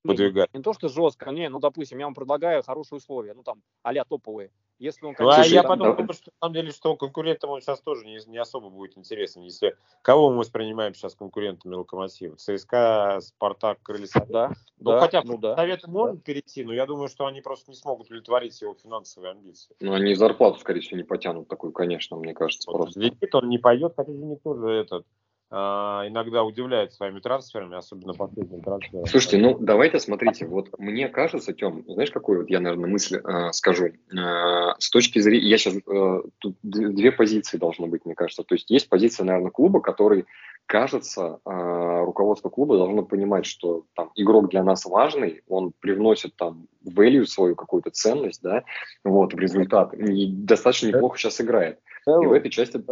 выдвигать. 0.05 0.53
Не, 0.53 0.59
не 0.59 0.63
то, 0.63 0.73
что 0.73 0.89
жестко, 0.89 1.31
не, 1.31 1.49
ну, 1.49 1.59
допустим, 1.59 1.99
я 1.99 2.07
вам 2.07 2.15
предлагаю 2.15 2.63
хорошие 2.63 2.97
условия, 2.97 3.35
ну, 3.35 3.43
там, 3.43 3.63
а 3.83 3.93
топовые. 4.05 4.51
Если 4.79 5.07
он, 5.07 5.15
ну, 5.17 5.29
а 5.29 5.47
я 5.47 5.63
потом 5.63 5.97
думаю, 5.97 6.13
что 6.13 6.33
на 6.33 6.47
самом 6.47 6.55
деле, 6.55 6.73
что 6.73 6.97
конкурентам 6.97 7.51
он 7.51 7.61
сейчас 7.61 7.81
тоже 7.83 8.05
не, 8.05 8.19
не 8.27 8.39
особо 8.39 8.69
будет 8.69 8.99
интересен. 8.99 9.43
Если 9.43 9.77
кого 10.03 10.31
мы 10.31 10.39
воспринимаем 10.39 10.93
сейчас 10.93 11.15
конкурентами 11.15 11.77
Локомотива? 11.77 12.35
ЦСКА, 12.35 13.21
Спартак, 13.21 13.79
Крылья 13.83 14.09
Да, 14.29 14.51
ну, 14.79 14.91
да, 14.91 14.99
хотя 14.99 15.23
ну, 15.23 15.39
да. 15.39 15.55
Советы 15.55 15.89
могут 15.89 16.17
да. 16.17 16.23
перейти, 16.23 16.65
но 16.65 16.73
я 16.73 16.87
думаю, 16.87 17.07
что 17.07 17.27
они 17.27 17.43
просто 17.43 17.71
не 17.71 17.77
смогут 17.77 18.09
удовлетворить 18.09 18.61
его 18.61 18.75
финансовые 18.75 19.31
амбиции. 19.31 19.77
Ну, 19.79 19.93
они 19.93 20.15
зарплату, 20.15 20.59
скорее 20.59 20.81
всего, 20.81 20.97
не 20.97 21.05
потянут 21.05 21.47
такую, 21.47 21.73
конечно, 21.73 22.17
мне 22.17 22.35
кажется. 22.35 22.69
Вот 22.69 22.79
просто. 22.79 23.01
Зенит 23.01 23.35
он 23.37 23.51
не 23.51 23.59
пойдет, 23.59 23.93
хотя 23.95 24.11
Зенит 24.11 24.43
тоже 24.43 24.69
этот 24.69 25.07
иногда 25.53 26.45
удивляет 26.45 26.93
своими 26.95 27.21
трансферами, 27.21 27.77
особенно 27.77 28.15
последним 28.15 28.63
трансфером. 28.63 29.07
Слушайте, 29.07 29.37
ну 29.37 29.59
давайте 29.61 29.99
смотрите, 30.01 30.47
вот 30.47 30.71
мне 30.79 31.09
кажется, 31.09 31.53
Тем, 31.53 31.85
знаешь, 31.87 32.11
какую 32.11 32.41
вот 32.41 32.51
я, 32.51 32.59
наверное, 32.61 32.89
мысль 32.89 33.17
э, 33.17 33.53
скажу. 33.53 33.87
Э, 33.87 34.75
с 34.79 34.89
точки 34.91 35.19
зрения, 35.19 35.47
я 35.47 35.59
сейчас, 35.59 35.75
э, 35.75 36.23
тут 36.39 36.57
две 36.63 37.13
позиции 37.13 37.59
должно 37.59 37.87
быть, 37.87 38.07
мне 38.07 38.15
кажется. 38.15 38.45
То 38.45 38.55
есть 38.55 38.71
есть 38.71 38.89
позиция, 38.89 39.25
наверное, 39.25 39.51
клуба, 39.51 39.83
который, 39.83 40.25
кажется, 40.65 41.41
э, 41.45 42.05
руководство 42.05 42.49
клуба 42.49 42.79
должно 42.79 43.03
понимать, 43.03 43.45
что 43.45 43.85
там 43.95 44.11
игрок 44.15 44.49
для 44.49 44.65
нас 44.65 44.87
важный, 44.87 45.43
он 45.49 45.73
привносит 45.79 46.35
там 46.35 46.67
value 46.83 47.27
свою 47.27 47.57
какую-то 47.57 47.91
ценность, 47.91 48.43
да, 48.43 48.65
вот, 49.05 49.35
в 49.35 49.39
результат, 49.39 49.93
и 49.93 50.29
достаточно 50.29 50.89
неплохо 50.89 51.19
сейчас 51.19 51.41
играет. 51.43 51.79
И 52.07 52.11
в 52.11 52.33
этой 52.33 52.51
части... 52.51 52.83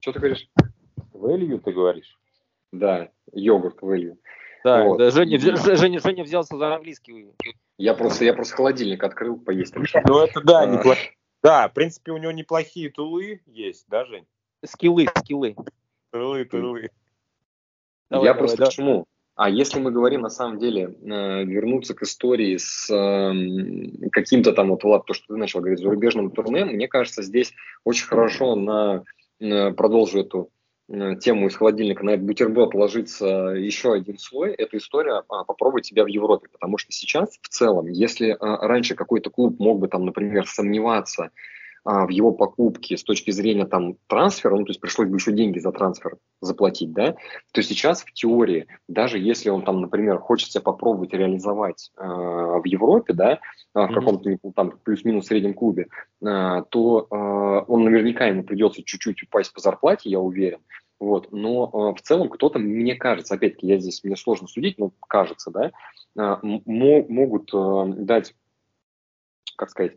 Что 0.00 0.12
ты 0.12 0.18
говоришь? 0.20 0.48
Value, 1.16 1.58
ты 1.58 1.72
говоришь? 1.72 2.18
Да, 2.72 3.10
йогурт 3.32 3.82
value. 3.82 4.16
Да, 4.64 4.84
вот. 4.84 4.98
да 4.98 5.10
Женя, 5.10 5.38
Женя, 5.38 6.00
Женя 6.00 6.24
взялся 6.24 6.56
за 6.56 6.74
английский. 6.74 7.32
Я 7.78 7.94
просто, 7.94 8.24
я 8.24 8.34
просто 8.34 8.56
холодильник 8.56 9.04
открыл, 9.04 9.38
поесть 9.38 9.74
Ну 9.76 10.18
это 10.18 10.40
да, 10.40 10.60
а... 10.62 10.66
неплохо. 10.66 10.98
Да, 11.42 11.68
в 11.68 11.74
принципе, 11.74 12.12
у 12.12 12.16
него 12.16 12.32
неплохие 12.32 12.90
тулы 12.90 13.40
есть, 13.46 13.84
да, 13.88 14.04
Жень? 14.04 14.26
Скиллы, 14.64 15.06
скиллы. 15.16 15.54
Тулы, 16.10 16.44
тулы. 16.44 16.90
Давай, 18.10 18.26
я 18.26 18.32
давай, 18.32 18.34
просто 18.34 18.56
давай. 18.56 18.70
почему? 18.70 19.06
А 19.36 19.50
если 19.50 19.78
мы 19.78 19.92
говорим 19.92 20.22
на 20.22 20.30
самом 20.30 20.58
деле 20.58 20.84
э, 20.84 21.44
вернуться 21.44 21.94
к 21.94 22.02
истории 22.02 22.56
с 22.56 22.90
э, 22.90 24.08
каким-то 24.10 24.52
там 24.54 24.70
вот 24.70 24.82
Влад, 24.82 25.04
то, 25.04 25.12
что 25.12 25.26
ты 25.28 25.36
начал 25.36 25.60
говорить, 25.60 25.78
зарубежным 25.78 26.30
турне, 26.30 26.64
мне 26.64 26.88
кажется, 26.88 27.22
здесь 27.22 27.52
очень 27.84 28.06
хорошо 28.06 28.56
на 28.56 29.04
э, 29.38 29.72
продолжу 29.72 30.20
эту 30.20 30.50
тему 30.88 31.48
из 31.48 31.56
холодильника 31.56 32.04
на 32.04 32.10
этот 32.10 32.24
бутерброд 32.24 32.74
ложится 32.74 33.26
еще 33.26 33.94
один 33.94 34.18
слой, 34.18 34.52
это 34.52 34.76
история 34.76 35.22
а, 35.28 35.44
попробовать 35.44 35.86
себя 35.86 36.04
в 36.04 36.08
Европе. 36.08 36.48
Потому 36.52 36.78
что 36.78 36.92
сейчас 36.92 37.38
в 37.42 37.48
целом, 37.48 37.88
если 37.88 38.36
а, 38.38 38.66
раньше 38.66 38.94
какой-то 38.94 39.30
клуб 39.30 39.58
мог 39.58 39.80
бы 39.80 39.88
там, 39.88 40.06
например, 40.06 40.46
сомневаться 40.46 41.30
в 41.86 42.08
его 42.08 42.32
покупке 42.32 42.96
с 42.96 43.04
точки 43.04 43.30
зрения 43.30 43.64
там 43.64 43.96
трансфера, 44.08 44.56
ну 44.56 44.64
то 44.64 44.70
есть 44.70 44.80
пришлось 44.80 45.08
бы 45.08 45.16
еще 45.16 45.32
деньги 45.32 45.60
за 45.60 45.70
трансфер 45.70 46.16
заплатить, 46.40 46.92
да, 46.92 47.14
то 47.52 47.62
сейчас 47.62 48.02
в 48.02 48.12
теории, 48.12 48.66
даже 48.88 49.18
если 49.18 49.50
он 49.50 49.62
там, 49.62 49.80
например, 49.80 50.18
хочет 50.18 50.50
себя 50.50 50.62
попробовать 50.62 51.12
реализовать 51.12 51.92
э, 51.96 52.02
в 52.04 52.62
Европе, 52.64 53.12
да, 53.12 53.38
в 53.72 53.92
каком-то 53.92 54.36
там 54.54 54.72
плюс-минус 54.82 55.26
среднем 55.26 55.54
клубе, 55.54 55.86
э, 56.24 56.62
то 56.70 57.06
э, 57.08 57.64
он 57.70 57.84
наверняка 57.84 58.26
ему 58.26 58.42
придется 58.42 58.82
чуть-чуть 58.82 59.22
упасть 59.22 59.52
по 59.52 59.60
зарплате, 59.60 60.10
я 60.10 60.18
уверен, 60.18 60.58
вот, 60.98 61.30
но 61.30 61.66
э, 61.66 61.98
в 61.98 62.02
целом 62.02 62.28
кто-то, 62.28 62.58
мне 62.58 62.94
кажется, 62.94 63.34
опять-таки, 63.34 63.66
я 63.66 63.78
здесь, 63.78 64.02
мне 64.02 64.16
сложно 64.16 64.48
судить, 64.48 64.78
но 64.78 64.92
кажется, 65.08 65.50
да, 65.50 65.72
э, 66.18 66.36
могут 66.42 67.52
э, 67.52 67.84
дать, 67.98 68.34
как 69.56 69.70
сказать, 69.70 69.92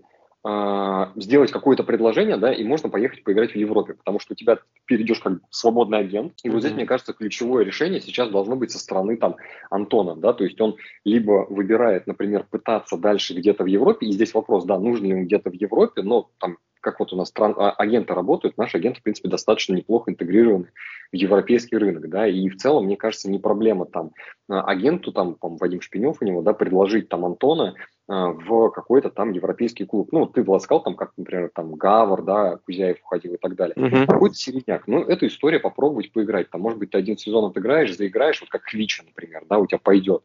сделать 1.18 1.52
какое-то 1.52 1.84
предложение, 1.84 2.38
да, 2.38 2.54
и 2.54 2.64
можно 2.64 2.90
поехать 2.90 3.26
поиграть 3.26 3.52
в 3.52 3.56
Европе, 3.56 3.96
потому 3.96 4.20
что 4.20 4.34
у 4.34 4.36
тебя 4.36 4.60
теперь 4.84 5.02
идешь 5.02 5.20
как 5.20 5.34
свободный 5.50 6.00
агент, 6.00 6.34
и 6.44 6.50
вот 6.50 6.62
здесь, 6.62 6.74
мне 6.74 6.86
кажется, 6.86 7.12
ключевое 7.12 7.66
решение 7.66 8.00
сейчас 8.00 8.30
должно 8.30 8.56
быть 8.56 8.72
со 8.72 8.80
стороны 8.80 9.18
там 9.18 9.36
Антона, 9.70 10.16
да, 10.16 10.32
то 10.32 10.46
есть 10.46 10.60
он 10.62 10.78
либо 11.04 11.46
выбирает, 11.50 12.08
например, 12.08 12.46
пытаться 12.50 12.96
дальше 12.96 13.34
где-то 13.34 13.66
в 13.66 13.68
Европе, 13.68 14.08
и 14.08 14.14
здесь 14.14 14.34
вопрос, 14.34 14.64
да, 14.64 14.80
нужно 14.80 15.08
ли 15.08 15.12
ему 15.12 15.24
где-то 15.26 15.50
в 15.50 15.54
Европе, 15.54 16.04
но 16.04 16.30
там 16.40 16.58
как 16.82 17.00
вот 17.00 17.14
у 17.14 17.16
нас 17.16 17.32
тран- 17.32 17.56
а, 17.58 17.72
агенты 17.72 18.14
работают, 18.14 18.58
наш 18.58 18.74
агент, 18.76 18.98
в 18.98 19.04
принципе, 19.04 19.30
достаточно 19.30 19.74
неплохо 19.74 20.12
интегрирован 20.12 20.68
в 21.12 21.16
европейский 21.16 21.78
рынок, 21.78 22.10
да, 22.10 22.28
и 22.28 22.50
в 22.50 22.58
целом, 22.58 22.86
мне 22.86 22.98
кажется, 22.98 23.30
не 23.30 23.40
проблема 23.40 23.86
там 23.86 24.12
а, 24.50 24.62
агенту, 24.62 25.12
там, 25.12 25.36
по 25.36 25.50
Вадим 25.50 25.82
Шпинев 25.82 26.18
у 26.22 26.26
него, 26.26 26.42
да, 26.42 26.54
предложить 26.54 27.10
там 27.10 27.26
Антона 27.26 27.76
а, 27.76 27.99
в 28.10 28.70
какой-то 28.72 29.12
там 29.12 29.32
европейский 29.32 29.86
клуб. 29.86 30.10
Ну, 30.12 30.26
ты, 30.26 30.42
Влад, 30.42 30.64
сказал, 30.64 30.84
там, 30.84 30.96
как, 30.96 31.12
например, 31.16 31.52
там 31.54 31.76
Гавр, 31.76 32.24
да, 32.24 32.58
Кузяев 32.66 32.98
уходил 33.04 33.36
и 33.36 33.38
так 33.38 33.56
далее. 33.56 33.76
Uh-huh. 33.76 34.08
Какой-то 34.08 34.36
середняк. 34.36 34.88
Ну, 34.88 35.02
эту 35.02 35.28
историю 35.28 35.62
попробовать 35.62 36.12
поиграть. 36.12 36.50
Там, 36.50 36.62
может 36.62 36.80
быть, 36.80 36.90
ты 36.90 36.98
один 36.98 37.18
сезон 37.18 37.46
отыграешь, 37.46 37.96
заиграешь, 37.96 38.42
вот 38.42 38.50
как 38.50 38.64
Квича, 38.64 39.04
например, 39.06 39.44
да, 39.48 39.60
у 39.60 39.68
тебя 39.68 39.78
пойдет 39.78 40.24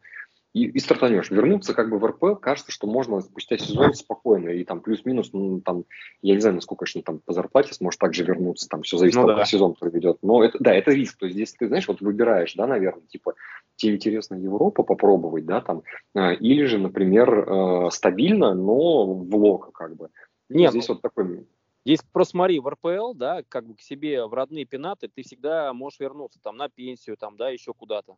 и, 0.54 0.66
и 0.66 0.78
стартанешь. 0.78 1.30
Вернуться 1.30 1.74
как 1.74 1.90
бы 1.90 1.98
в 1.98 2.06
РП, 2.06 2.40
кажется, 2.40 2.70
что 2.72 2.86
можно 2.86 3.20
спустя 3.20 3.58
сезон 3.58 3.92
спокойно, 3.92 4.50
и 4.50 4.64
там 4.64 4.80
плюс-минус, 4.80 5.30
ну, 5.32 5.60
там, 5.60 5.84
я 6.22 6.34
не 6.34 6.40
знаю, 6.40 6.54
насколько, 6.54 6.84
конечно, 6.84 7.02
там 7.02 7.18
по 7.18 7.32
зарплате 7.32 7.74
сможешь 7.74 7.98
также 7.98 8.24
вернуться, 8.24 8.68
там 8.68 8.82
все 8.82 8.96
зависит 8.96 9.16
ну, 9.16 9.28
от 9.28 9.36
да. 9.36 9.44
сезона, 9.44 9.74
который 9.74 9.92
ведет. 9.92 10.18
Но 10.22 10.42
это, 10.42 10.56
да, 10.60 10.72
это 10.72 10.92
риск, 10.92 11.18
то 11.18 11.26
есть 11.26 11.34
здесь 11.34 11.52
ты, 11.52 11.66
знаешь, 11.66 11.88
вот 11.88 12.00
выбираешь, 12.00 12.54
да, 12.54 12.66
наверное, 12.68 13.06
типа, 13.06 13.34
тебе 13.76 13.96
интересно 13.96 14.36
Европа 14.36 14.84
попробовать, 14.84 15.44
да, 15.44 15.60
там, 15.60 15.82
э, 16.14 16.36
или 16.36 16.64
же, 16.64 16.78
например, 16.78 17.30
э, 17.30 17.90
стабильно, 17.90 18.54
но 18.54 19.06
в 19.06 19.36
локо, 19.36 19.72
как 19.72 19.96
бы. 19.96 20.08
Нет, 20.48 20.70
здесь 20.70 20.88
ну, 20.88 20.94
вот 20.94 21.02
такой 21.02 21.46
Здесь 21.86 22.00
просто 22.12 22.30
смотри, 22.30 22.60
в 22.60 22.68
РПЛ, 22.68 23.12
да, 23.14 23.42
как 23.46 23.66
бы 23.66 23.74
к 23.74 23.80
себе 23.82 24.24
в 24.24 24.32
родные 24.32 24.64
пенаты 24.64 25.08
ты 25.14 25.22
всегда 25.22 25.72
можешь 25.74 26.00
вернуться 26.00 26.38
там 26.40 26.56
на 26.56 26.70
пенсию, 26.70 27.16
там, 27.18 27.36
да, 27.36 27.50
еще 27.50 27.74
куда-то. 27.74 28.16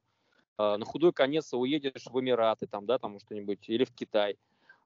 А, 0.58 0.78
на 0.78 0.84
худой 0.84 1.12
конец 1.12 1.52
уедешь 1.52 2.06
в 2.06 2.20
Эмираты, 2.20 2.66
там, 2.66 2.86
да, 2.86 2.98
там 2.98 3.18
что-нибудь, 3.20 3.68
или 3.68 3.84
в 3.84 3.92
Китай. 3.92 4.36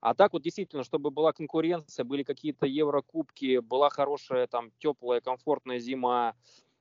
А 0.00 0.14
так 0.14 0.32
вот 0.32 0.42
действительно, 0.42 0.82
чтобы 0.82 1.10
была 1.10 1.32
конкуренция, 1.32 2.04
были 2.04 2.22
какие-то 2.22 2.66
Еврокубки, 2.66 3.58
была 3.58 3.90
хорошая 3.90 4.46
там 4.46 4.70
теплая, 4.78 5.20
комфортная 5.20 5.78
зима, 5.78 6.34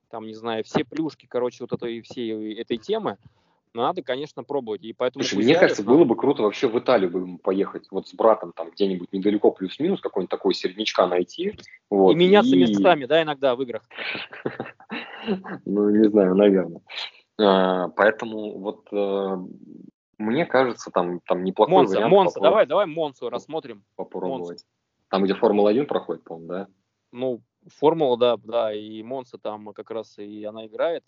там, 0.09 0.25
не 0.25 0.33
знаю, 0.33 0.63
все 0.63 0.85
плюшки, 0.85 1.25
короче, 1.25 1.63
вот 1.63 1.73
этой 1.73 2.01
всей 2.01 2.55
этой 2.55 2.77
темы, 2.77 3.17
надо, 3.73 4.01
конечно, 4.01 4.43
пробовать. 4.43 4.83
И 4.83 4.93
поэтому 4.93 5.23
Слушай, 5.23 5.43
мне 5.43 5.55
кажется, 5.55 5.83
было 5.83 6.03
бы 6.03 6.15
круто 6.15 6.43
вообще 6.43 6.67
в 6.67 6.79
Италию 6.79 7.11
бы 7.11 7.37
поехать, 7.37 7.87
вот 7.91 8.07
с 8.07 8.13
братом 8.13 8.51
там 8.53 8.71
где-нибудь 8.71 9.11
недалеко 9.13 9.51
плюс-минус 9.51 10.01
какой-нибудь 10.01 10.31
такой 10.31 10.53
середнячка 10.53 11.05
найти. 11.05 11.55
Вот, 11.89 12.13
и 12.13 12.15
меняться 12.15 12.55
и... 12.55 12.59
местами, 12.59 13.05
да, 13.05 13.21
иногда 13.21 13.55
в 13.55 13.61
играх. 13.61 13.83
Ну, 15.65 15.89
не 15.89 16.09
знаю, 16.09 16.33
наверное. 16.33 16.81
А, 17.39 17.89
поэтому 17.89 18.57
вот 18.57 18.87
э, 18.91 19.37
мне 20.17 20.45
кажется, 20.45 20.91
там, 20.91 21.21
там 21.21 21.43
неплохой 21.43 21.75
Монса, 21.75 21.95
вариант. 21.95 22.13
Монса, 22.13 22.39
давай, 22.41 22.65
давай 22.65 22.85
Монсу 22.85 23.29
рассмотрим. 23.29 23.83
Попробовать. 23.95 24.65
Там, 25.09 25.23
где 25.23 25.33
Формула-1 25.33 25.85
проходит, 25.85 26.23
по-моему, 26.23 26.47
да? 26.47 26.67
Ну, 27.11 27.41
Формула, 27.67 28.17
да, 28.17 28.37
да, 28.37 28.73
и 28.73 29.01
Монса 29.01 29.37
там 29.37 29.73
как 29.73 29.89
раз 29.91 30.17
и 30.19 30.43
она 30.43 30.67
играет 30.67 31.03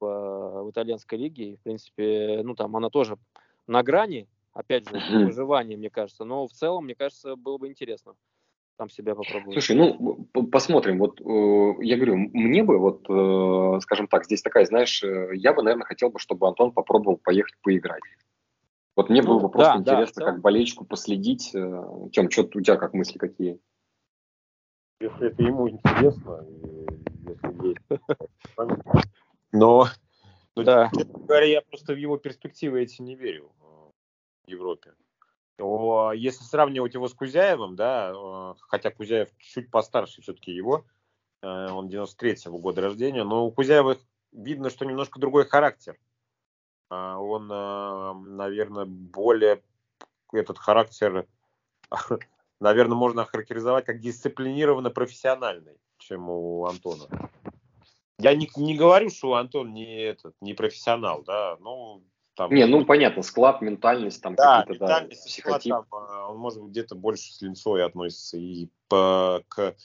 в, 0.00 0.64
в 0.64 0.70
итальянской 0.70 1.18
лиге. 1.18 1.52
И, 1.52 1.56
в 1.56 1.60
принципе, 1.60 2.42
ну, 2.42 2.54
там 2.54 2.76
она 2.76 2.90
тоже 2.90 3.16
на 3.66 3.82
грани, 3.82 4.28
опять 4.52 4.88
же, 4.88 4.94
выживания, 5.26 5.76
мне 5.76 5.88
кажется. 5.88 6.24
Но 6.24 6.46
в 6.46 6.52
целом, 6.52 6.84
мне 6.84 6.94
кажется, 6.94 7.36
было 7.36 7.58
бы 7.58 7.68
интересно 7.68 8.14
там 8.82 8.90
себя 8.90 9.14
попробовать. 9.14 9.52
Слушай, 9.52 9.76
ну, 9.76 10.26
посмотрим. 10.50 10.98
Вот 10.98 11.20
э, 11.20 11.84
я 11.84 11.96
говорю, 11.96 12.16
мне 12.16 12.64
бы, 12.64 12.78
вот, 12.78 13.06
э, 13.08 13.80
скажем 13.80 14.08
так, 14.08 14.24
здесь 14.24 14.42
такая, 14.42 14.64
знаешь, 14.64 15.04
э, 15.04 15.30
я 15.34 15.52
бы, 15.52 15.62
наверное, 15.62 15.84
хотел 15.84 16.10
бы, 16.10 16.18
чтобы 16.18 16.48
Антон 16.48 16.72
попробовал 16.72 17.16
поехать 17.16 17.54
поиграть. 17.62 18.02
Вот 18.96 19.08
мне 19.08 19.22
ну, 19.22 19.28
было 19.28 19.38
бы 19.38 19.50
просто 19.50 19.78
да, 19.78 19.94
интересно, 19.94 20.24
да, 20.24 20.32
как 20.32 20.40
болельщику 20.40 20.84
последить. 20.84 21.52
Тем, 21.52 22.30
что 22.30 22.42
у 22.42 22.60
тебя 22.60 22.76
как 22.76 22.92
мысли 22.92 23.18
какие? 23.18 23.60
Если 25.00 25.28
это 25.28 25.42
ему 25.42 25.68
интересно, 25.68 26.44
если 27.28 27.68
есть. 27.68 28.02
Но, 29.52 29.86
но 30.56 30.62
да. 30.62 30.90
говоря, 30.92 31.46
я 31.46 31.60
просто 31.62 31.94
в 31.94 31.98
его 31.98 32.16
перспективы 32.16 32.82
эти 32.82 33.00
не 33.00 33.14
верю 33.14 33.52
в 34.44 34.48
Европе. 34.48 34.92
Если 35.58 36.44
сравнивать 36.44 36.94
его 36.94 37.08
с 37.08 37.14
Кузяевым, 37.14 37.76
да, 37.76 38.54
хотя 38.68 38.90
Кузяев 38.90 39.28
чуть 39.38 39.70
постарше 39.70 40.22
все-таки 40.22 40.52
его, 40.52 40.84
он 41.42 41.88
93-го 41.88 42.58
года 42.58 42.80
рождения, 42.80 43.24
но 43.24 43.46
у 43.46 43.52
Кузяева 43.52 43.96
видно, 44.32 44.70
что 44.70 44.84
немножко 44.84 45.20
другой 45.20 45.44
характер. 45.44 45.98
А, 46.92 47.18
он, 47.18 47.48
а, 47.50 48.14
наверное, 48.14 48.84
более 48.84 49.62
этот 50.32 50.58
характер, 50.58 51.26
наверное, 52.60 52.96
можно 52.96 53.22
охарактеризовать 53.22 53.84
как 53.84 54.00
дисциплинированно 54.00 54.90
профессиональный, 54.90 55.78
чем 55.98 56.28
у 56.28 56.66
Антона. 56.66 57.06
Я 58.18 58.34
не, 58.34 58.48
не 58.56 58.76
говорю, 58.76 59.10
что 59.10 59.34
Антон 59.34 59.72
не 59.72 60.02
этот 60.02 60.34
не 60.40 60.54
профессионал, 60.54 61.22
да, 61.22 61.56
ну 61.60 62.04
там. 62.34 62.52
Не, 62.52 62.66
ну 62.66 62.84
понятно, 62.84 63.22
склад, 63.22 63.62
ментальность, 63.62 64.22
там 64.22 64.34
да, 64.34 64.62
какие-то, 64.62 64.86
да, 64.86 65.06
психотип. 65.10 65.72
Там, 65.72 65.86
а, 65.90 66.28
он 66.30 66.38
может 66.38 66.60
быть 66.62 66.70
где-то 66.70 66.94
больше 66.94 67.32
с 67.32 67.40
линцой 67.42 67.84
относится 67.84 68.36
и 68.36 68.68
по, 68.88 69.42
к, 69.48 69.76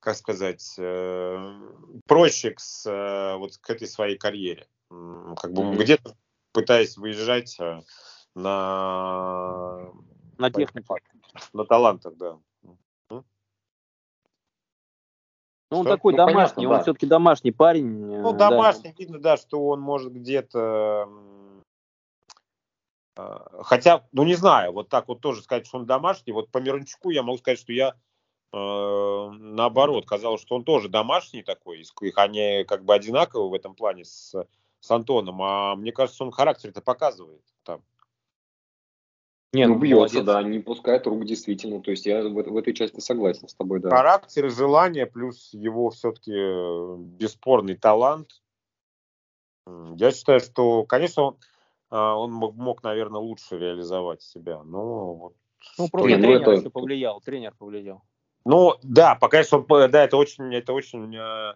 как 0.00 0.16
сказать, 0.16 0.74
э, 0.78 1.60
проще 2.06 2.52
к, 2.52 2.60
с, 2.60 2.86
э, 2.86 3.36
вот 3.36 3.56
к 3.58 3.70
этой 3.70 3.88
своей 3.88 4.16
карьере. 4.16 4.66
Как 4.88 5.52
бы 5.52 5.62
mm-hmm. 5.62 5.76
где-то 5.76 6.16
пытаясь 6.52 6.96
выезжать 6.96 7.56
э, 7.60 7.80
на... 8.34 9.90
На 10.38 10.50
технику. 10.50 10.96
На 11.52 11.64
талантах, 11.64 12.16
да. 12.16 12.38
Ну, 15.72 15.78
он 15.78 15.86
такой 15.86 16.14
ну, 16.14 16.16
домашний, 16.16 16.34
понятно, 16.34 16.62
он 16.62 16.76
да. 16.78 16.82
все-таки 16.82 17.06
домашний 17.06 17.52
парень. 17.52 18.12
Э, 18.12 18.20
ну, 18.22 18.32
домашний, 18.32 18.90
да. 18.90 18.94
видно, 18.98 19.20
да, 19.20 19.36
что 19.36 19.68
он 19.68 19.80
может 19.80 20.12
где-то... 20.12 21.08
Э, 23.20 23.62
хотя, 23.62 24.04
ну, 24.12 24.24
не 24.24 24.34
знаю, 24.34 24.72
вот 24.72 24.88
так 24.88 25.08
вот 25.08 25.20
тоже 25.20 25.42
сказать, 25.42 25.66
что 25.66 25.78
он 25.78 25.86
домашний. 25.86 26.32
Вот 26.32 26.50
по 26.50 26.58
Мирончуку 26.58 27.10
я 27.10 27.22
могу 27.22 27.38
сказать, 27.38 27.58
что 27.58 27.72
я 27.72 27.94
э, 28.52 29.30
наоборот, 29.38 30.06
казалось, 30.06 30.40
что 30.40 30.56
он 30.56 30.64
тоже 30.64 30.88
домашний 30.88 31.42
такой, 31.42 31.80
их 31.80 32.18
они 32.18 32.64
как 32.66 32.84
бы 32.84 32.94
одинаковы 32.94 33.50
в 33.50 33.54
этом 33.54 33.74
плане 33.74 34.04
с 34.04 34.34
с 34.80 34.90
Антоном, 34.90 35.40
а 35.42 35.76
мне 35.76 35.92
кажется, 35.92 36.24
он 36.24 36.32
характер 36.32 36.70
это 36.70 36.80
показывает 36.80 37.42
там. 37.64 37.82
Не, 39.52 39.66
ну, 39.66 39.74
ну 39.74 39.80
бьется, 39.80 40.22
да, 40.22 40.42
не 40.42 40.60
пускает 40.60 41.06
рук 41.06 41.24
действительно. 41.24 41.82
То 41.82 41.90
есть 41.90 42.06
я 42.06 42.22
в, 42.22 42.32
в 42.32 42.56
этой 42.56 42.72
части 42.72 43.00
согласен 43.00 43.48
с 43.48 43.54
тобой, 43.54 43.80
да. 43.80 43.90
Характер 43.90 44.46
и 44.46 44.50
желание, 44.50 45.06
плюс 45.06 45.50
его 45.52 45.90
все-таки 45.90 46.32
э, 46.32 46.96
бесспорный 46.98 47.76
талант. 47.76 48.42
Я 49.66 50.12
считаю, 50.12 50.40
что, 50.40 50.84
конечно, 50.84 51.22
он, 51.24 51.34
а, 51.34 51.49
он 51.90 52.32
мог, 52.32 52.54
мог, 52.54 52.82
наверное, 52.82 53.20
лучше 53.20 53.58
реализовать 53.58 54.22
себя. 54.22 54.62
Но 54.62 55.14
вот... 55.14 55.34
Ну, 55.78 55.88
просто 55.88 56.08
Нет, 56.08 56.20
тренер 56.20 56.48
это... 56.48 56.70
повлиял, 56.70 57.20
тренер 57.20 57.54
повлиял. 57.58 58.02
Ну, 58.44 58.74
да, 58.82 59.14
пока 59.14 59.42
что, 59.44 59.64
да, 59.68 60.04
это 60.04 60.16
очень, 60.16 60.54
это 60.54 60.72
очень 60.72 61.14
э, 61.14 61.54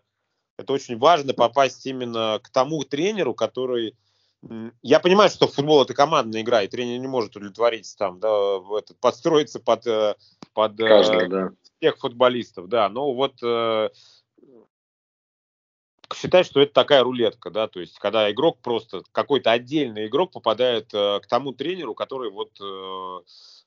это 0.57 0.73
очень 0.73 0.99
важно 0.99 1.35
попасть 1.35 1.85
именно 1.87 2.41
к 2.43 2.49
тому 2.51 2.85
тренеру, 2.85 3.35
который... 3.35 3.97
Я 4.83 5.01
понимаю, 5.01 5.31
что 5.31 5.49
футбол 5.49 5.83
это 5.83 5.95
командная 5.95 6.43
игра, 6.43 6.63
и 6.63 6.69
тренер 6.69 7.01
не 7.01 7.09
может 7.09 7.35
удовлетворить 7.35 7.93
там, 7.97 8.21
да, 8.21 8.59
этот, 8.79 9.01
подстроиться 9.01 9.59
под, 9.59 9.87
э, 9.87 10.17
под 10.53 10.79
э, 10.79 10.87
Каждый, 10.87 11.29
да. 11.29 11.51
всех 11.79 11.97
футболистов, 11.97 12.69
да. 12.69 12.91
Но 12.91 13.15
вот 13.15 13.43
э, 13.43 13.89
считай, 16.15 16.45
что 16.45 16.61
это 16.61 16.73
такая 16.73 17.03
рулетка, 17.03 17.51
да, 17.51 17.69
то 17.69 17.81
есть 17.81 17.99
когда 17.99 18.31
игрок 18.31 18.59
просто, 18.61 19.03
какой-то 19.13 19.53
отдельный 19.53 20.07
игрок 20.07 20.33
попадает 20.33 20.93
э, 20.95 21.21
к 21.21 21.27
тому 21.27 21.53
тренеру, 21.53 21.95
который 21.95 22.31
вот 22.31 22.51
э, 22.61 23.21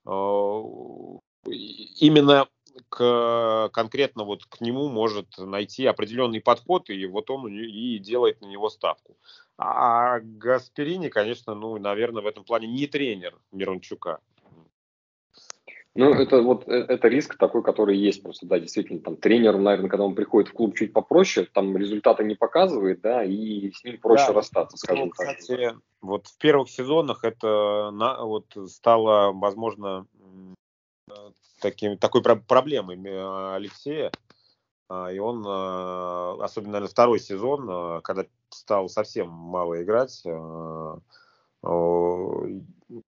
э, 0.06 1.52
именно 2.00 2.48
к, 2.90 3.70
конкретно 3.74 4.24
вот 4.24 4.46
к 4.46 4.62
нему 4.62 4.90
может 4.90 5.38
найти 5.38 5.86
определенный 5.86 6.42
подход, 6.42 6.90
и 6.90 7.06
вот 7.06 7.30
он 7.30 7.48
и 7.48 7.98
делает 8.00 8.42
на 8.42 8.46
него 8.46 8.70
ставку. 8.70 9.18
А 9.58 10.20
Гасперини, 10.20 11.10
конечно, 11.10 11.56
ну, 11.56 11.78
наверное, 11.78 12.22
в 12.22 12.28
этом 12.28 12.44
плане 12.44 12.68
не 12.68 12.86
тренер 12.88 13.38
Мирончука. 13.52 14.20
Ну, 15.98 16.14
это 16.14 16.44
вот 16.44 16.68
э, 16.68 16.74
это 16.74 17.08
риск 17.08 17.38
такой, 17.38 17.64
который 17.64 17.98
есть 17.98 18.22
просто, 18.22 18.46
да, 18.46 18.60
действительно, 18.60 19.00
там 19.00 19.16
тренер, 19.18 19.58
наверное, 19.58 19.90
когда 19.90 20.04
он 20.04 20.14
приходит 20.14 20.50
в 20.50 20.54
клуб 20.54 20.76
чуть 20.76 20.94
попроще, 20.94 21.48
там 21.52 21.76
результаты 21.76 22.24
не 22.24 22.36
показывает, 22.36 23.02
да, 23.02 23.24
и 23.24 23.72
с 23.72 23.84
ним 23.84 23.98
проще 24.00 24.28
да, 24.28 24.34
расстаться, 24.34 24.78
скажем 24.78 25.06
ну, 25.06 25.12
так. 25.18 25.38
Кстати, 25.38 25.74
вот 26.02 26.28
в 26.28 26.38
первых 26.38 26.70
сезонах 26.70 27.24
это 27.24 27.90
на, 27.92 28.24
вот 28.24 28.46
стало, 28.68 29.32
возможно, 29.32 30.06
таким, 31.62 31.98
такой 31.98 32.22
проблемой 32.22 33.00
э, 33.04 33.56
Алексея. 33.56 34.12
А, 34.90 35.12
и 35.12 35.18
он, 35.18 35.44
э, 35.44 36.44
особенно, 36.44 36.74
наверное, 36.74 36.92
второй 36.92 37.20
сезон, 37.20 38.02
когда 38.04 38.26
стал 38.50 38.88
совсем 38.88 39.30
мало 39.30 39.82
играть, 39.82 40.24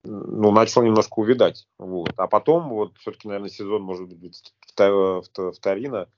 ну, 0.04 0.50
начал 0.52 0.82
немножко 0.82 1.18
увидать. 1.18 1.66
Вот. 1.78 2.12
А 2.16 2.26
потом, 2.26 2.68
вот, 2.70 2.96
все-таки, 2.98 3.28
наверное, 3.28 3.50
сезон, 3.50 3.82
может 3.82 4.12
быть, 4.12 4.54
вторина 4.74 6.08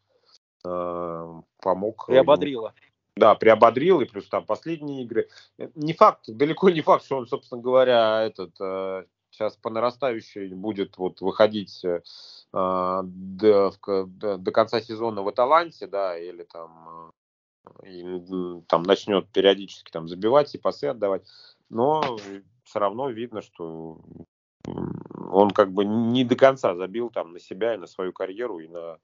помог. 0.62 2.06
Приободрила. 2.06 2.74
Да, 3.16 3.34
приободрил, 3.34 4.00
и 4.00 4.04
плюс 4.04 4.28
там 4.28 4.44
последние 4.44 5.04
игры. 5.04 5.28
Не 5.74 5.94
факт, 5.94 6.24
далеко 6.28 6.70
не 6.70 6.80
факт, 6.80 7.04
что 7.04 7.16
он, 7.16 7.26
собственно 7.26 7.60
говоря, 7.60 8.22
этот 8.22 8.54
сейчас 9.30 9.56
по 9.56 9.70
нарастающей 9.70 10.48
будет 10.54 10.98
вот 10.98 11.20
выходить 11.20 11.84
э, 11.84 12.02
до, 12.52 13.72
до, 13.82 14.36
до 14.38 14.52
конца 14.52 14.80
сезона 14.80 15.22
в 15.22 15.28
Аталанте, 15.28 15.86
да, 15.86 16.18
или 16.18 16.42
там, 16.42 17.12
э, 17.82 17.88
и, 17.88 18.62
там 18.66 18.82
начнет 18.82 19.28
периодически 19.28 19.90
там 19.90 20.08
забивать 20.08 20.54
и 20.54 20.58
пасы 20.58 20.86
отдавать, 20.86 21.26
но 21.68 22.18
все 22.70 22.78
равно 22.78 23.10
видно, 23.10 23.42
что 23.42 24.00
он 24.64 25.50
как 25.50 25.72
бы 25.72 25.84
не 25.84 26.24
до 26.24 26.36
конца 26.36 26.76
забил 26.76 27.10
там 27.10 27.32
на 27.32 27.40
себя 27.40 27.74
и 27.74 27.78
на 27.78 27.86
свою 27.86 28.12
карьеру 28.12 28.60
и 28.60 28.68
на 28.68 28.98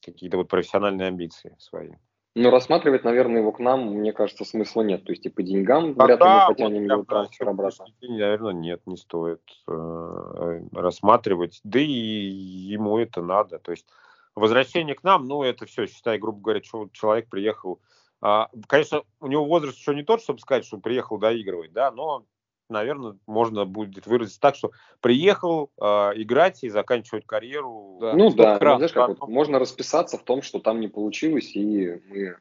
какие-то 0.00 0.38
вот 0.38 0.48
профессиональные 0.48 1.08
амбиции 1.08 1.54
свои. 1.58 1.90
Ну, 2.34 2.50
рассматривать, 2.50 3.04
наверное, 3.04 3.40
его 3.40 3.52
к 3.52 3.58
нам, 3.58 3.86
мне 3.96 4.12
кажется, 4.12 4.44
смысла 4.44 4.82
нет. 4.82 5.04
То 5.04 5.12
есть 5.12 5.26
и 5.26 5.28
по 5.28 5.42
деньгам 5.42 5.94
Пока 5.94 6.06
вряд 6.06 6.20
ли 6.20 6.28
мы 6.28 6.54
потянем 6.54 6.84
его 6.84 7.04
трансфер 7.04 7.48
обратно. 7.48 7.86
Наверное, 8.00 8.52
нет, 8.52 8.80
не 8.86 8.96
стоит 8.96 9.42
э, 9.66 10.60
рассматривать. 10.72 11.60
Да 11.64 11.80
и 11.80 11.90
ему 11.90 12.96
это 12.98 13.22
надо. 13.22 13.58
То 13.58 13.72
есть 13.72 13.86
возвращение 14.34 14.94
к 14.94 15.02
нам, 15.02 15.26
ну, 15.26 15.42
это 15.42 15.66
все, 15.66 15.86
считай, 15.86 16.18
грубо 16.18 16.40
говоря, 16.40 16.62
что 16.62 16.88
человек 16.92 17.28
приехал. 17.28 17.80
А, 18.20 18.48
конечно, 18.66 19.02
у 19.20 19.26
него 19.26 19.44
возраст 19.44 19.76
еще 19.76 19.94
не 19.94 20.04
тот, 20.04 20.22
чтобы 20.22 20.38
сказать, 20.38 20.64
что 20.64 20.78
приехал 20.78 21.18
доигрывать, 21.18 21.72
да, 21.72 21.90
но 21.90 22.24
наверное, 22.68 23.16
можно 23.26 23.64
будет 23.64 24.06
выразить 24.06 24.40
так, 24.40 24.54
что 24.54 24.72
приехал 25.00 25.70
э, 25.80 25.84
играть 26.16 26.64
и 26.64 26.68
заканчивать 26.68 27.26
карьеру. 27.26 27.98
Да. 28.00 28.14
Ну 28.14 28.30
да, 28.30 28.58
ну, 28.60 28.76
знаешь, 28.76 28.92
как 28.92 29.08
вот, 29.08 29.28
можно 29.28 29.58
расписаться 29.58 30.18
в 30.18 30.22
том, 30.22 30.42
что 30.42 30.58
там 30.58 30.80
не 30.80 30.88
получилось, 30.88 31.54
и 31.54 32.00
мы... 32.08 32.36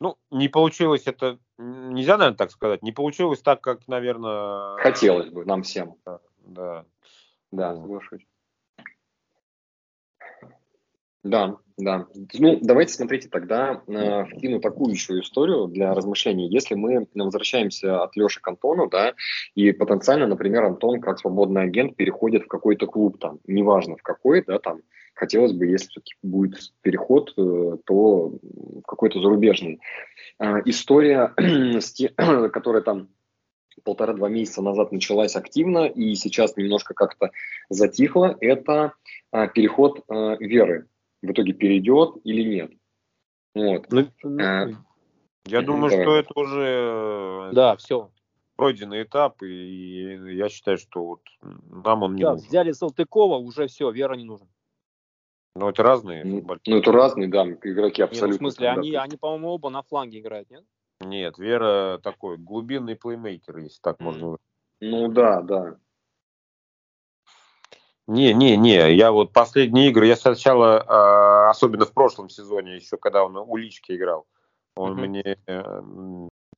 Ну, 0.00 0.16
не 0.30 0.48
получилось 0.48 1.02
это, 1.06 1.38
нельзя, 1.58 2.16
наверное, 2.16 2.36
так 2.36 2.50
сказать, 2.50 2.82
не 2.82 2.92
получилось 2.92 3.42
так, 3.42 3.60
как, 3.60 3.86
наверное... 3.86 4.76
Хотелось 4.76 5.28
бы 5.28 5.44
нам 5.44 5.62
всем. 5.62 5.96
Да, 6.04 6.20
да. 6.38 6.84
Да, 7.52 7.74
соглашусь. 7.74 8.26
Да, 11.22 11.58
да. 11.80 12.06
Ну, 12.38 12.58
давайте 12.60 12.94
смотрите 12.94 13.28
тогда, 13.28 13.82
э, 13.86 14.24
вкину 14.24 14.60
такую 14.60 14.92
еще 14.92 15.18
историю 15.20 15.66
для 15.66 15.94
размышлений. 15.94 16.48
Если 16.48 16.74
мы 16.74 17.06
возвращаемся 17.14 18.02
от 18.02 18.16
Леши 18.16 18.40
к 18.40 18.48
Антону, 18.48 18.88
да, 18.88 19.14
и 19.54 19.72
потенциально, 19.72 20.26
например, 20.26 20.64
Антон 20.64 21.00
как 21.00 21.18
свободный 21.18 21.62
агент 21.62 21.96
переходит 21.96 22.44
в 22.44 22.48
какой-то 22.48 22.86
клуб 22.86 23.18
там, 23.18 23.38
неважно 23.46 23.96
в 23.96 24.02
какой, 24.02 24.44
да, 24.44 24.58
там, 24.58 24.80
хотелось 25.20 25.52
бы, 25.52 25.66
если 25.66 25.88
все-таки 25.88 26.14
будет 26.22 26.72
переход, 26.80 27.32
э, 27.36 27.76
то 27.84 28.32
в 28.42 28.82
какой-то 28.86 29.20
зарубежный. 29.20 29.80
Э, 30.38 30.62
история, 30.64 31.34
которая 32.52 32.82
там 32.82 33.08
полтора-два 33.84 34.28
месяца 34.28 34.62
назад 34.62 34.92
началась 34.92 35.36
активно 35.36 35.86
и 35.86 36.14
сейчас 36.14 36.56
немножко 36.56 36.94
как-то 36.94 37.30
затихла, 37.68 38.36
это 38.40 38.94
э, 39.32 39.48
переход 39.54 40.04
Веры 40.08 40.86
в 41.22 41.30
итоге 41.30 41.52
перейдет 41.52 42.16
или 42.24 42.42
нет. 42.42 42.72
Вот. 43.54 43.86
Ну, 43.90 44.08
а, 44.40 44.68
я 45.46 45.62
думаю, 45.62 45.90
давай. 45.90 46.04
что 46.04 46.16
это 46.16 46.32
уже 46.36 47.48
э, 47.50 47.50
да, 47.52 47.76
все. 47.76 48.10
пройденный 48.56 49.02
этап, 49.02 49.42
и 49.42 50.34
я 50.34 50.48
считаю, 50.48 50.78
что 50.78 51.04
вот 51.04 51.20
нам 51.42 52.02
он 52.02 52.14
не 52.14 52.22
да, 52.22 52.32
нужен. 52.32 52.46
Взяли 52.46 52.72
Салтыкова, 52.72 53.36
уже 53.36 53.66
все, 53.66 53.90
Вера 53.90 54.14
не 54.14 54.24
нужен. 54.24 54.48
Ну, 55.56 55.68
это 55.68 55.82
разные. 55.82 56.24
Ну, 56.24 56.46
ну 56.66 56.76
это 56.76 56.92
разные, 56.92 57.28
да, 57.28 57.44
игроки 57.44 58.02
абсолютно. 58.02 58.34
Нет, 58.34 58.40
ну, 58.40 58.48
в 58.48 58.52
смысле, 58.52 58.68
они, 58.70 58.94
они, 58.94 59.16
по-моему, 59.16 59.48
оба 59.48 59.70
на 59.70 59.82
фланге 59.82 60.20
играют, 60.20 60.48
нет? 60.50 60.64
Нет, 61.00 61.38
Вера 61.38 61.98
такой 62.02 62.36
глубинный 62.36 62.94
плеймейкер, 62.94 63.58
если 63.58 63.80
так 63.80 64.00
можно. 64.00 64.36
Ну 64.80 65.08
да, 65.08 65.40
да. 65.42 65.76
Не, 68.10 68.34
не, 68.34 68.56
не, 68.56 68.92
я 68.96 69.12
вот 69.12 69.32
последние 69.32 69.90
игры, 69.90 70.08
я 70.08 70.16
сначала, 70.16 70.84
а, 70.88 71.50
особенно 71.50 71.84
в 71.84 71.92
прошлом 71.92 72.28
сезоне, 72.28 72.74
еще 72.74 72.96
когда 72.96 73.24
он 73.24 73.36
у 73.36 73.56
Лички 73.56 73.92
играл, 73.92 74.26
он 74.74 74.98
mm-hmm. 74.98 75.06
мне, 75.06 75.38
э, 75.46 75.82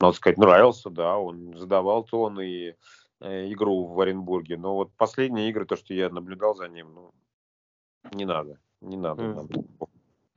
надо 0.01 0.17
сказать, 0.17 0.39
нравился, 0.39 0.89
да, 0.89 1.19
он 1.19 1.55
задавал 1.59 2.05
тон 2.05 2.41
и 2.41 2.73
э, 3.21 3.53
игру 3.53 3.85
в 3.85 4.01
Оренбурге, 4.01 4.57
но 4.57 4.77
вот 4.77 4.93
последние 4.97 5.51
игры, 5.51 5.67
то, 5.67 5.77
что 5.77 5.93
я 5.93 6.09
наблюдал 6.09 6.55
за 6.55 6.69
ним, 6.69 6.95
ну, 6.95 7.13
не 8.15 8.25
надо, 8.25 8.59
не 8.81 8.97
надо. 8.97 9.23
Mm-hmm. 9.23 9.89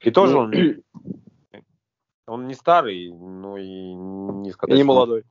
И 0.02 0.12
тоже 0.12 0.34
ну, 0.34 0.40
он, 0.42 0.54
он 2.28 2.48
не 2.48 2.56
старый, 2.56 3.14
но 3.14 3.58
и 3.58 3.94
не 3.94 4.52
сказать, 4.52 4.76
не 4.76 4.84
молодой. 4.84 5.24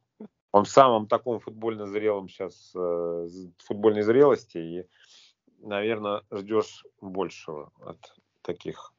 Он 0.51 0.65
в 0.65 0.69
самом 0.69 1.09
таком 1.09 1.41
футбольно 1.41 1.85
зрелом 1.85 2.31
сейчас, 2.31 2.73
э, 2.75 3.29
футбольной 3.59 4.03
зрелости, 4.03 4.57
и 4.57 4.87
наверное, 5.65 6.23
ждешь 6.31 6.85
большего 7.01 7.71
от 7.81 7.99
таких 8.43 8.93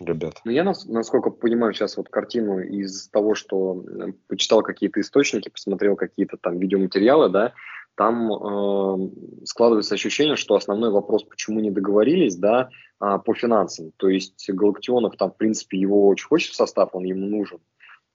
ребят. 0.00 0.40
Ну, 0.44 0.52
я, 0.52 0.64
насколько 0.64 1.30
понимаю 1.30 1.72
сейчас 1.74 1.96
вот 1.96 2.08
картину 2.08 2.60
из 2.60 3.08
того, 3.08 3.34
что 3.34 3.84
почитал 4.28 4.62
какие-то 4.62 5.00
источники, 5.00 5.48
посмотрел 5.48 5.96
какие-то 5.96 6.36
там 6.36 6.58
видеоматериалы, 6.58 7.28
да, 7.28 7.52
там 7.96 8.32
э, 8.32 9.10
складывается 9.44 9.96
ощущение, 9.96 10.36
что 10.36 10.54
основной 10.54 10.90
вопрос, 10.90 11.24
почему 11.24 11.58
не 11.58 11.72
договорились, 11.72 12.36
да, 12.36 12.70
э, 13.00 13.18
по 13.24 13.34
финансам. 13.34 13.90
То 13.96 14.08
есть 14.08 14.48
Галактионов 14.48 15.16
там, 15.16 15.32
в 15.32 15.36
принципе, 15.36 15.78
его 15.78 16.06
очень 16.06 16.28
хочет 16.28 16.52
в 16.52 16.56
состав, 16.56 16.90
он 16.92 17.02
ему 17.02 17.26
нужен. 17.26 17.58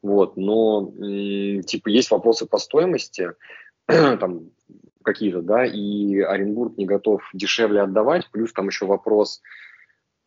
Вот, 0.02 0.38
но 0.38 0.90
э, 0.98 1.62
типа 1.64 1.90
есть 1.90 2.12
вопросы 2.12 2.46
по 2.46 2.60
стоимости, 2.60 3.32
там 3.88 4.52
какие-то, 5.04 5.42
да, 5.42 5.66
и 5.66 6.20
Оренбург 6.20 6.78
не 6.78 6.86
готов 6.86 7.22
дешевле 7.34 7.82
отдавать, 7.82 8.30
плюс 8.32 8.52
там 8.54 8.68
еще 8.68 8.86
вопрос, 8.86 9.42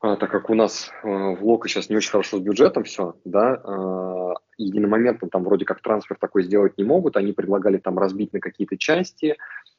а, 0.00 0.16
так 0.16 0.30
как 0.30 0.50
у 0.50 0.54
нас 0.54 0.90
а, 1.02 1.34
в 1.34 1.44
Локо 1.44 1.68
сейчас 1.68 1.88
не 1.88 1.96
очень 1.96 2.10
хорошо 2.10 2.38
с 2.38 2.40
бюджетом 2.40 2.84
все, 2.84 3.14
да, 3.24 3.60
а, 3.64 4.34
единомоментно 4.58 5.28
там 5.28 5.44
вроде 5.44 5.64
как 5.64 5.80
трансфер 5.80 6.16
такой 6.20 6.44
сделать 6.44 6.76
не 6.76 6.84
могут, 6.84 7.16
они 7.16 7.32
предлагали 7.32 7.78
там 7.78 7.98
разбить 7.98 8.32
на 8.32 8.40
какие-то 8.40 8.76
части 8.78 9.36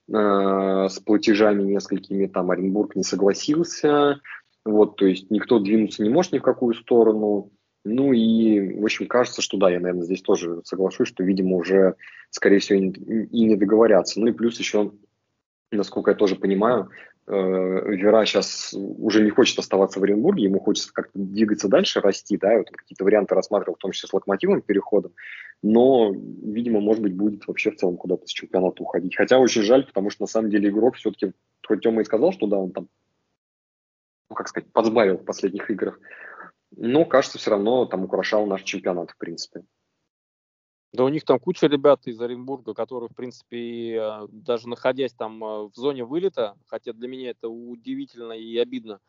с 0.10 1.02
платежами 1.06 1.64
несколькими, 1.64 2.28
там 2.28 2.50
Оренбург 2.50 2.96
не 2.96 3.04
согласился, 3.04 4.22
вот, 4.64 4.96
то 4.96 5.06
есть 5.06 5.30
никто 5.30 5.60
двинуться 5.60 6.02
не 6.02 6.10
может 6.10 6.32
ни 6.32 6.40
в 6.40 6.44
какую 6.44 6.76
сторону, 6.76 7.52
ну 7.88 8.14
и, 8.14 8.80
в 8.80 8.84
общем, 8.84 9.08
кажется, 9.08 9.42
что 9.42 9.58
да, 9.58 9.70
я, 9.70 9.80
наверное, 9.80 10.04
здесь 10.04 10.22
тоже 10.22 10.62
соглашусь, 10.64 11.08
что, 11.08 11.24
видимо, 11.24 11.56
уже, 11.56 11.96
скорее 12.30 12.60
всего, 12.60 12.80
и 12.80 13.46
не 13.46 13.56
договорятся. 13.56 14.20
Ну 14.20 14.28
и 14.28 14.34
плюс 14.34 14.60
еще, 14.60 14.92
насколько 15.72 16.12
я 16.12 16.16
тоже 16.16 16.36
понимаю, 16.36 16.90
э, 17.28 17.32
Вера 17.32 18.26
сейчас 18.26 18.74
уже 18.74 19.24
не 19.24 19.30
хочет 19.30 19.58
оставаться 19.60 20.00
в 20.00 20.04
Оренбурге, 20.04 20.44
ему 20.44 20.60
хочется 20.60 20.92
как-то 20.94 21.18
двигаться 21.18 21.68
дальше, 21.70 22.02
расти, 22.02 22.38
да, 22.38 22.58
вот 22.58 22.70
какие-то 22.70 23.04
варианты 23.04 23.36
рассматривал, 23.36 23.76
в 23.76 23.82
том 23.82 23.92
числе 23.92 24.10
с 24.10 24.14
локомотивным 24.14 24.62
переходом, 24.62 25.14
но, 25.64 26.14
видимо, 26.14 26.82
может 26.82 27.02
быть, 27.02 27.16
будет 27.16 27.48
вообще 27.48 27.72
в 27.72 27.78
целом 27.78 27.98
куда-то 27.98 28.28
с 28.28 28.32
чемпионата 28.32 28.84
уходить. 28.84 29.16
Хотя 29.16 29.40
очень 29.40 29.64
жаль, 29.64 29.86
потому 29.86 30.10
что 30.10 30.24
на 30.24 30.28
самом 30.28 30.50
деле 30.50 30.70
игрок 30.70 30.96
все-таки, 30.96 31.32
хоть 31.66 31.82
Тёма 31.82 32.02
и 32.02 32.06
сказал, 32.06 32.32
что 32.32 32.48
да, 32.48 32.58
он 32.58 32.72
там, 32.72 32.88
ну, 34.30 34.36
как 34.36 34.50
сказать, 34.50 34.72
подсбавил 34.72 35.18
в 35.18 35.26
последних 35.26 35.72
играх, 35.72 36.00
но, 36.72 37.06
кажется, 37.06 37.38
все 37.38 37.52
равно 37.52 37.86
там 37.86 38.04
украшал 38.04 38.46
наш 38.46 38.64
чемпионат, 38.64 39.12
в 39.12 39.18
принципе. 39.18 39.64
Да 40.94 41.04
у 41.04 41.10
них 41.10 41.26
там 41.26 41.40
куча 41.40 41.68
ребят 41.68 42.08
из 42.08 42.20
Оренбурга, 42.20 42.74
которые, 42.74 43.10
в 43.10 43.16
принципе, 43.16 43.96
э, 43.96 44.28
даже 44.32 44.70
находясь 44.70 45.14
там 45.14 45.44
э, 45.44 45.64
в 45.68 45.76
зоне 45.76 46.06
вылета, 46.06 46.58
хотя 46.66 46.94
для 46.94 47.08
меня 47.08 47.32
это 47.32 47.50
удивительно 47.50 48.34
и 48.34 48.58
обидно, 48.58 49.00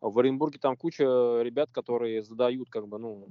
в 0.00 0.18
Оренбурге 0.18 0.58
там 0.58 0.76
куча 0.76 1.04
ребят, 1.42 1.70
которые 1.70 2.22
задают, 2.22 2.70
как 2.70 2.88
бы, 2.88 2.98
ну, 2.98 3.28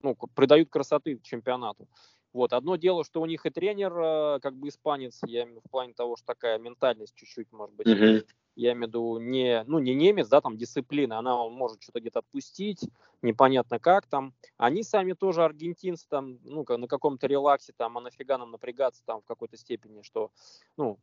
ну, 0.00 0.16
придают 0.34 0.70
красоты 0.70 1.18
чемпионату. 1.22 1.86
Вот, 2.32 2.54
одно 2.54 2.76
дело, 2.76 3.04
что 3.04 3.20
у 3.20 3.26
них 3.26 3.44
и 3.44 3.50
тренер, 3.50 3.92
э, 3.92 4.40
как 4.40 4.56
бы 4.56 4.68
испанец, 4.68 5.20
я 5.26 5.44
в 5.44 5.70
плане 5.70 5.92
того, 5.92 6.16
что 6.16 6.26
такая 6.26 6.58
ментальность 6.58 7.14
чуть-чуть, 7.14 7.52
может 7.52 7.74
быть, 7.74 7.86
mm-hmm 7.86 8.26
я 8.54 8.72
имею 8.72 8.86
в 8.86 8.88
виду 8.88 9.18
не, 9.18 9.64
ну, 9.66 9.78
не 9.78 9.94
немец, 9.94 10.28
да, 10.28 10.40
там 10.40 10.56
дисциплина, 10.56 11.18
она 11.18 11.36
может 11.48 11.82
что-то 11.82 12.00
где-то 12.00 12.20
отпустить, 12.20 12.80
непонятно 13.22 13.78
как 13.78 14.06
там. 14.06 14.34
Они 14.56 14.82
сами 14.82 15.12
тоже 15.14 15.44
аргентинцы, 15.44 16.06
там, 16.08 16.38
ну, 16.44 16.64
на 16.68 16.86
каком-то 16.86 17.26
релаксе, 17.26 17.72
там, 17.76 17.98
а 17.98 18.00
нафига 18.00 18.38
нам 18.38 18.50
напрягаться 18.50 19.02
там 19.04 19.20
в 19.22 19.24
какой-то 19.24 19.56
степени, 19.56 20.02
что, 20.02 20.30
ну, 20.76 20.98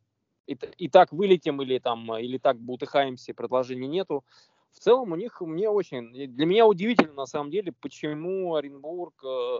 и, 0.46 0.58
и 0.78 0.88
так 0.88 1.12
вылетим 1.12 1.62
или 1.62 1.78
там, 1.78 2.16
или 2.16 2.38
так 2.38 2.58
бутыхаемся, 2.58 3.34
предложений 3.34 3.88
нету. 3.88 4.24
В 4.72 4.78
целом 4.78 5.12
у 5.12 5.16
них, 5.16 5.40
мне 5.40 5.68
очень, 5.68 6.12
для 6.12 6.46
меня 6.46 6.66
удивительно 6.66 7.14
на 7.14 7.26
самом 7.26 7.50
деле, 7.50 7.72
почему 7.80 8.54
Оренбург 8.54 9.14
э, 9.24 9.58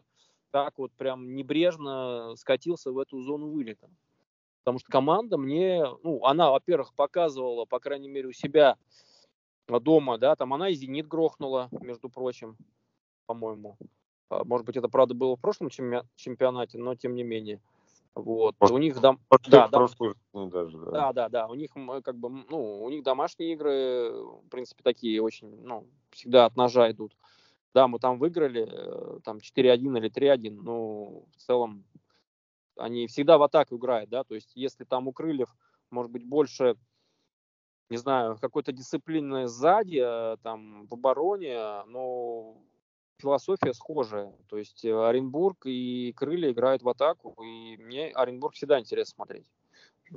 так 0.50 0.78
вот 0.78 0.92
прям 0.92 1.34
небрежно 1.34 2.34
скатился 2.36 2.92
в 2.92 2.98
эту 2.98 3.20
зону 3.22 3.48
вылета. 3.50 3.88
Потому 4.70 4.78
что 4.78 4.92
команда 4.92 5.36
мне, 5.36 5.84
ну, 6.04 6.24
она, 6.24 6.52
во-первых, 6.52 6.94
показывала, 6.94 7.64
по 7.64 7.80
крайней 7.80 8.08
мере, 8.08 8.28
у 8.28 8.32
себя 8.32 8.76
дома, 9.66 10.16
да, 10.16 10.36
там 10.36 10.54
она 10.54 10.68
и 10.68 10.74
«Зенит» 10.74 11.08
грохнула, 11.08 11.68
между 11.72 12.08
прочим, 12.08 12.56
по-моему. 13.26 13.76
А, 14.28 14.44
может 14.44 14.64
быть, 14.64 14.76
это, 14.76 14.88
правда, 14.88 15.14
было 15.14 15.34
в 15.34 15.40
прошлом 15.40 15.70
чемпионате, 15.70 16.78
но 16.78 16.94
тем 16.94 17.16
не 17.16 17.24
менее. 17.24 17.60
Вот. 18.14 18.54
Может, 18.60 18.76
у 18.76 18.78
них 18.78 19.00
дом... 19.00 19.18
да, 19.48 19.66
да, 19.66 19.88
даже, 20.32 20.78
да. 20.78 20.90
да, 20.92 21.12
да, 21.12 21.28
да. 21.28 21.46
У 21.48 21.54
них 21.54 21.70
как 22.04 22.16
бы, 22.16 22.30
ну, 22.48 22.84
у 22.84 22.90
них 22.90 23.02
домашние 23.02 23.54
игры, 23.54 24.12
в 24.12 24.48
принципе, 24.50 24.84
такие 24.84 25.20
очень, 25.20 25.64
ну, 25.64 25.84
всегда 26.10 26.44
от 26.44 26.54
ножа 26.54 26.88
идут. 26.92 27.16
Да, 27.74 27.88
мы 27.88 27.98
там 27.98 28.20
выиграли, 28.20 28.68
э, 28.70 29.20
там 29.24 29.38
4-1 29.38 29.98
или 29.98 30.08
3-1, 30.08 30.60
но 30.62 31.24
в 31.36 31.36
целом 31.38 31.82
они 32.80 33.06
всегда 33.06 33.38
в 33.38 33.42
атаку 33.42 33.76
играют, 33.76 34.10
да, 34.10 34.24
то 34.24 34.34
есть 34.34 34.52
если 34.54 34.84
там 34.84 35.08
у 35.08 35.12
Крыльев, 35.12 35.54
может 35.90 36.10
быть, 36.10 36.24
больше, 36.24 36.76
не 37.88 37.96
знаю, 37.96 38.38
какой-то 38.40 38.72
дисциплины 38.72 39.48
сзади, 39.48 40.00
э, 40.02 40.36
там, 40.42 40.86
в 40.86 40.94
обороне, 40.94 41.84
но 41.86 42.56
философия 43.20 43.74
схожая. 43.74 44.32
То 44.48 44.58
есть 44.58 44.84
э, 44.84 45.08
Оренбург 45.08 45.66
и 45.66 46.12
Крылья 46.16 46.50
играют 46.50 46.82
в 46.82 46.88
атаку, 46.88 47.36
и 47.42 47.76
мне 47.76 48.08
Оренбург 48.08 48.54
всегда 48.54 48.80
интересно 48.80 49.14
смотреть. 49.16 49.44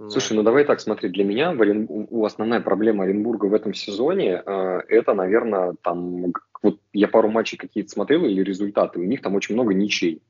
Слушай, 0.09 0.33
ну 0.33 0.43
давай 0.43 0.65
так, 0.65 0.79
смотри, 0.79 1.09
для 1.09 1.23
меня 1.23 1.53
в 1.53 1.61
Орен... 1.61 1.87
у 1.89 2.25
основная 2.25 2.61
проблема 2.61 3.03
Оренбурга 3.03 3.45
в 3.45 3.53
этом 3.53 3.75
сезоне 3.75 4.41
э, 4.43 4.81
это, 4.87 5.13
наверное, 5.13 5.75
там, 5.83 6.33
вот 6.63 6.79
я 6.93 7.07
пару 7.07 7.29
матчей 7.29 7.57
какие-то 7.57 7.91
смотрел 7.91 8.25
или 8.25 8.41
результаты, 8.41 8.99
у 8.99 9.03
них 9.03 9.21
там 9.21 9.35
очень 9.35 9.53
много 9.53 9.73
ничей. 9.75 10.23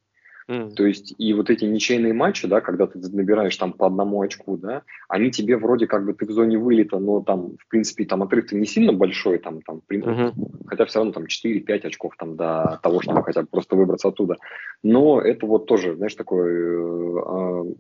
Mm. 0.50 0.74
То 0.74 0.86
есть 0.86 1.14
и 1.18 1.34
вот 1.34 1.50
эти 1.50 1.66
ничейные 1.66 2.14
матчи, 2.14 2.48
да, 2.48 2.62
когда 2.62 2.88
ты 2.88 3.00
набираешь 3.00 3.56
там 3.56 3.74
по 3.74 3.88
одному 3.88 4.22
очку, 4.22 4.58
да, 4.58 4.84
они 5.08 5.32
тебе 5.32 5.58
вроде 5.58 5.88
как 5.88 6.06
бы 6.06 6.14
ты 6.14 6.26
в 6.26 6.32
зоне 6.32 6.58
вылета, 6.58 7.00
но 7.00 7.22
там, 7.22 7.58
в 7.58 7.68
принципе, 7.70 8.06
там 8.06 8.24
отрыв-то 8.24 8.56
не 8.56 8.66
сильно 8.66 8.94
большой, 8.94 9.38
там, 9.38 9.62
там, 9.62 9.82
mm-hmm. 9.90 10.66
хотя 10.68 10.86
все 10.86 11.00
равно 11.00 11.14
там 11.14 11.26
4-5 11.26 11.88
очков 11.88 12.14
там 12.18 12.36
до 12.36 12.80
того, 12.84 13.02
чтобы 13.02 13.24
хотя 13.24 13.42
бы 13.42 13.48
просто 13.48 13.76
выбраться 13.76 14.10
оттуда. 14.10 14.38
Но 14.84 15.22
это 15.22 15.46
вот 15.46 15.66
тоже, 15.66 15.96
знаешь, 15.96 16.16
такой 16.16 16.52
э, 16.52 17.74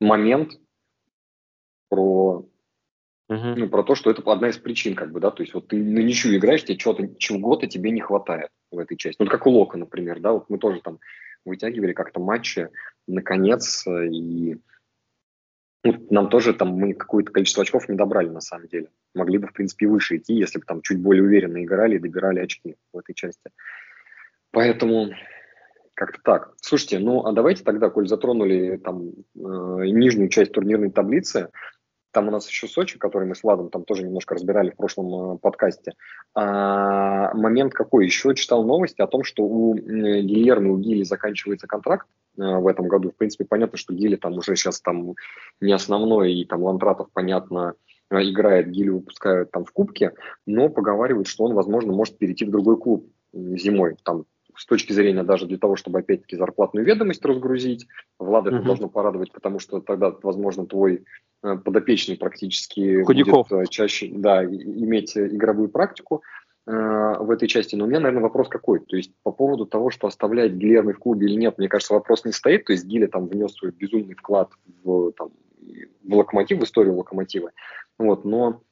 момент 0.00 0.52
про 1.88 2.46
Uh-huh. 3.30 3.54
Ну, 3.56 3.68
про 3.68 3.82
то, 3.82 3.94
что 3.94 4.10
это 4.10 4.20
одна 4.30 4.48
из 4.48 4.58
причин, 4.58 4.94
как 4.94 5.10
бы, 5.10 5.18
да, 5.18 5.30
то 5.30 5.42
есть 5.42 5.54
вот 5.54 5.68
ты 5.68 5.76
на 5.76 6.00
ничью 6.00 6.36
играешь, 6.36 6.64
тебе 6.64 6.76
чего-то, 6.76 7.08
чего-то 7.16 7.66
тебе 7.66 7.90
не 7.90 8.00
хватает 8.00 8.50
в 8.70 8.78
этой 8.78 8.96
части. 8.98 9.16
Ну, 9.22 9.26
как 9.26 9.46
у 9.46 9.50
Лока, 9.50 9.78
например, 9.78 10.20
да, 10.20 10.32
вот 10.32 10.50
мы 10.50 10.58
тоже 10.58 10.82
там 10.82 10.98
вытягивали 11.44 11.92
как-то 11.92 12.20
матчи, 12.20 12.68
наконец, 13.06 13.86
и 13.86 14.58
ну, 15.84 16.06
нам 16.10 16.28
тоже 16.28 16.54
там 16.54 16.68
мы 16.68 16.94
какое-то 16.94 17.32
количество 17.32 17.62
очков 17.62 17.88
не 17.88 17.96
добрали 17.96 18.28
на 18.28 18.40
самом 18.40 18.68
деле. 18.68 18.88
Могли 19.14 19.38
бы, 19.38 19.48
в 19.48 19.52
принципе, 19.52 19.88
выше 19.88 20.16
идти, 20.16 20.34
если 20.34 20.58
бы 20.58 20.64
там 20.64 20.80
чуть 20.80 21.00
более 21.00 21.24
уверенно 21.24 21.62
играли 21.62 21.96
и 21.96 22.00
добирали 22.00 22.38
очки 22.38 22.76
в 22.92 22.98
этой 22.98 23.14
части. 23.14 23.50
Поэтому 24.52 25.10
как-то 25.94 26.20
так. 26.22 26.54
Слушайте, 26.60 26.98
ну 26.98 27.26
а 27.26 27.32
давайте 27.32 27.64
тогда, 27.64 27.90
коль 27.90 28.08
затронули 28.08 28.76
там 28.76 29.10
э, 29.10 29.10
нижнюю 29.34 30.28
часть 30.28 30.52
турнирной 30.52 30.90
таблицы, 30.90 31.50
там 32.12 32.28
у 32.28 32.30
нас 32.30 32.48
еще 32.48 32.68
Сочи, 32.68 32.98
который 32.98 33.26
мы 33.26 33.34
с 33.34 33.42
Владом 33.42 33.70
там 33.70 33.84
тоже 33.84 34.04
немножко 34.04 34.34
разбирали 34.34 34.70
в 34.70 34.76
прошлом 34.76 35.34
э, 35.34 35.38
подкасте. 35.38 35.94
А, 36.34 37.34
момент 37.34 37.72
какой? 37.72 38.04
Еще 38.04 38.34
читал 38.34 38.64
новости 38.64 39.00
о 39.00 39.06
том, 39.06 39.24
что 39.24 39.42
у 39.42 39.74
Гильермо, 39.74 40.72
у 40.72 40.78
Гили 40.78 41.02
заканчивается 41.02 41.66
контракт 41.66 42.06
э, 42.38 42.42
в 42.42 42.66
этом 42.66 42.86
году. 42.86 43.10
В 43.10 43.16
принципе, 43.16 43.44
понятно, 43.44 43.78
что 43.78 43.94
Гили 43.94 44.16
там 44.16 44.34
уже 44.34 44.54
сейчас 44.56 44.80
там 44.80 45.14
не 45.60 45.72
основной, 45.72 46.34
и 46.34 46.44
там 46.44 46.62
Лантратов, 46.62 47.08
понятно, 47.12 47.74
э, 48.10 48.22
играет, 48.22 48.70
Гили 48.70 48.90
выпускают 48.90 49.50
там 49.50 49.64
в 49.64 49.72
кубке, 49.72 50.12
но 50.46 50.68
поговаривают, 50.68 51.26
что 51.26 51.44
он, 51.44 51.54
возможно, 51.54 51.92
может 51.92 52.18
перейти 52.18 52.44
в 52.44 52.50
другой 52.50 52.78
клуб 52.78 53.10
зимой. 53.32 53.96
Там 54.04 54.26
с 54.56 54.66
точки 54.66 54.92
зрения 54.92 55.22
даже 55.22 55.46
для 55.46 55.58
того, 55.58 55.76
чтобы 55.76 56.00
опять-таки 56.00 56.36
зарплатную 56.36 56.84
ведомость 56.84 57.24
разгрузить. 57.24 57.86
Влада 58.18 58.50
uh-huh. 58.50 58.56
это 58.56 58.64
должно 58.64 58.88
порадовать, 58.88 59.32
потому 59.32 59.58
что 59.58 59.80
тогда, 59.80 60.14
возможно, 60.22 60.66
твой 60.66 61.04
Э, 61.44 61.56
подопечный 61.56 62.16
практически 62.16 63.02
Худяков. 63.02 63.48
будет 63.48 63.62
э, 63.62 63.66
чаще 63.68 64.08
да, 64.12 64.44
иметь 64.44 65.16
игровую 65.16 65.68
практику 65.70 66.22
э, 66.66 66.70
в 66.70 67.30
этой 67.30 67.48
части. 67.48 67.74
Но 67.74 67.84
у 67.84 67.88
меня, 67.88 67.98
наверное, 67.98 68.22
вопрос 68.22 68.48
какой? 68.48 68.78
То 68.78 68.96
есть 68.96 69.12
по 69.24 69.32
поводу 69.32 69.66
того, 69.66 69.90
что 69.90 70.06
оставлять 70.06 70.52
Гильермо 70.52 70.92
в 70.92 70.98
клубе 70.98 71.26
или 71.26 71.34
нет, 71.34 71.58
мне 71.58 71.68
кажется, 71.68 71.94
вопрос 71.94 72.24
не 72.24 72.32
стоит. 72.32 72.64
То 72.64 72.72
есть 72.72 72.84
Гиля 72.84 73.08
там 73.08 73.26
внес 73.26 73.54
свой 73.54 73.72
безумный 73.72 74.14
вклад 74.14 74.52
в, 74.84 75.10
там, 75.12 75.30
в 76.04 76.14
локомотив, 76.14 76.60
в 76.60 76.64
историю 76.64 76.94
локомотива. 76.94 77.50
Вот, 77.98 78.24
но 78.24 78.62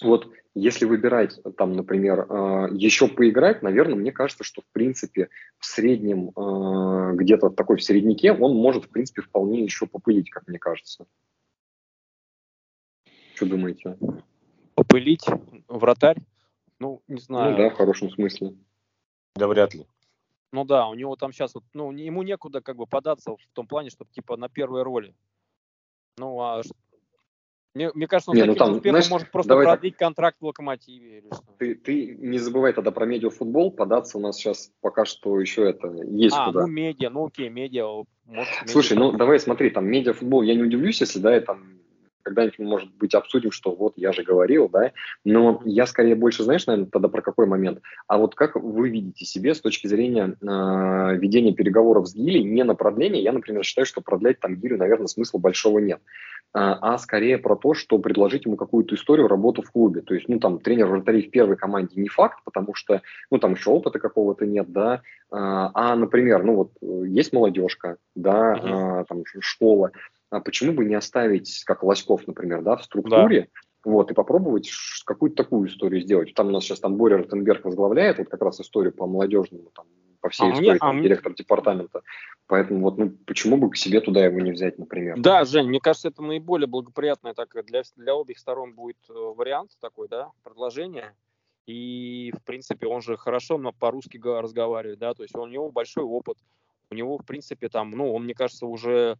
вот 0.00 0.28
если 0.54 0.84
выбирать 0.84 1.40
там, 1.56 1.74
например, 1.74 2.26
еще 2.72 3.08
поиграть, 3.08 3.62
наверное, 3.62 3.96
мне 3.96 4.12
кажется, 4.12 4.44
что 4.44 4.62
в 4.62 4.66
принципе 4.66 5.28
в 5.58 5.66
среднем, 5.66 6.30
где-то 7.16 7.50
такой 7.50 7.76
в 7.76 7.82
середняке, 7.82 8.32
он 8.32 8.56
может 8.56 8.84
в 8.84 8.88
принципе 8.90 9.22
вполне 9.22 9.62
еще 9.62 9.86
попылить, 9.86 10.30
как 10.30 10.46
мне 10.46 10.58
кажется. 10.58 11.06
Что 13.34 13.46
думаете? 13.46 13.98
Попылить 14.74 15.26
вратарь? 15.68 16.18
Ну, 16.78 17.02
не 17.08 17.20
знаю. 17.20 17.52
Ну 17.52 17.56
да, 17.56 17.70
в 17.70 17.74
хорошем 17.74 18.10
смысле. 18.10 18.54
Да 19.36 19.48
вряд 19.48 19.74
ли. 19.74 19.86
Ну 20.52 20.64
да, 20.64 20.86
у 20.86 20.94
него 20.94 21.16
там 21.16 21.32
сейчас, 21.32 21.54
вот, 21.56 21.64
ну, 21.72 21.90
ему 21.90 22.22
некуда 22.22 22.60
как 22.60 22.76
бы 22.76 22.86
податься 22.86 23.32
в 23.32 23.46
том 23.54 23.66
плане, 23.66 23.90
чтобы 23.90 24.12
типа 24.12 24.36
на 24.36 24.48
первой 24.48 24.82
роли. 24.82 25.16
Ну, 26.16 26.40
а 26.40 26.62
мне, 27.74 27.90
мне 27.92 28.06
кажется, 28.06 28.30
он 28.30 28.36
не, 28.36 28.44
ну, 28.44 28.54
там, 28.54 28.80
знаешь, 28.80 29.10
может 29.10 29.30
просто 29.32 29.48
давай 29.48 29.66
продлить 29.66 29.96
так. 29.96 30.06
контракт 30.06 30.36
в 30.40 30.46
Локомотиве 30.46 31.18
или 31.18 31.26
что. 31.26 31.44
Ты, 31.58 31.74
ты 31.74 32.16
не 32.20 32.38
забывай 32.38 32.72
тогда 32.72 32.92
про 32.92 33.04
медиафутбол, 33.04 33.72
податься 33.72 34.16
у 34.18 34.20
нас 34.20 34.36
сейчас 34.36 34.70
пока 34.80 35.04
что 35.04 35.40
еще 35.40 35.68
это 35.68 35.88
есть 36.04 36.36
а, 36.38 36.46
куда. 36.46 36.62
ну 36.62 36.66
медиа, 36.68 37.10
ну 37.10 37.26
окей, 37.26 37.48
медиа. 37.48 38.04
Может, 38.26 38.54
Слушай, 38.66 38.92
медиа. 38.92 39.04
ну 39.04 39.18
давай 39.18 39.40
смотри, 39.40 39.70
там 39.70 39.86
медиафутбол, 39.86 40.42
я 40.42 40.54
не 40.54 40.62
удивлюсь, 40.62 41.00
если, 41.00 41.18
да, 41.18 41.36
и 41.36 41.40
там 41.40 41.80
когда-нибудь, 42.24 42.58
может 42.58 42.94
быть, 42.96 43.14
обсудим, 43.14 43.52
что 43.52 43.74
вот 43.74 43.94
я 43.96 44.12
же 44.12 44.22
говорил, 44.22 44.68
да, 44.68 44.92
но 45.24 45.60
я 45.64 45.86
скорее 45.86 46.14
больше, 46.14 46.42
знаешь, 46.42 46.66
наверное, 46.66 46.90
тогда 46.90 47.08
про 47.08 47.22
какой 47.22 47.46
момент, 47.46 47.80
а 48.08 48.18
вот 48.18 48.34
как 48.34 48.56
вы 48.56 48.88
видите 48.88 49.24
себе 49.24 49.54
с 49.54 49.60
точки 49.60 49.86
зрения 49.86 50.36
э, 50.40 51.16
ведения 51.16 51.52
переговоров 51.52 52.08
с 52.08 52.14
Гили 52.14 52.38
не 52.38 52.64
на 52.64 52.74
продление, 52.74 53.22
я, 53.22 53.32
например, 53.32 53.64
считаю, 53.64 53.86
что 53.86 54.00
продлять 54.00 54.40
там 54.40 54.56
Гилю, 54.56 54.78
наверное, 54.78 55.06
смысла 55.06 55.38
большого 55.38 55.78
нет, 55.78 56.00
а, 56.56 56.94
а 56.94 56.98
скорее 56.98 57.38
про 57.38 57.56
то, 57.56 57.74
что 57.74 57.98
предложить 57.98 58.44
ему 58.44 58.56
какую-то 58.56 58.94
историю 58.94 59.26
работы 59.26 59.62
в 59.62 59.72
клубе, 59.72 60.02
то 60.02 60.14
есть, 60.14 60.28
ну, 60.28 60.38
там, 60.38 60.60
тренер 60.60 60.86
вратарей 60.86 61.26
в 61.26 61.30
первой 61.30 61.56
команде 61.56 62.00
не 62.00 62.08
факт, 62.08 62.38
потому 62.44 62.74
что, 62.74 63.02
ну, 63.30 63.38
там 63.38 63.54
еще 63.54 63.70
опыта 63.70 63.98
какого-то 63.98 64.46
нет, 64.46 64.70
да, 64.70 65.02
а, 65.32 65.70
а 65.74 65.96
например, 65.96 66.44
ну, 66.44 66.54
вот 66.54 66.70
есть 66.80 67.32
молодежка, 67.32 67.96
да, 68.14 68.54
mm-hmm. 68.54 69.00
а, 69.00 69.04
там, 69.04 69.24
школа, 69.40 69.90
а 70.34 70.40
почему 70.40 70.72
бы 70.72 70.84
не 70.84 70.94
оставить, 70.94 71.62
как 71.64 71.82
Лоськов, 71.84 72.26
например, 72.26 72.62
да, 72.62 72.76
в 72.76 72.84
структуре, 72.84 73.42
да. 73.42 73.90
вот, 73.90 74.10
и 74.10 74.14
попробовать 74.14 74.70
какую-то 75.06 75.44
такую 75.44 75.68
историю 75.68 76.02
сделать. 76.02 76.34
Там 76.34 76.48
у 76.48 76.50
нас 76.50 76.64
сейчас 76.64 76.80
там 76.80 76.96
Боря 76.96 77.18
Ротенберг 77.18 77.64
возглавляет 77.64 78.18
вот 78.18 78.28
как 78.28 78.42
раз 78.42 78.60
историю 78.60 78.92
по 78.92 79.06
молодежному, 79.06 79.70
там, 79.72 79.86
по 80.20 80.30
всей 80.30 80.48
а 80.48 80.50
истории, 80.50 80.70
мне, 80.70 80.78
там, 80.78 80.98
а 80.98 81.02
директор 81.02 81.30
мне... 81.30 81.36
департамента. 81.36 82.02
Поэтому 82.48 82.80
вот, 82.80 82.98
ну, 82.98 83.10
почему 83.26 83.58
бы 83.58 83.70
к 83.70 83.76
себе 83.76 84.00
туда 84.00 84.24
его 84.24 84.40
не 84.40 84.50
взять, 84.50 84.76
например? 84.76 85.20
Да, 85.20 85.44
Жень, 85.44 85.68
мне 85.68 85.78
кажется, 85.78 86.08
это 86.08 86.20
наиболее 86.20 86.66
благоприятное 86.66 87.34
так 87.34 87.54
для, 87.66 87.82
для 87.94 88.14
обеих 88.14 88.38
сторон 88.40 88.74
будет 88.74 88.98
э, 89.08 89.12
вариант 89.12 89.70
такой, 89.80 90.08
да, 90.08 90.30
предложение. 90.42 91.14
И, 91.66 92.32
в 92.36 92.42
принципе, 92.44 92.88
он 92.88 93.00
же 93.00 93.16
хорошо 93.16 93.56
но 93.56 93.72
по-русски 93.72 94.20
разговаривает, 94.22 94.98
да, 94.98 95.14
то 95.14 95.22
есть 95.22 95.34
у 95.36 95.46
него 95.46 95.70
большой 95.70 96.02
опыт, 96.02 96.38
у 96.90 96.94
него, 96.94 97.18
в 97.18 97.24
принципе, 97.24 97.68
там, 97.68 97.92
ну, 97.92 98.12
он, 98.12 98.24
мне 98.24 98.34
кажется, 98.34 98.66
уже 98.66 99.16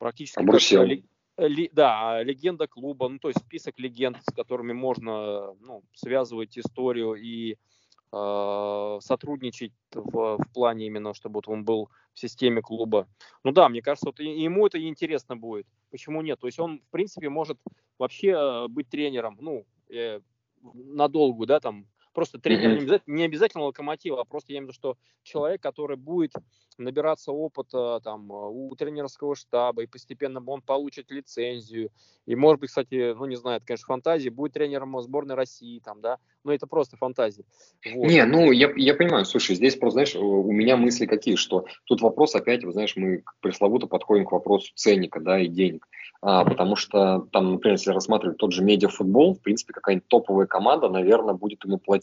практически 0.00 0.40
Обрусел. 0.40 0.82
Ли, 0.84 1.70
да, 1.72 2.22
легенда 2.22 2.66
клуба, 2.66 3.08
ну 3.08 3.18
то 3.18 3.28
есть 3.28 3.40
список 3.40 3.78
легенд, 3.78 4.18
с 4.28 4.34
которыми 4.34 4.72
можно 4.72 5.54
ну, 5.60 5.82
связывать 5.94 6.58
историю 6.58 7.14
и 7.14 7.56
э, 8.12 8.98
сотрудничать 9.00 9.72
в, 9.94 10.36
в 10.36 10.52
плане 10.52 10.86
именно, 10.86 11.14
чтобы 11.14 11.36
вот 11.36 11.48
он 11.48 11.64
был 11.64 11.88
в 12.12 12.18
системе 12.18 12.60
клуба. 12.60 13.06
Ну 13.44 13.52
да, 13.52 13.68
мне 13.68 13.80
кажется, 13.80 14.08
вот 14.08 14.20
ему 14.20 14.66
это 14.66 14.82
интересно 14.86 15.36
будет. 15.36 15.66
Почему 15.90 16.20
нет? 16.20 16.40
То 16.40 16.46
есть 16.46 16.58
он, 16.58 16.80
в 16.80 16.90
принципе, 16.90 17.28
может 17.28 17.58
вообще 17.98 18.30
э, 18.30 18.68
быть 18.68 18.90
тренером, 18.90 19.38
ну, 19.40 19.64
э, 19.88 20.20
надолгу, 20.74 21.46
да, 21.46 21.60
там, 21.60 21.86
Просто 22.12 22.38
тренер 22.38 22.70
mm-hmm. 22.70 22.74
не, 22.74 22.78
обязательно, 22.78 23.16
не 23.16 23.22
обязательно 23.24 23.64
локомотива, 23.64 24.20
а 24.20 24.24
просто 24.24 24.52
я 24.52 24.58
имею 24.58 24.68
в 24.68 24.70
виду, 24.70 24.74
что 24.74 24.96
человек, 25.22 25.62
который 25.62 25.96
будет 25.96 26.32
набираться 26.78 27.30
опыта 27.30 28.00
там, 28.02 28.30
у 28.30 28.74
тренерского 28.74 29.36
штаба, 29.36 29.82
и 29.82 29.86
постепенно 29.86 30.42
он 30.44 30.62
получит 30.62 31.10
лицензию. 31.10 31.90
И, 32.26 32.34
может 32.34 32.60
быть, 32.60 32.70
кстати, 32.70 33.14
ну, 33.14 33.26
не 33.26 33.36
знаю, 33.36 33.58
это, 33.58 33.66
конечно, 33.66 33.86
фантазия, 33.86 34.30
будет 34.30 34.54
тренером 34.54 35.00
сборной 35.02 35.34
России, 35.34 35.80
там, 35.80 36.00
да, 36.00 36.18
но 36.44 36.52
это 36.52 36.66
просто 36.66 36.96
фантазия. 36.96 37.44
Вот. 37.94 38.08
Не, 38.08 38.24
ну, 38.24 38.50
я, 38.50 38.72
я 38.76 38.94
понимаю, 38.94 39.24
слушай, 39.24 39.54
здесь 39.54 39.76
просто, 39.76 39.94
знаешь, 39.94 40.16
у 40.16 40.50
меня 40.50 40.76
мысли 40.76 41.06
какие, 41.06 41.36
что 41.36 41.66
тут 41.84 42.00
вопрос 42.00 42.34
опять, 42.34 42.64
вы 42.64 42.72
знаешь, 42.72 42.96
мы 42.96 43.22
пресловуто 43.40 43.86
подходим 43.86 44.24
к 44.24 44.32
вопросу 44.32 44.72
ценника, 44.74 45.20
да, 45.20 45.38
и 45.40 45.48
денег. 45.48 45.86
А, 46.22 46.44
потому 46.44 46.76
что 46.76 47.26
там, 47.32 47.52
например, 47.52 47.76
если 47.76 47.92
рассматривать 47.92 48.36
тот 48.36 48.52
же 48.52 48.62
медиафутбол, 48.62 49.34
в 49.34 49.40
принципе, 49.40 49.72
какая-нибудь 49.72 50.08
топовая 50.08 50.46
команда, 50.46 50.88
наверное, 50.88 51.34
будет 51.34 51.64
ему 51.64 51.78
платить 51.78 51.99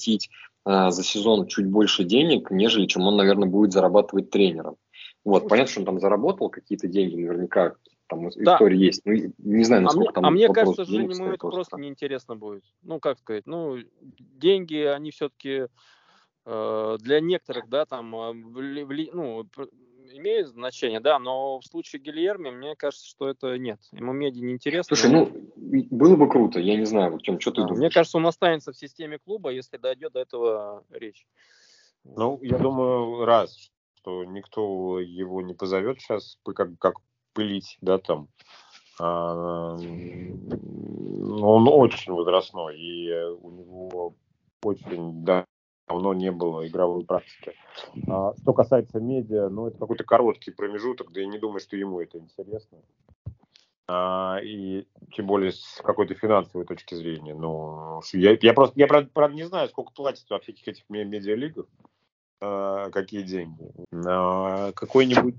а, 0.64 0.92
за 0.92 1.04
сезон 1.04 1.48
чуть 1.48 1.68
больше 1.68 2.04
денег, 2.04 2.52
нежели 2.52 2.86
чем 2.86 3.04
он, 3.04 3.16
наверное, 3.18 3.48
будет 3.48 3.72
зарабатывать 3.72 4.30
тренером. 4.30 4.76
Вот, 5.24 5.48
понятно, 5.48 5.72
что 5.72 5.80
он 5.82 5.86
там 5.86 6.00
заработал 6.00 6.50
какие-то 6.50 6.88
деньги, 6.88 7.16
наверняка 7.16 7.76
там 8.08 8.30
да. 8.30 8.56
история 8.56 8.78
есть. 8.78 9.02
Ну, 9.06 9.14
не 9.38 9.64
знаю, 9.64 9.84
насколько 9.84 10.12
а 10.12 10.14
там. 10.14 10.26
А 10.26 10.30
мне 10.32 10.48
кажется, 10.52 10.86
что 10.86 10.94
ему 10.94 11.28
это 11.28 11.38
просто 11.38 11.78
неинтересно 11.78 12.36
будет. 12.36 12.64
Ну, 12.82 13.00
как 13.00 13.20
сказать, 13.20 13.46
ну, 13.46 13.78
деньги, 14.02 14.78
они 14.78 15.12
все-таки 15.12 15.68
э, 16.46 16.98
для 17.00 17.20
некоторых, 17.20 17.70
да, 17.70 17.86
там, 17.86 18.16
э, 18.16 18.32
вли, 18.34 19.10
ну, 19.14 19.46
имеет 20.14 20.48
значение, 20.48 21.00
да, 21.00 21.20
но 21.20 21.60
в 21.60 21.66
случае 21.66 22.02
Гильерми, 22.02 22.50
мне 22.50 22.76
кажется, 22.76 23.08
что 23.08 23.30
это 23.30 23.58
нет. 23.58 23.80
Ему 23.92 24.14
меди 24.14 24.40
не 24.40 24.54
интересно. 24.54 24.96
Слушай, 24.96 25.12
ну, 25.12 25.32
было 25.56 26.16
бы 26.16 26.30
круто, 26.30 26.60
я 26.60 26.76
не 26.76 26.86
знаю, 26.86 27.18
в 27.18 27.22
чем, 27.22 27.40
что 27.40 27.52
ты 27.52 27.62
да, 27.62 27.68
думаешь? 27.68 27.80
Мне 27.80 27.90
кажется, 27.90 28.18
он 28.18 28.28
останется 28.28 28.72
в 28.72 28.78
системе 28.78 29.20
клуба, 29.20 29.52
если 29.52 29.78
дойдет 29.78 30.14
до 30.14 30.20
этого 30.20 30.84
речь. 30.90 31.26
Ну, 32.04 32.40
я 32.42 32.58
думаю, 32.58 33.26
раз, 33.26 33.72
что 33.96 34.24
никто 34.24 35.00
его 35.00 35.42
не 35.42 35.54
позовет 35.54 36.00
сейчас, 36.00 36.38
как, 36.44 36.78
как 36.80 36.96
пылить, 37.34 37.78
да, 37.82 37.98
там. 37.98 38.30
А, 39.00 39.76
он 39.76 41.68
очень 41.68 42.14
возрастной, 42.14 42.80
и 42.80 43.14
у 43.42 43.52
него 43.52 44.16
очень, 44.64 45.24
да, 45.24 45.46
давно 45.88 46.14
не 46.14 46.32
было 46.32 46.68
игровой 46.68 47.06
практики. 47.06 47.54
А, 48.08 48.34
что 48.42 48.54
касается 48.54 49.00
медиа, 49.00 49.50
ну, 49.50 49.68
это 49.68 49.78
какой-то 49.78 50.04
короткий 50.04 50.52
промежуток, 50.52 51.12
да 51.12 51.22
я 51.22 51.28
не 51.28 51.40
думаю, 51.40 51.60
что 51.60 51.76
ему 51.76 52.00
это 52.00 52.18
интересно. 52.18 52.80
А, 53.88 54.40
и 54.44 54.86
тем 55.14 55.28
более 55.28 55.52
с 55.52 55.82
какой-то 55.84 56.14
финансовой 56.14 56.66
точки 56.66 56.96
зрения. 56.96 57.34
Ну, 57.34 58.02
я, 58.14 58.38
я 58.42 58.54
просто, 58.54 58.78
я 58.80 58.88
правда, 58.88 59.10
правда 59.14 59.36
не 59.36 59.46
знаю, 59.46 59.70
сколько 59.70 59.94
платят 59.94 60.30
во 60.30 60.40
всяких 60.40 60.68
этих 60.68 60.84
медиалигах, 60.90 61.68
а, 62.42 62.90
какие 62.90 63.22
деньги. 63.22 63.72
А, 64.06 64.74
какой-нибудь 64.74 65.36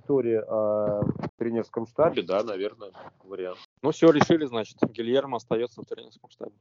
история 0.00 0.40
о 0.40 1.02
тренерском 1.38 1.86
штабе, 1.86 2.22
да, 2.22 2.42
наверное, 2.42 2.90
вариант. 3.22 3.58
Ну, 3.82 3.92
все 3.92 4.10
решили, 4.10 4.46
значит, 4.46 4.78
Гильермо 4.82 5.36
остается 5.36 5.80
в 5.80 5.86
тренерском 5.86 6.28
штабе. 6.30 6.56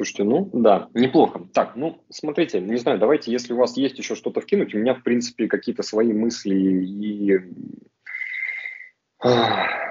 Слушайте, 0.00 0.24
ну 0.24 0.48
да, 0.54 0.88
неплохо. 0.94 1.46
Так, 1.52 1.76
ну 1.76 2.02
смотрите, 2.08 2.58
не 2.58 2.78
знаю, 2.78 2.98
давайте, 2.98 3.30
если 3.30 3.52
у 3.52 3.58
вас 3.58 3.76
есть 3.76 3.98
еще 3.98 4.14
что-то 4.14 4.40
вкинуть, 4.40 4.74
у 4.74 4.78
меня, 4.78 4.94
в 4.94 5.02
принципе, 5.02 5.46
какие-то 5.46 5.82
свои 5.82 6.14
мысли 6.14 6.54
и 6.54 7.38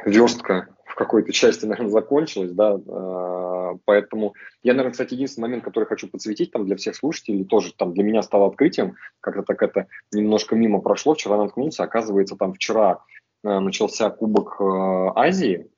верстка 0.05 0.75
в 0.85 0.95
какой-то 0.95 1.31
части, 1.31 1.65
наверное, 1.67 1.91
закончилась, 1.91 2.53
да, 2.53 2.79
а, 2.87 3.75
поэтому 3.85 4.33
я, 4.63 4.73
наверное, 4.73 4.93
кстати, 4.93 5.13
единственный 5.13 5.43
момент, 5.43 5.63
который 5.63 5.85
хочу 5.85 6.07
подсветить 6.07 6.51
там 6.51 6.65
для 6.65 6.75
всех 6.75 6.95
слушателей, 6.95 7.45
тоже 7.45 7.71
там 7.75 7.93
для 7.93 8.03
меня 8.03 8.23
стало 8.23 8.47
открытием, 8.47 8.95
как-то 9.21 9.43
так 9.43 9.61
это 9.61 9.85
немножко 10.11 10.55
мимо 10.55 10.81
прошло, 10.81 11.13
вчера 11.13 11.37
наткнулся, 11.37 11.83
оказывается, 11.83 12.35
там 12.35 12.55
вчера 12.55 13.03
а, 13.43 13.59
начался 13.59 14.09
Кубок 14.09 14.59
а, 14.59 15.13
Азии, 15.15 15.69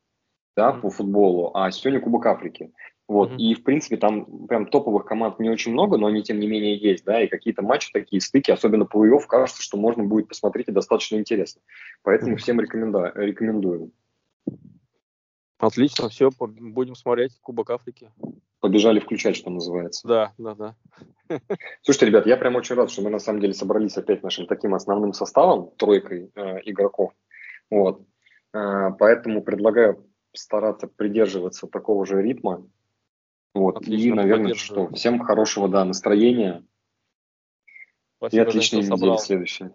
да, 0.55 0.71
по 0.71 0.89
футболу, 0.89 1.51
а 1.53 1.69
сегодня 1.71 1.99
Кубок 1.99 2.25
Африки. 2.27 2.71
Вот. 3.12 3.32
Mm-hmm. 3.32 3.38
И, 3.39 3.55
в 3.55 3.64
принципе, 3.66 3.97
там 3.97 4.47
прям 4.47 4.68
топовых 4.68 5.03
команд 5.03 5.38
не 5.38 5.49
очень 5.49 5.74
много, 5.74 5.97
но 5.97 6.07
они, 6.07 6.24
тем 6.24 6.39
не 6.39 6.47
менее, 6.47 6.78
есть, 6.78 7.03
да, 7.03 7.22
и 7.22 7.28
какие-то 7.28 7.62
матчи 7.62 7.91
такие, 7.91 8.22
стыки, 8.22 8.51
особенно 8.51 8.86
по 8.86 9.01
плей 9.01 9.12
кажется, 9.28 9.62
что 9.62 9.76
можно 9.76 10.05
будет 10.05 10.30
посмотреть 10.30 10.70
и 10.70 10.72
достаточно 10.72 11.18
интересно. 11.18 11.62
Поэтому 12.03 12.36
mm-hmm. 12.36 12.38
всем 12.38 12.62
рекоменда- 12.62 13.12
рекомендую. 13.16 13.91
Отлично, 15.57 16.07
все, 16.07 16.30
будем 16.39 16.95
смотреть 16.95 17.38
Кубок 17.41 17.72
Африки. 17.72 18.14
Побежали 18.62 19.01
включать, 19.01 19.36
что 19.36 19.49
называется. 19.49 20.07
Да, 20.07 20.32
да, 20.38 20.55
да. 20.55 20.76
Слушайте, 21.82 22.05
ребят, 22.05 22.26
я 22.26 22.38
прям 22.38 22.55
очень 22.55 22.78
рад, 22.78 22.89
что 22.91 23.01
мы 23.01 23.09
на 23.09 23.20
самом 23.20 23.41
деле 23.41 23.53
собрались 23.53 23.97
опять 23.97 24.24
нашим 24.24 24.47
таким 24.47 24.74
основным 24.74 25.12
составом, 25.12 25.72
тройкой 25.76 26.32
э, 26.34 26.59
игроков. 26.64 27.12
Вот. 27.70 28.05
Э, 28.53 28.91
поэтому 28.97 29.43
предлагаю 29.43 30.07
стараться 30.32 30.88
придерживаться 30.88 31.68
такого 31.68 32.05
же 32.05 32.22
ритма, 32.22 32.66
вот. 33.54 33.78
Отлично, 33.78 34.08
и, 34.10 34.14
наверное, 34.14 34.54
что, 34.56 34.89
всем 34.93 35.20
хорошего, 35.20 35.68
да, 35.68 35.84
настроения. 35.86 36.66
Спасибо, 38.18 38.43
и 38.43 38.47
отличной 38.47 38.80
недели 38.82 38.89
собрал. 38.89 39.20
следующей. 39.20 39.70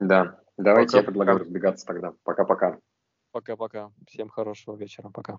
Да. 0.00 0.40
Давайте 0.56 0.92
Пока. 0.92 0.98
я 0.98 1.04
предлагаю 1.04 1.38
разбегаться 1.38 1.86
тогда. 1.86 2.12
Пока-пока. 2.22 2.78
Пока-пока. 3.32 3.90
Всем 4.08 4.28
хорошего 4.28 4.76
вечера. 4.76 5.10
Пока. 5.10 5.36